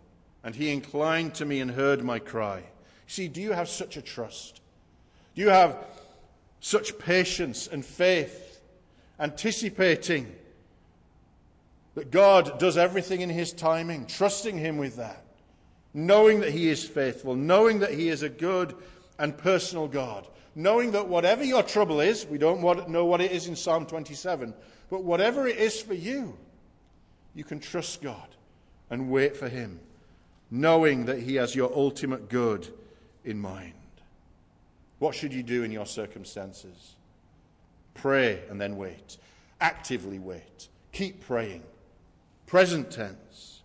and 0.44 0.54
he 0.54 0.72
inclined 0.72 1.34
to 1.36 1.46
me 1.46 1.60
and 1.60 1.72
heard 1.72 2.04
my 2.04 2.20
cry. 2.20 2.64
See, 3.08 3.28
do 3.28 3.42
you 3.42 3.54
have 3.54 3.68
such 3.68 3.98
a 3.98 4.02
trust? 4.02 4.62
Do 5.36 5.42
you 5.42 5.50
have 5.50 5.78
such 6.64 6.98
patience 6.98 7.68
and 7.68 7.84
faith, 7.84 8.62
anticipating 9.20 10.34
that 11.96 12.10
God 12.10 12.58
does 12.58 12.78
everything 12.78 13.20
in 13.20 13.30
his 13.30 13.52
timing, 13.52 14.06
trusting 14.06 14.58
him 14.58 14.78
with 14.78 14.96
that, 14.96 15.26
knowing 15.94 16.40
that 16.40 16.52
he 16.52 16.70
is 16.70 16.88
faithful, 16.88 17.36
knowing 17.36 17.80
that 17.80 17.92
he 17.92 18.08
is 18.08 18.24
a 18.24 18.30
good 18.30 18.74
and 19.20 19.38
personal 19.38 19.90
God, 19.90 20.26
knowing 20.56 20.92
that 20.92 21.10
whatever 21.10 21.44
your 21.44 21.64
trouble 21.64 22.00
is, 22.00 22.26
we 22.26 22.38
don't 22.38 22.62
know 22.88 23.06
what 23.06 23.20
it 23.20 23.34
is 23.34 23.48
in 23.48 23.58
Psalm 23.58 23.86
27, 23.86 24.54
but 24.90 25.04
whatever 25.04 25.46
it 25.46 25.58
is 25.58 25.82
for 25.82 25.94
you, 25.94 26.38
you 27.36 27.44
can 27.44 27.60
trust 27.60 28.02
God 28.02 28.30
and 28.90 29.12
wait 29.12 29.36
for 29.36 29.50
him, 29.50 29.82
knowing 30.50 31.08
that 31.08 31.20
he 31.20 31.36
has 31.36 31.58
your 31.58 31.74
ultimate 31.76 32.30
good 32.30 32.74
in 33.26 33.38
mind. 33.38 33.74
What 35.04 35.16
should 35.16 35.34
you 35.34 35.44
do 35.44 35.64
in 35.64 35.72
your 35.74 35.86
circumstances? 35.86 36.96
Pray 37.94 38.40
and 38.50 38.62
then 38.62 38.78
wait. 38.78 39.18
Actively 39.60 40.18
wait. 40.18 40.70
Keep 40.94 41.26
praying. 41.26 41.64
Present 42.46 42.90
tense. 42.90 43.64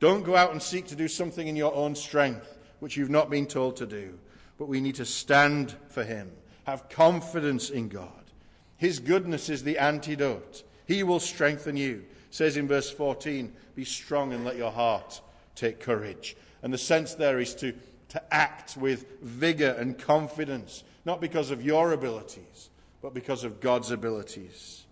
Don't 0.00 0.24
go 0.24 0.34
out 0.34 0.50
and 0.50 0.60
seek 0.60 0.88
to 0.88 0.96
do 0.96 1.06
something 1.06 1.46
in 1.46 1.54
your 1.54 1.72
own 1.72 1.94
strength, 1.94 2.58
which 2.80 2.96
you've 2.96 3.10
not 3.10 3.30
been 3.30 3.46
told 3.46 3.76
to 3.76 3.86
do. 3.86 4.18
But 4.58 4.66
we 4.66 4.80
need 4.80 4.96
to 4.96 5.04
stand 5.04 5.72
for 5.86 6.02
Him. 6.02 6.32
Have 6.64 6.88
confidence 6.88 7.70
in 7.70 7.88
God. 7.88 8.32
His 8.76 8.98
goodness 8.98 9.48
is 9.48 9.62
the 9.62 9.78
antidote. 9.78 10.64
He 10.88 11.04
will 11.04 11.20
strengthen 11.20 11.76
you. 11.76 12.04
It 12.28 12.34
says 12.34 12.56
in 12.56 12.66
verse 12.66 12.90
14, 12.90 13.54
Be 13.76 13.84
strong 13.84 14.32
and 14.32 14.44
let 14.44 14.56
your 14.56 14.72
heart 14.72 15.20
take 15.54 15.78
courage. 15.78 16.36
And 16.60 16.74
the 16.74 16.78
sense 16.78 17.14
there 17.14 17.38
is 17.38 17.54
to, 17.54 17.72
to 18.12 18.22
act 18.34 18.76
with 18.76 19.20
vigor 19.22 19.74
and 19.78 19.98
confidence, 19.98 20.84
not 21.06 21.18
because 21.18 21.50
of 21.50 21.64
your 21.64 21.92
abilities, 21.92 22.68
but 23.00 23.14
because 23.14 23.42
of 23.42 23.58
God's 23.58 23.90
abilities. 23.90 24.84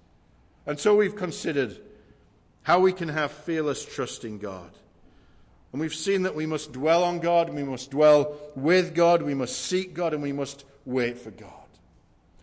And 0.67 0.81
so 0.81 0.97
we've 0.97 1.15
considered 1.15 1.79
how 2.63 2.81
we 2.81 2.95
can 2.95 3.11
have 3.11 3.31
fearless 3.31 3.85
trust 3.85 4.25
in 4.25 4.39
God. 4.39 4.71
And 5.73 5.83
we've 5.83 5.95
seen 5.95 6.23
that 6.23 6.35
we 6.35 6.47
must 6.47 6.73
dwell 6.73 7.05
on 7.05 7.21
God, 7.21 7.53
we 7.53 7.63
must 7.63 7.91
dwell 7.91 8.37
with 8.57 8.95
God, 8.95 9.21
we 9.21 9.35
must 9.35 9.67
seek 9.67 9.93
God, 9.93 10.15
and 10.15 10.23
we 10.23 10.33
must 10.33 10.65
wait 10.87 11.19
for 11.19 11.31
God. 11.31 11.53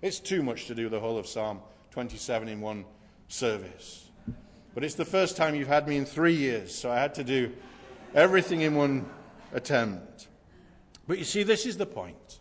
It's 0.03 0.19
too 0.19 0.43
much 0.43 0.67
to 0.67 0.75
do 0.75 0.89
the 0.89 0.99
whole 0.99 1.17
of 1.17 1.25
Psalm 1.25 1.59
27 1.89 2.49
in 2.49 2.61
one 2.61 2.85
service. 3.29 4.11
But 4.75 4.83
it's 4.83 4.93
the 4.93 5.05
first 5.05 5.37
time 5.37 5.55
you've 5.55 5.67
had 5.67 5.87
me 5.87 5.97
in 5.97 6.05
three 6.05 6.35
years, 6.35 6.73
so 6.73 6.91
I 6.91 6.99
had 6.99 7.15
to 7.15 7.23
do 7.23 7.51
everything 8.13 8.61
in 8.61 8.75
one 8.75 9.09
attempt. 9.53 10.27
But 11.07 11.17
you 11.17 11.23
see, 11.23 11.43
this 11.43 11.65
is 11.65 11.77
the 11.77 11.85
point. 11.85 12.39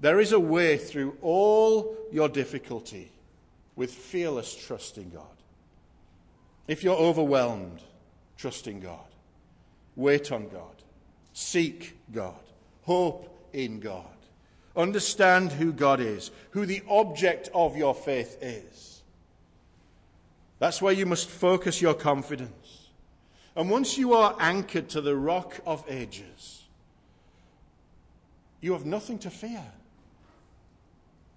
There 0.00 0.20
is 0.20 0.32
a 0.32 0.40
way 0.40 0.76
through 0.76 1.16
all 1.22 1.96
your 2.10 2.28
difficulty 2.28 3.12
with 3.76 3.92
fearless 3.92 4.54
trust 4.54 4.98
in 4.98 5.10
God. 5.10 5.22
If 6.66 6.82
you're 6.82 6.96
overwhelmed, 6.96 7.80
trust 8.36 8.66
in 8.66 8.80
God. 8.80 8.98
Wait 9.94 10.32
on 10.32 10.48
God. 10.48 10.74
Seek 11.32 11.96
God. 12.12 12.34
Hope 12.82 13.48
in 13.52 13.78
God. 13.78 14.04
Understand 14.76 15.52
who 15.52 15.72
God 15.72 16.00
is, 16.00 16.30
who 16.50 16.66
the 16.66 16.82
object 16.88 17.50
of 17.54 17.76
your 17.76 17.94
faith 17.94 18.38
is. 18.40 19.02
That's 20.58 20.80
where 20.80 20.92
you 20.92 21.06
must 21.06 21.28
focus 21.28 21.82
your 21.82 21.94
confidence. 21.94 22.88
And 23.54 23.68
once 23.68 23.98
you 23.98 24.14
are 24.14 24.34
anchored 24.40 24.88
to 24.90 25.00
the 25.00 25.16
rock 25.16 25.60
of 25.66 25.84
ages, 25.88 26.61
you 28.62 28.72
have 28.72 28.86
nothing 28.86 29.18
to 29.18 29.30
fear. 29.30 29.64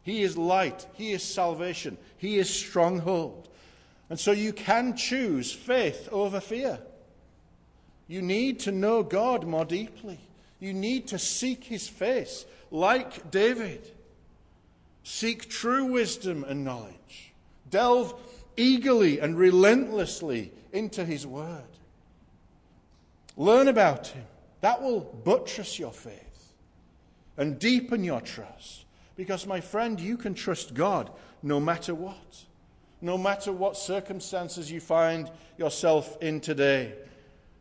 He 0.03 0.21
is 0.21 0.38
light, 0.38 0.86
He 0.93 1.11
is 1.11 1.23
salvation, 1.23 1.97
He 2.17 2.38
is 2.38 2.49
stronghold. 2.49 3.49
And 4.09 4.19
so 4.19 4.32
you 4.32 4.53
can 4.53 4.95
choose 4.95 5.51
faith 5.51 6.07
over 6.11 6.39
fear. 6.39 6.80
You 8.07 8.21
need 8.21 8.59
to 8.61 8.71
know 8.71 9.01
God 9.01 9.45
more 9.47 9.65
deeply. 9.65 10.19
You 10.59 10.73
need 10.73 11.07
to 11.07 11.17
seek 11.17 11.63
his 11.63 11.88
face, 11.88 12.45
like 12.69 13.32
David. 13.32 13.91
Seek 15.03 15.49
true 15.49 15.86
wisdom 15.86 16.43
and 16.47 16.63
knowledge. 16.63 17.34
Delve 17.71 18.13
eagerly 18.55 19.19
and 19.19 19.36
relentlessly 19.36 20.51
into 20.71 21.03
his 21.03 21.26
word. 21.26 21.63
Learn 23.36 23.67
about 23.67 24.09
him. 24.09 24.26
That 24.61 24.84
will 24.84 24.99
buttress 24.99 25.80
your 25.80 25.91
faith 25.91 26.24
and 27.38 27.59
deepen 27.59 28.03
your 28.03 28.21
trust. 28.21 28.86
Because, 29.15 29.45
my 29.45 29.61
friend, 29.61 29.99
you 29.99 30.17
can 30.17 30.33
trust 30.33 30.73
God 30.73 31.09
no 31.41 31.59
matter 31.59 31.95
what 31.95 32.45
no 33.05 33.17
matter 33.17 33.51
what 33.51 33.77
circumstances 33.77 34.71
you 34.71 34.79
find 34.79 35.29
yourself 35.57 36.17
in 36.21 36.39
today. 36.39 36.93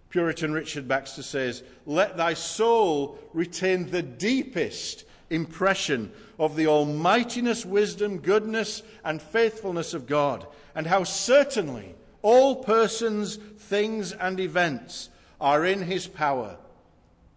Puritan 0.09 0.55
Richard 0.55 0.89
Baxter 0.89 1.22
says, 1.22 1.62
Let 1.85 2.16
thy 2.16 2.33
soul 2.33 3.18
retain 3.35 3.91
the 3.91 4.03
deepest 4.03 5.05
impression 5.29 6.12
of 6.39 6.57
the 6.57 6.66
almightiness, 6.66 7.66
wisdom, 7.66 8.18
goodness, 8.18 8.83
and 9.05 9.20
faithfulness 9.20 9.93
of 9.93 10.07
God, 10.07 10.47
and 10.75 10.87
how 10.87 11.05
certainly 11.05 11.95
all 12.22 12.57
persons, 12.64 13.37
things, 13.37 14.12
and 14.12 14.41
events 14.41 15.11
are 15.41 15.64
in 15.64 15.83
his 15.83 16.07
power. 16.07 16.57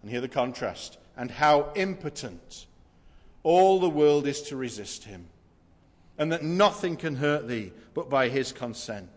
And 0.02 0.10
hear 0.10 0.22
the 0.22 0.30
contrast, 0.30 0.98
and 1.18 1.32
how 1.32 1.72
impotent 1.76 2.68
all 3.44 3.80
the 3.80 3.90
world 3.90 4.28
is 4.28 4.42
to 4.44 4.56
resist 4.56 5.06
him 5.06 5.26
and 6.18 6.32
that 6.32 6.44
nothing 6.44 6.96
can 6.96 7.16
hurt 7.16 7.48
thee 7.48 7.72
but 7.94 8.10
by 8.10 8.30
his 8.30 8.52
consent. 8.52 9.10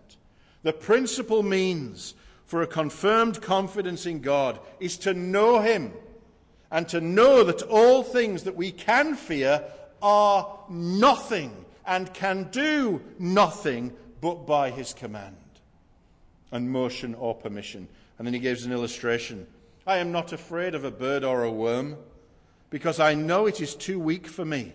The 0.62 0.72
principal 0.72 1.42
means 1.42 2.14
for 2.44 2.62
a 2.62 2.66
confirmed 2.66 3.40
confidence 3.40 4.06
in 4.06 4.20
God 4.20 4.58
is 4.80 4.96
to 4.98 5.14
know 5.14 5.60
him 5.60 5.92
and 6.70 6.88
to 6.88 7.00
know 7.00 7.44
that 7.44 7.62
all 7.62 8.02
things 8.02 8.44
that 8.44 8.56
we 8.56 8.70
can 8.70 9.14
fear 9.14 9.64
are 10.02 10.58
nothing 10.68 11.64
and 11.86 12.12
can 12.14 12.44
do 12.50 13.00
nothing 13.18 13.92
but 14.20 14.46
by 14.46 14.70
his 14.70 14.94
command 14.94 15.36
and 16.52 16.70
motion 16.70 17.14
or 17.14 17.34
permission. 17.34 17.88
And 18.18 18.26
then 18.26 18.34
he 18.34 18.40
gives 18.40 18.64
an 18.64 18.72
illustration. 18.72 19.46
I 19.86 19.98
am 19.98 20.12
not 20.12 20.32
afraid 20.32 20.74
of 20.74 20.84
a 20.84 20.90
bird 20.90 21.24
or 21.24 21.42
a 21.42 21.50
worm 21.50 21.96
because 22.70 23.00
I 23.00 23.14
know 23.14 23.46
it 23.46 23.60
is 23.60 23.74
too 23.74 23.98
weak 23.98 24.26
for 24.26 24.44
me. 24.44 24.72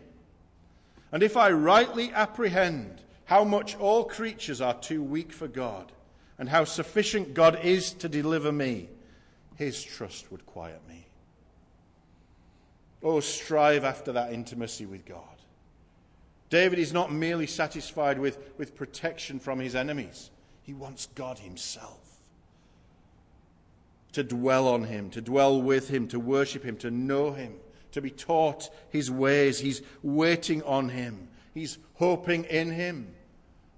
And 1.11 1.23
if 1.23 1.37
I 1.37 1.51
rightly 1.51 2.11
apprehend 2.11 3.01
how 3.25 3.43
much 3.43 3.77
all 3.77 4.03
creatures 4.03 4.61
are 4.61 4.73
too 4.73 5.01
weak 5.01 5.31
for 5.31 5.47
God, 5.47 5.91
and 6.37 6.49
how 6.49 6.63
sufficient 6.63 7.33
God 7.33 7.59
is 7.63 7.93
to 7.93 8.09
deliver 8.09 8.51
me, 8.51 8.89
his 9.55 9.81
trust 9.81 10.31
would 10.31 10.45
quiet 10.45 10.81
me. 10.87 11.07
Oh, 13.01 13.19
strive 13.19 13.83
after 13.83 14.11
that 14.13 14.33
intimacy 14.33 14.85
with 14.85 15.05
God. 15.05 15.21
David 16.49 16.79
is 16.79 16.93
not 16.93 17.11
merely 17.11 17.47
satisfied 17.47 18.19
with, 18.19 18.37
with 18.57 18.75
protection 18.75 19.39
from 19.39 19.59
his 19.59 19.75
enemies, 19.75 20.29
he 20.63 20.73
wants 20.73 21.07
God 21.15 21.39
himself. 21.39 22.04
To 24.15 24.23
dwell 24.23 24.67
on 24.67 24.85
him, 24.85 25.09
to 25.11 25.21
dwell 25.21 25.61
with 25.61 25.89
him, 25.89 26.07
to 26.07 26.19
worship 26.19 26.63
him, 26.63 26.77
to 26.77 26.89
know 26.91 27.31
him 27.31 27.55
to 27.95 28.01
be 28.01 28.11
taught 28.11 28.69
his 28.89 29.09
ways. 29.09 29.59
He's 29.59 29.81
waiting 30.03 30.61
on 30.63 30.89
him, 30.89 31.29
he's 31.53 31.77
hoping 31.95 32.43
in 32.43 32.71
him. 32.71 33.13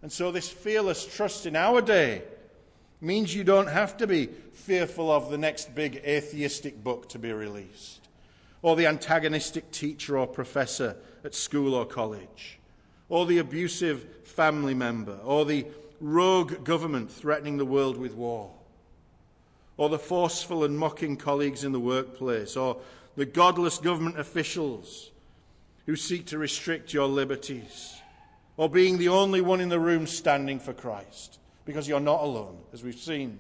And 0.02 0.12
so, 0.12 0.32
this 0.32 0.50
fearless 0.50 1.06
trust 1.06 1.46
in 1.46 1.56
our 1.56 1.82
day 1.82 2.24
means 3.00 3.36
you 3.36 3.44
don't 3.44 3.68
have 3.68 3.96
to 3.98 4.08
be 4.08 4.26
fearful 4.54 5.12
of 5.12 5.30
the 5.30 5.38
next 5.38 5.76
big 5.76 5.98
atheistic 5.98 6.84
book 6.84 7.10
to 7.10 7.20
be 7.20 7.32
released, 7.32 8.08
or 8.64 8.76
the 8.76 8.88
antagonistic 8.88 9.70
teacher 9.72 10.18
or 10.18 10.26
professor 10.26 10.96
at 11.24 11.36
school 11.36 11.76
or 11.76 11.86
college, 11.86 12.60
or 13.08 13.28
the 13.28 13.38
abusive 13.38 14.26
family 14.26 14.74
member, 14.74 15.20
or 15.24 15.46
the 15.46 15.66
rogue 16.02 16.64
government 16.64 17.12
threatening 17.12 17.58
the 17.58 17.66
world 17.66 17.98
with 17.98 18.16
war, 18.16 18.52
or 19.78 19.90
the 19.90 20.00
forceful 20.00 20.64
and 20.64 20.78
mocking 20.78 21.16
colleagues 21.16 21.64
in 21.64 21.72
the 21.72 21.80
workplace, 21.80 22.58
or 22.58 22.78
the 23.16 23.26
godless 23.26 23.78
government 23.78 24.20
officials 24.20 25.12
who 25.86 25.96
seek 25.96 26.26
to 26.26 26.38
restrict 26.38 26.94
your 26.94 27.08
liberties, 27.08 27.96
or 28.58 28.70
being 28.70 28.98
the 28.98 29.08
only 29.08 29.40
one 29.40 29.62
in 29.62 29.70
the 29.70 29.80
room 29.80 30.06
standing 30.06 30.60
for 30.60 30.74
Christ, 30.74 31.40
because 31.66 31.88
you're 31.88 32.00
not 32.00 32.24
alone, 32.24 32.58
as 32.74 32.84
we've 32.84 32.98
seen, 32.98 33.40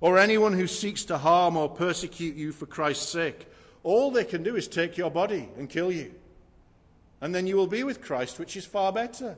or 0.00 0.18
anyone 0.18 0.52
who 0.52 0.66
seeks 0.66 1.04
to 1.06 1.18
harm 1.18 1.56
or 1.56 1.68
persecute 1.68 2.36
you 2.36 2.52
for 2.52 2.66
Christ's 2.66 3.08
sake, 3.08 3.46
all 3.82 4.10
they 4.10 4.24
can 4.24 4.42
do 4.42 4.56
is 4.56 4.68
take 4.68 4.96
your 4.96 5.10
body 5.10 5.48
and 5.56 5.68
kill 5.68 5.90
you. 5.90 6.14
And 7.20 7.34
then 7.34 7.46
you 7.46 7.56
will 7.56 7.68
be 7.68 7.84
with 7.84 8.02
Christ, 8.02 8.38
which 8.38 8.56
is 8.56 8.66
far 8.66 8.92
better 8.92 9.36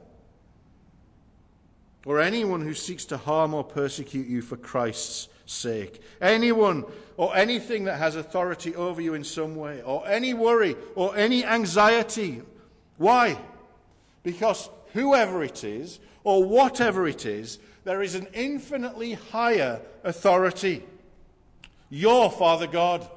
or 2.06 2.20
anyone 2.20 2.60
who 2.60 2.74
seeks 2.74 3.04
to 3.06 3.16
harm 3.16 3.54
or 3.54 3.64
persecute 3.64 4.26
you 4.26 4.42
for 4.42 4.56
Christ's 4.56 5.28
sake. 5.46 6.00
Anyone 6.20 6.84
or 7.16 7.36
anything 7.36 7.84
that 7.84 7.98
has 7.98 8.16
authority 8.16 8.74
over 8.74 9.00
you 9.00 9.14
in 9.14 9.24
some 9.24 9.54
way, 9.54 9.82
or 9.82 10.06
any 10.06 10.34
worry 10.34 10.76
or 10.94 11.16
any 11.16 11.44
anxiety. 11.44 12.42
Why? 12.96 13.38
Because 14.22 14.68
whoever 14.92 15.44
it 15.44 15.62
is, 15.62 16.00
or 16.24 16.44
whatever 16.44 17.06
it 17.06 17.26
is, 17.26 17.58
there 17.84 18.02
is 18.02 18.14
an 18.14 18.26
infinitely 18.32 19.12
higher 19.12 19.80
authority. 20.02 20.82
Your 21.90 22.30
Father 22.30 22.66
God. 22.66 23.08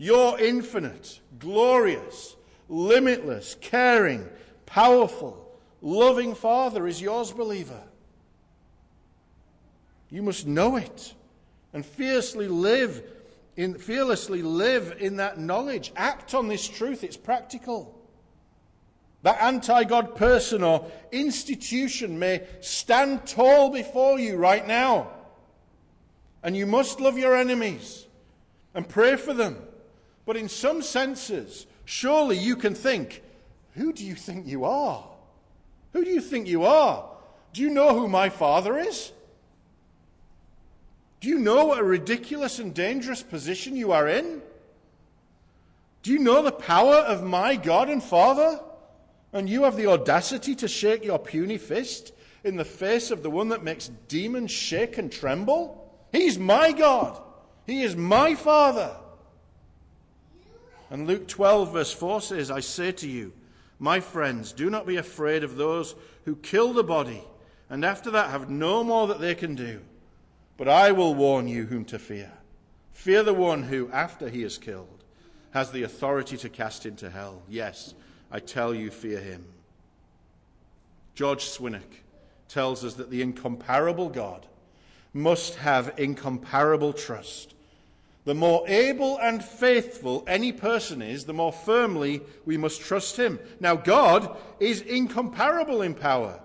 Your 0.00 0.38
infinite, 0.38 1.18
glorious, 1.40 2.36
limitless, 2.68 3.56
caring, 3.60 4.28
powerful, 4.64 5.58
loving 5.82 6.36
Father 6.36 6.86
is 6.86 7.02
yours, 7.02 7.32
believer. 7.32 7.82
You 10.10 10.22
must 10.22 10.46
know 10.46 10.76
it 10.76 11.14
and 11.72 11.84
fiercely 11.84 12.48
live 12.48 13.02
in, 13.56 13.74
fearlessly 13.74 14.42
live 14.42 14.96
in 14.98 15.16
that 15.16 15.38
knowledge. 15.38 15.92
Act 15.96 16.34
on 16.34 16.48
this 16.48 16.66
truth. 16.66 17.04
It's 17.04 17.16
practical. 17.16 17.94
That 19.22 19.42
anti 19.42 19.84
God 19.84 20.16
person 20.16 20.62
or 20.62 20.90
institution 21.12 22.18
may 22.18 22.46
stand 22.60 23.26
tall 23.26 23.70
before 23.70 24.18
you 24.18 24.36
right 24.36 24.66
now. 24.66 25.10
And 26.42 26.56
you 26.56 26.66
must 26.66 27.00
love 27.00 27.18
your 27.18 27.36
enemies 27.36 28.06
and 28.74 28.88
pray 28.88 29.16
for 29.16 29.34
them. 29.34 29.56
But 30.24 30.36
in 30.36 30.48
some 30.48 30.82
senses, 30.82 31.66
surely 31.84 32.38
you 32.38 32.54
can 32.54 32.74
think, 32.74 33.22
who 33.74 33.92
do 33.92 34.04
you 34.04 34.14
think 34.14 34.46
you 34.46 34.64
are? 34.64 35.04
Who 35.92 36.04
do 36.04 36.10
you 36.10 36.20
think 36.20 36.46
you 36.46 36.64
are? 36.64 37.08
Do 37.52 37.62
you 37.62 37.70
know 37.70 37.98
who 37.98 38.08
my 38.08 38.28
father 38.28 38.78
is? 38.78 39.10
Do 41.20 41.28
you 41.28 41.38
know 41.38 41.66
what 41.66 41.78
a 41.78 41.84
ridiculous 41.84 42.58
and 42.58 42.74
dangerous 42.74 43.22
position 43.22 43.76
you 43.76 43.92
are 43.92 44.08
in? 44.08 44.40
Do 46.02 46.12
you 46.12 46.18
know 46.18 46.42
the 46.42 46.52
power 46.52 46.94
of 46.94 47.22
my 47.22 47.56
God 47.56 47.90
and 47.90 48.02
Father? 48.02 48.60
And 49.32 49.48
you 49.48 49.64
have 49.64 49.76
the 49.76 49.88
audacity 49.88 50.54
to 50.56 50.68
shake 50.68 51.04
your 51.04 51.18
puny 51.18 51.58
fist 51.58 52.12
in 52.44 52.56
the 52.56 52.64
face 52.64 53.10
of 53.10 53.22
the 53.22 53.30
one 53.30 53.48
that 53.48 53.64
makes 53.64 53.90
demons 54.06 54.50
shake 54.50 54.96
and 54.96 55.10
tremble? 55.10 55.92
He's 56.12 56.38
my 56.38 56.72
God. 56.72 57.20
He 57.66 57.82
is 57.82 57.96
my 57.96 58.34
Father. 58.34 58.96
And 60.90 61.06
Luke 61.06 61.28
12, 61.28 61.72
verse 61.72 61.92
4 61.92 62.20
says, 62.22 62.50
I 62.50 62.60
say 62.60 62.92
to 62.92 63.08
you, 63.08 63.32
my 63.78 64.00
friends, 64.00 64.52
do 64.52 64.70
not 64.70 64.86
be 64.86 64.96
afraid 64.96 65.44
of 65.44 65.56
those 65.56 65.94
who 66.24 66.34
kill 66.36 66.72
the 66.72 66.82
body, 66.82 67.22
and 67.68 67.84
after 67.84 68.10
that 68.12 68.30
have 68.30 68.48
no 68.48 68.82
more 68.82 69.06
that 69.08 69.20
they 69.20 69.34
can 69.34 69.54
do. 69.54 69.80
But 70.58 70.68
I 70.68 70.92
will 70.92 71.14
warn 71.14 71.48
you 71.48 71.64
whom 71.64 71.86
to 71.86 71.98
fear. 71.98 72.32
Fear 72.92 73.22
the 73.22 73.32
one 73.32 73.62
who, 73.62 73.90
after 73.90 74.28
he 74.28 74.42
is 74.42 74.58
killed, 74.58 75.02
has 75.52 75.70
the 75.70 75.84
authority 75.84 76.36
to 76.36 76.50
cast 76.50 76.84
into 76.84 77.08
hell. 77.08 77.40
Yes, 77.48 77.94
I 78.30 78.40
tell 78.40 78.74
you, 78.74 78.90
fear 78.90 79.20
him. 79.20 79.46
George 81.14 81.46
Swinnock 81.46 82.02
tells 82.48 82.84
us 82.84 82.94
that 82.94 83.10
the 83.10 83.22
incomparable 83.22 84.10
God 84.10 84.44
must 85.14 85.54
have 85.54 85.94
incomparable 85.96 86.92
trust 86.92 87.54
the 88.28 88.34
more 88.34 88.62
able 88.68 89.16
and 89.16 89.42
faithful 89.42 90.22
any 90.26 90.52
person 90.52 91.00
is, 91.00 91.24
the 91.24 91.32
more 91.32 91.50
firmly 91.50 92.20
we 92.44 92.58
must 92.58 92.82
trust 92.82 93.16
him. 93.16 93.38
Now, 93.58 93.74
God 93.74 94.36
is 94.60 94.82
incomparable 94.82 95.80
in 95.80 95.94
power. 95.94 96.38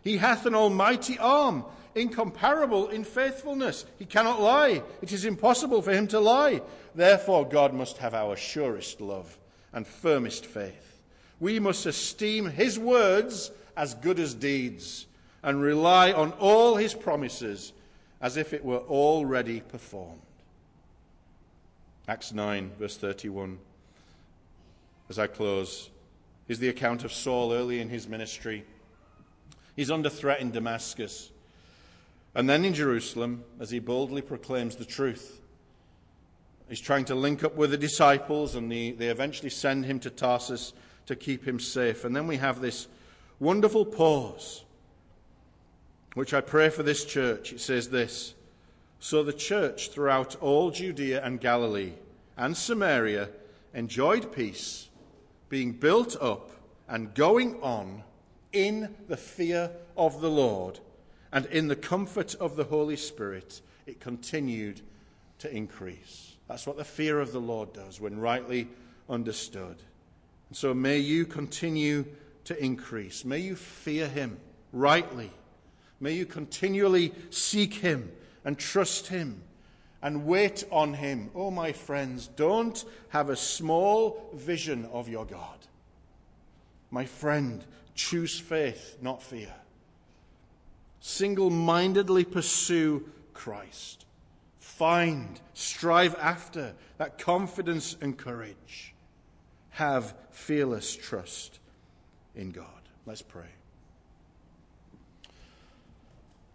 He 0.00 0.16
hath 0.16 0.46
an 0.46 0.54
almighty 0.54 1.18
arm, 1.18 1.66
incomparable 1.96 2.88
in 2.88 3.04
faithfulness. 3.04 3.86
He 3.98 4.04
cannot 4.04 4.40
lie. 4.40 4.82
It 5.02 5.12
is 5.12 5.24
impossible 5.24 5.82
for 5.82 5.92
him 5.92 6.06
to 6.08 6.20
lie. 6.20 6.62
Therefore, 6.94 7.48
God 7.48 7.74
must 7.74 7.98
have 7.98 8.14
our 8.14 8.36
surest 8.36 9.00
love 9.00 9.38
and 9.72 9.86
firmest 9.86 10.46
faith. 10.46 11.00
We 11.40 11.58
must 11.58 11.86
esteem 11.86 12.46
his 12.46 12.78
words 12.78 13.50
as 13.76 13.94
good 13.94 14.18
as 14.18 14.34
deeds 14.34 15.06
and 15.42 15.60
rely 15.60 16.12
on 16.12 16.32
all 16.32 16.76
his 16.76 16.94
promises 16.94 17.72
as 18.20 18.36
if 18.36 18.52
it 18.52 18.64
were 18.64 18.78
already 18.78 19.60
performed. 19.60 20.20
Acts 22.08 22.32
9, 22.32 22.72
verse 22.78 22.96
31. 22.96 23.58
As 25.08 25.18
I 25.18 25.26
close, 25.26 25.90
is 26.48 26.58
the 26.58 26.68
account 26.68 27.04
of 27.04 27.12
Saul 27.12 27.52
early 27.52 27.80
in 27.80 27.88
his 27.88 28.08
ministry. 28.08 28.64
He's 29.74 29.90
under 29.90 30.08
threat 30.08 30.40
in 30.40 30.52
Damascus. 30.52 31.30
And 32.36 32.46
then 32.50 32.66
in 32.66 32.74
Jerusalem, 32.74 33.44
as 33.58 33.70
he 33.70 33.78
boldly 33.78 34.20
proclaims 34.20 34.76
the 34.76 34.84
truth, 34.84 35.40
he's 36.68 36.80
trying 36.80 37.06
to 37.06 37.14
link 37.14 37.42
up 37.42 37.56
with 37.56 37.70
the 37.70 37.78
disciples, 37.78 38.54
and 38.54 38.70
they, 38.70 38.90
they 38.90 39.06
eventually 39.06 39.48
send 39.48 39.86
him 39.86 39.98
to 40.00 40.10
Tarsus 40.10 40.74
to 41.06 41.16
keep 41.16 41.48
him 41.48 41.58
safe. 41.58 42.04
And 42.04 42.14
then 42.14 42.26
we 42.26 42.36
have 42.36 42.60
this 42.60 42.88
wonderful 43.40 43.86
pause, 43.86 44.64
which 46.12 46.34
I 46.34 46.42
pray 46.42 46.68
for 46.68 46.82
this 46.82 47.06
church. 47.06 47.54
It 47.54 47.60
says 47.60 47.88
this 47.88 48.34
so 49.00 49.22
the 49.22 49.32
church 49.32 49.88
throughout 49.88 50.36
all 50.36 50.70
Judea 50.70 51.24
and 51.24 51.40
Galilee 51.40 51.92
and 52.36 52.54
Samaria 52.54 53.30
enjoyed 53.72 54.30
peace, 54.30 54.90
being 55.48 55.72
built 55.72 56.20
up 56.20 56.50
and 56.86 57.14
going 57.14 57.58
on 57.62 58.02
in 58.52 58.94
the 59.08 59.16
fear 59.16 59.70
of 59.96 60.20
the 60.20 60.30
Lord 60.30 60.80
and 61.36 61.44
in 61.46 61.68
the 61.68 61.76
comfort 61.76 62.34
of 62.36 62.56
the 62.56 62.64
Holy 62.64 62.96
Spirit. 62.96 63.60
It 63.84 64.00
continued 64.00 64.80
to 65.38 65.54
increase. 65.54 66.34
That's 66.48 66.66
what 66.66 66.78
the 66.78 66.84
fear 66.84 67.20
of 67.20 67.30
the 67.30 67.40
Lord 67.40 67.74
does 67.74 68.00
when 68.00 68.18
rightly 68.18 68.68
understood. 69.08 69.76
And 70.48 70.56
so 70.56 70.72
may 70.72 70.98
you 70.98 71.26
continue 71.26 72.06
to 72.44 72.64
increase. 72.64 73.22
May 73.22 73.40
you 73.40 73.54
fear 73.54 74.08
him 74.08 74.38
rightly. 74.72 75.30
May 76.00 76.14
you 76.14 76.24
continually 76.24 77.12
seek 77.28 77.74
him 77.74 78.10
and 78.46 78.56
trust 78.56 79.08
Him 79.08 79.42
and 80.00 80.24
wait 80.24 80.64
on 80.70 80.94
Him. 80.94 81.30
Oh, 81.34 81.50
my 81.50 81.72
friends, 81.72 82.28
don't 82.28 82.82
have 83.08 83.28
a 83.28 83.36
small 83.36 84.30
vision 84.32 84.86
of 84.86 85.08
your 85.08 85.26
God. 85.26 85.58
My 86.90 87.04
friend, 87.04 87.62
choose 87.94 88.38
faith, 88.38 88.96
not 89.02 89.20
fear. 89.22 89.52
Single 91.08 91.50
mindedly 91.50 92.24
pursue 92.24 93.08
Christ. 93.32 94.06
Find, 94.58 95.40
strive 95.54 96.16
after 96.16 96.74
that 96.98 97.16
confidence 97.16 97.96
and 98.00 98.18
courage. 98.18 98.92
Have 99.70 100.16
fearless 100.32 100.96
trust 100.96 101.60
in 102.34 102.50
God. 102.50 102.66
Let's 103.06 103.22
pray. 103.22 103.46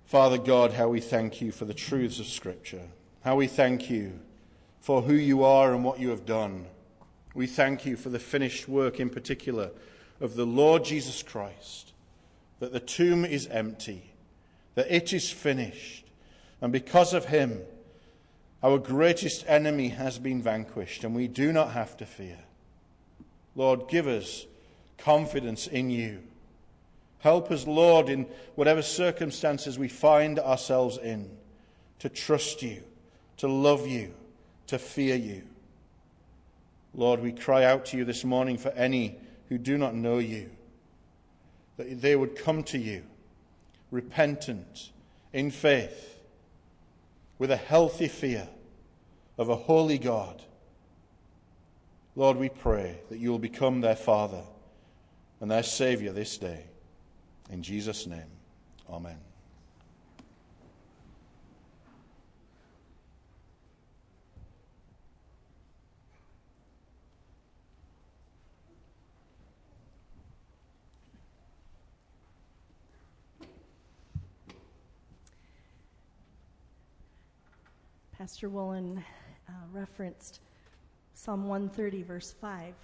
Father 0.04 0.38
God, 0.38 0.74
how 0.74 0.90
we 0.90 1.00
thank 1.00 1.40
you 1.40 1.54
for 1.54 1.64
the 1.64 1.74
truths 1.74 2.20
of 2.20 2.26
Scripture. 2.28 2.90
How 3.24 3.38
we 3.38 3.48
thank 3.48 3.90
you 3.90 4.20
for 4.82 5.02
who 5.02 5.14
you 5.14 5.46
are 5.46 5.74
and 5.74 5.86
what 5.86 5.98
you 5.98 6.10
have 6.10 6.26
done. 6.26 6.66
We 7.34 7.48
thank 7.48 7.86
you 7.86 7.96
for 7.96 8.10
the 8.10 8.20
finished 8.20 8.68
work, 8.68 9.00
in 9.00 9.10
particular, 9.10 9.72
of 10.20 10.36
the 10.36 10.46
Lord 10.46 10.84
Jesus 10.84 11.24
Christ, 11.24 11.94
that 12.60 12.74
the 12.74 12.82
tomb 12.82 13.24
is 13.24 13.48
empty, 13.48 14.11
that 14.76 14.94
it 14.94 15.14
is 15.14 15.30
finished, 15.30 16.06
and 16.62 16.72
because 16.72 17.14
of 17.14 17.26
him, 17.26 17.62
our 18.64 18.78
greatest 18.78 19.44
enemy 19.48 19.90
has 19.90 20.20
been 20.20 20.42
vanquished, 20.42 21.04
and 21.04 21.16
we 21.16 21.28
do 21.28 21.52
not 21.52 21.72
have 21.72 21.98
to 21.98 22.06
fear. 22.06 22.40
Lord, 23.56 23.88
give 23.90 24.08
us 24.08 24.46
confidence 24.98 25.68
in 25.68 25.90
you 25.90 26.22
Help 27.22 27.52
us, 27.52 27.68
Lord, 27.68 28.10
in 28.10 28.26
whatever 28.56 28.82
circumstances 28.82 29.78
we 29.78 29.88
find 29.88 30.40
ourselves 30.40 30.98
in, 30.98 31.30
to 32.00 32.10
trust 32.10 32.64
you, 32.64 32.82
to 33.38 33.48
love 33.48 33.86
you, 33.86 34.14
to 34.68 34.80
fear 34.80 35.16
you. 35.16 35.44
Lord, 36.96 37.22
we 37.22 37.32
cry 37.32 37.64
out 37.64 37.86
to 37.88 37.98
you 37.98 38.06
this 38.06 38.24
morning 38.24 38.58
for 38.58 38.70
any 38.70 39.18
who 39.50 39.60
do 39.60 39.78
not 39.78 39.94
know 39.94 40.18
you, 40.18 40.50
that 41.78 42.02
they 42.02 42.16
would 42.16 42.36
come 42.36 42.64
to 42.64 42.80
you 42.80 43.04
repentant 43.92 44.92
in 45.34 45.52
faith, 45.52 46.20
with 47.38 47.52
a 47.52 47.58
healthy 47.58 48.08
fear 48.08 48.48
of 49.38 49.50
a 49.50 49.56
holy 49.56 49.98
God. 49.98 50.42
Lord, 52.16 52.38
we 52.38 52.50
pray 52.50 53.00
that 53.10 53.20
you 53.20 53.32
will 53.32 53.40
become 53.40 53.82
their 53.82 53.96
Father 53.96 54.44
and 55.40 55.50
their 55.50 55.64
Savior 55.64 56.12
this 56.12 56.38
day. 56.38 56.66
In 57.50 57.64
Jesus' 57.64 58.06
name, 58.08 58.30
Amen. 58.90 59.18
Pastor 78.22 78.50
Woolen 78.50 79.04
uh, 79.50 79.52
referenced 79.72 80.42
Psalm 81.16 81.48
130, 81.48 82.04
verse 82.04 82.36
5, 82.40 82.76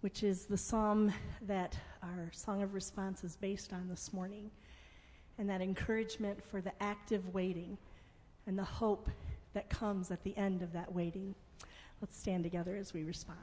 which 0.00 0.24
is 0.24 0.46
the 0.46 0.56
psalm 0.56 1.12
that 1.42 1.78
our 2.02 2.28
song 2.32 2.60
of 2.60 2.74
response 2.74 3.22
is 3.22 3.36
based 3.36 3.72
on 3.72 3.86
this 3.88 4.12
morning, 4.12 4.50
and 5.38 5.48
that 5.48 5.60
encouragement 5.60 6.42
for 6.42 6.60
the 6.60 6.72
active 6.82 7.32
waiting 7.32 7.78
and 8.48 8.58
the 8.58 8.64
hope 8.64 9.08
that 9.54 9.70
comes 9.70 10.10
at 10.10 10.24
the 10.24 10.36
end 10.36 10.62
of 10.62 10.72
that 10.72 10.92
waiting. 10.92 11.32
Let's 12.00 12.18
stand 12.18 12.42
together 12.42 12.74
as 12.74 12.92
we 12.92 13.04
respond. 13.04 13.38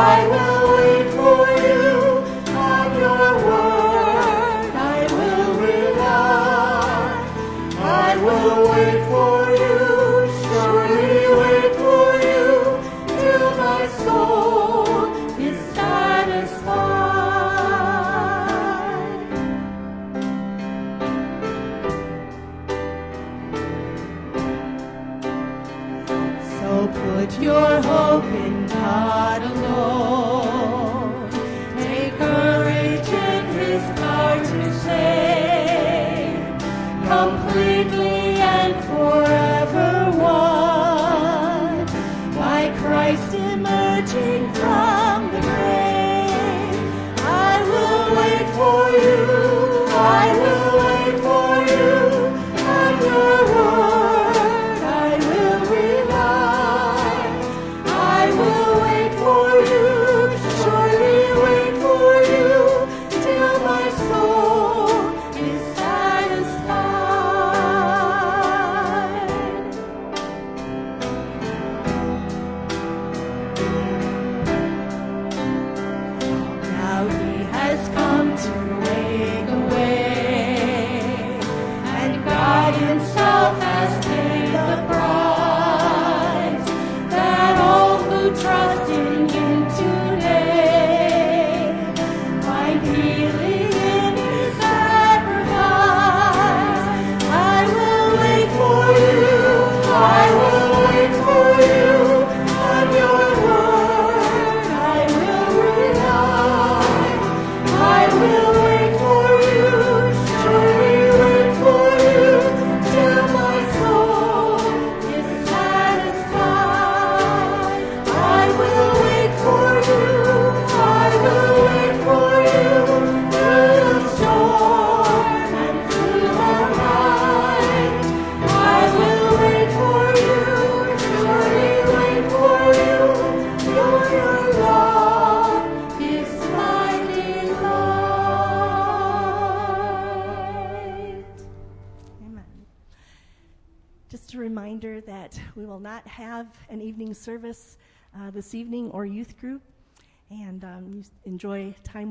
I 0.00 0.29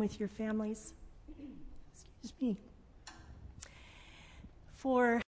with 0.10 0.20
your 0.20 0.30
families. 0.30 0.94
Excuse 2.24 2.34
me. 2.42 2.58
For 4.74 5.22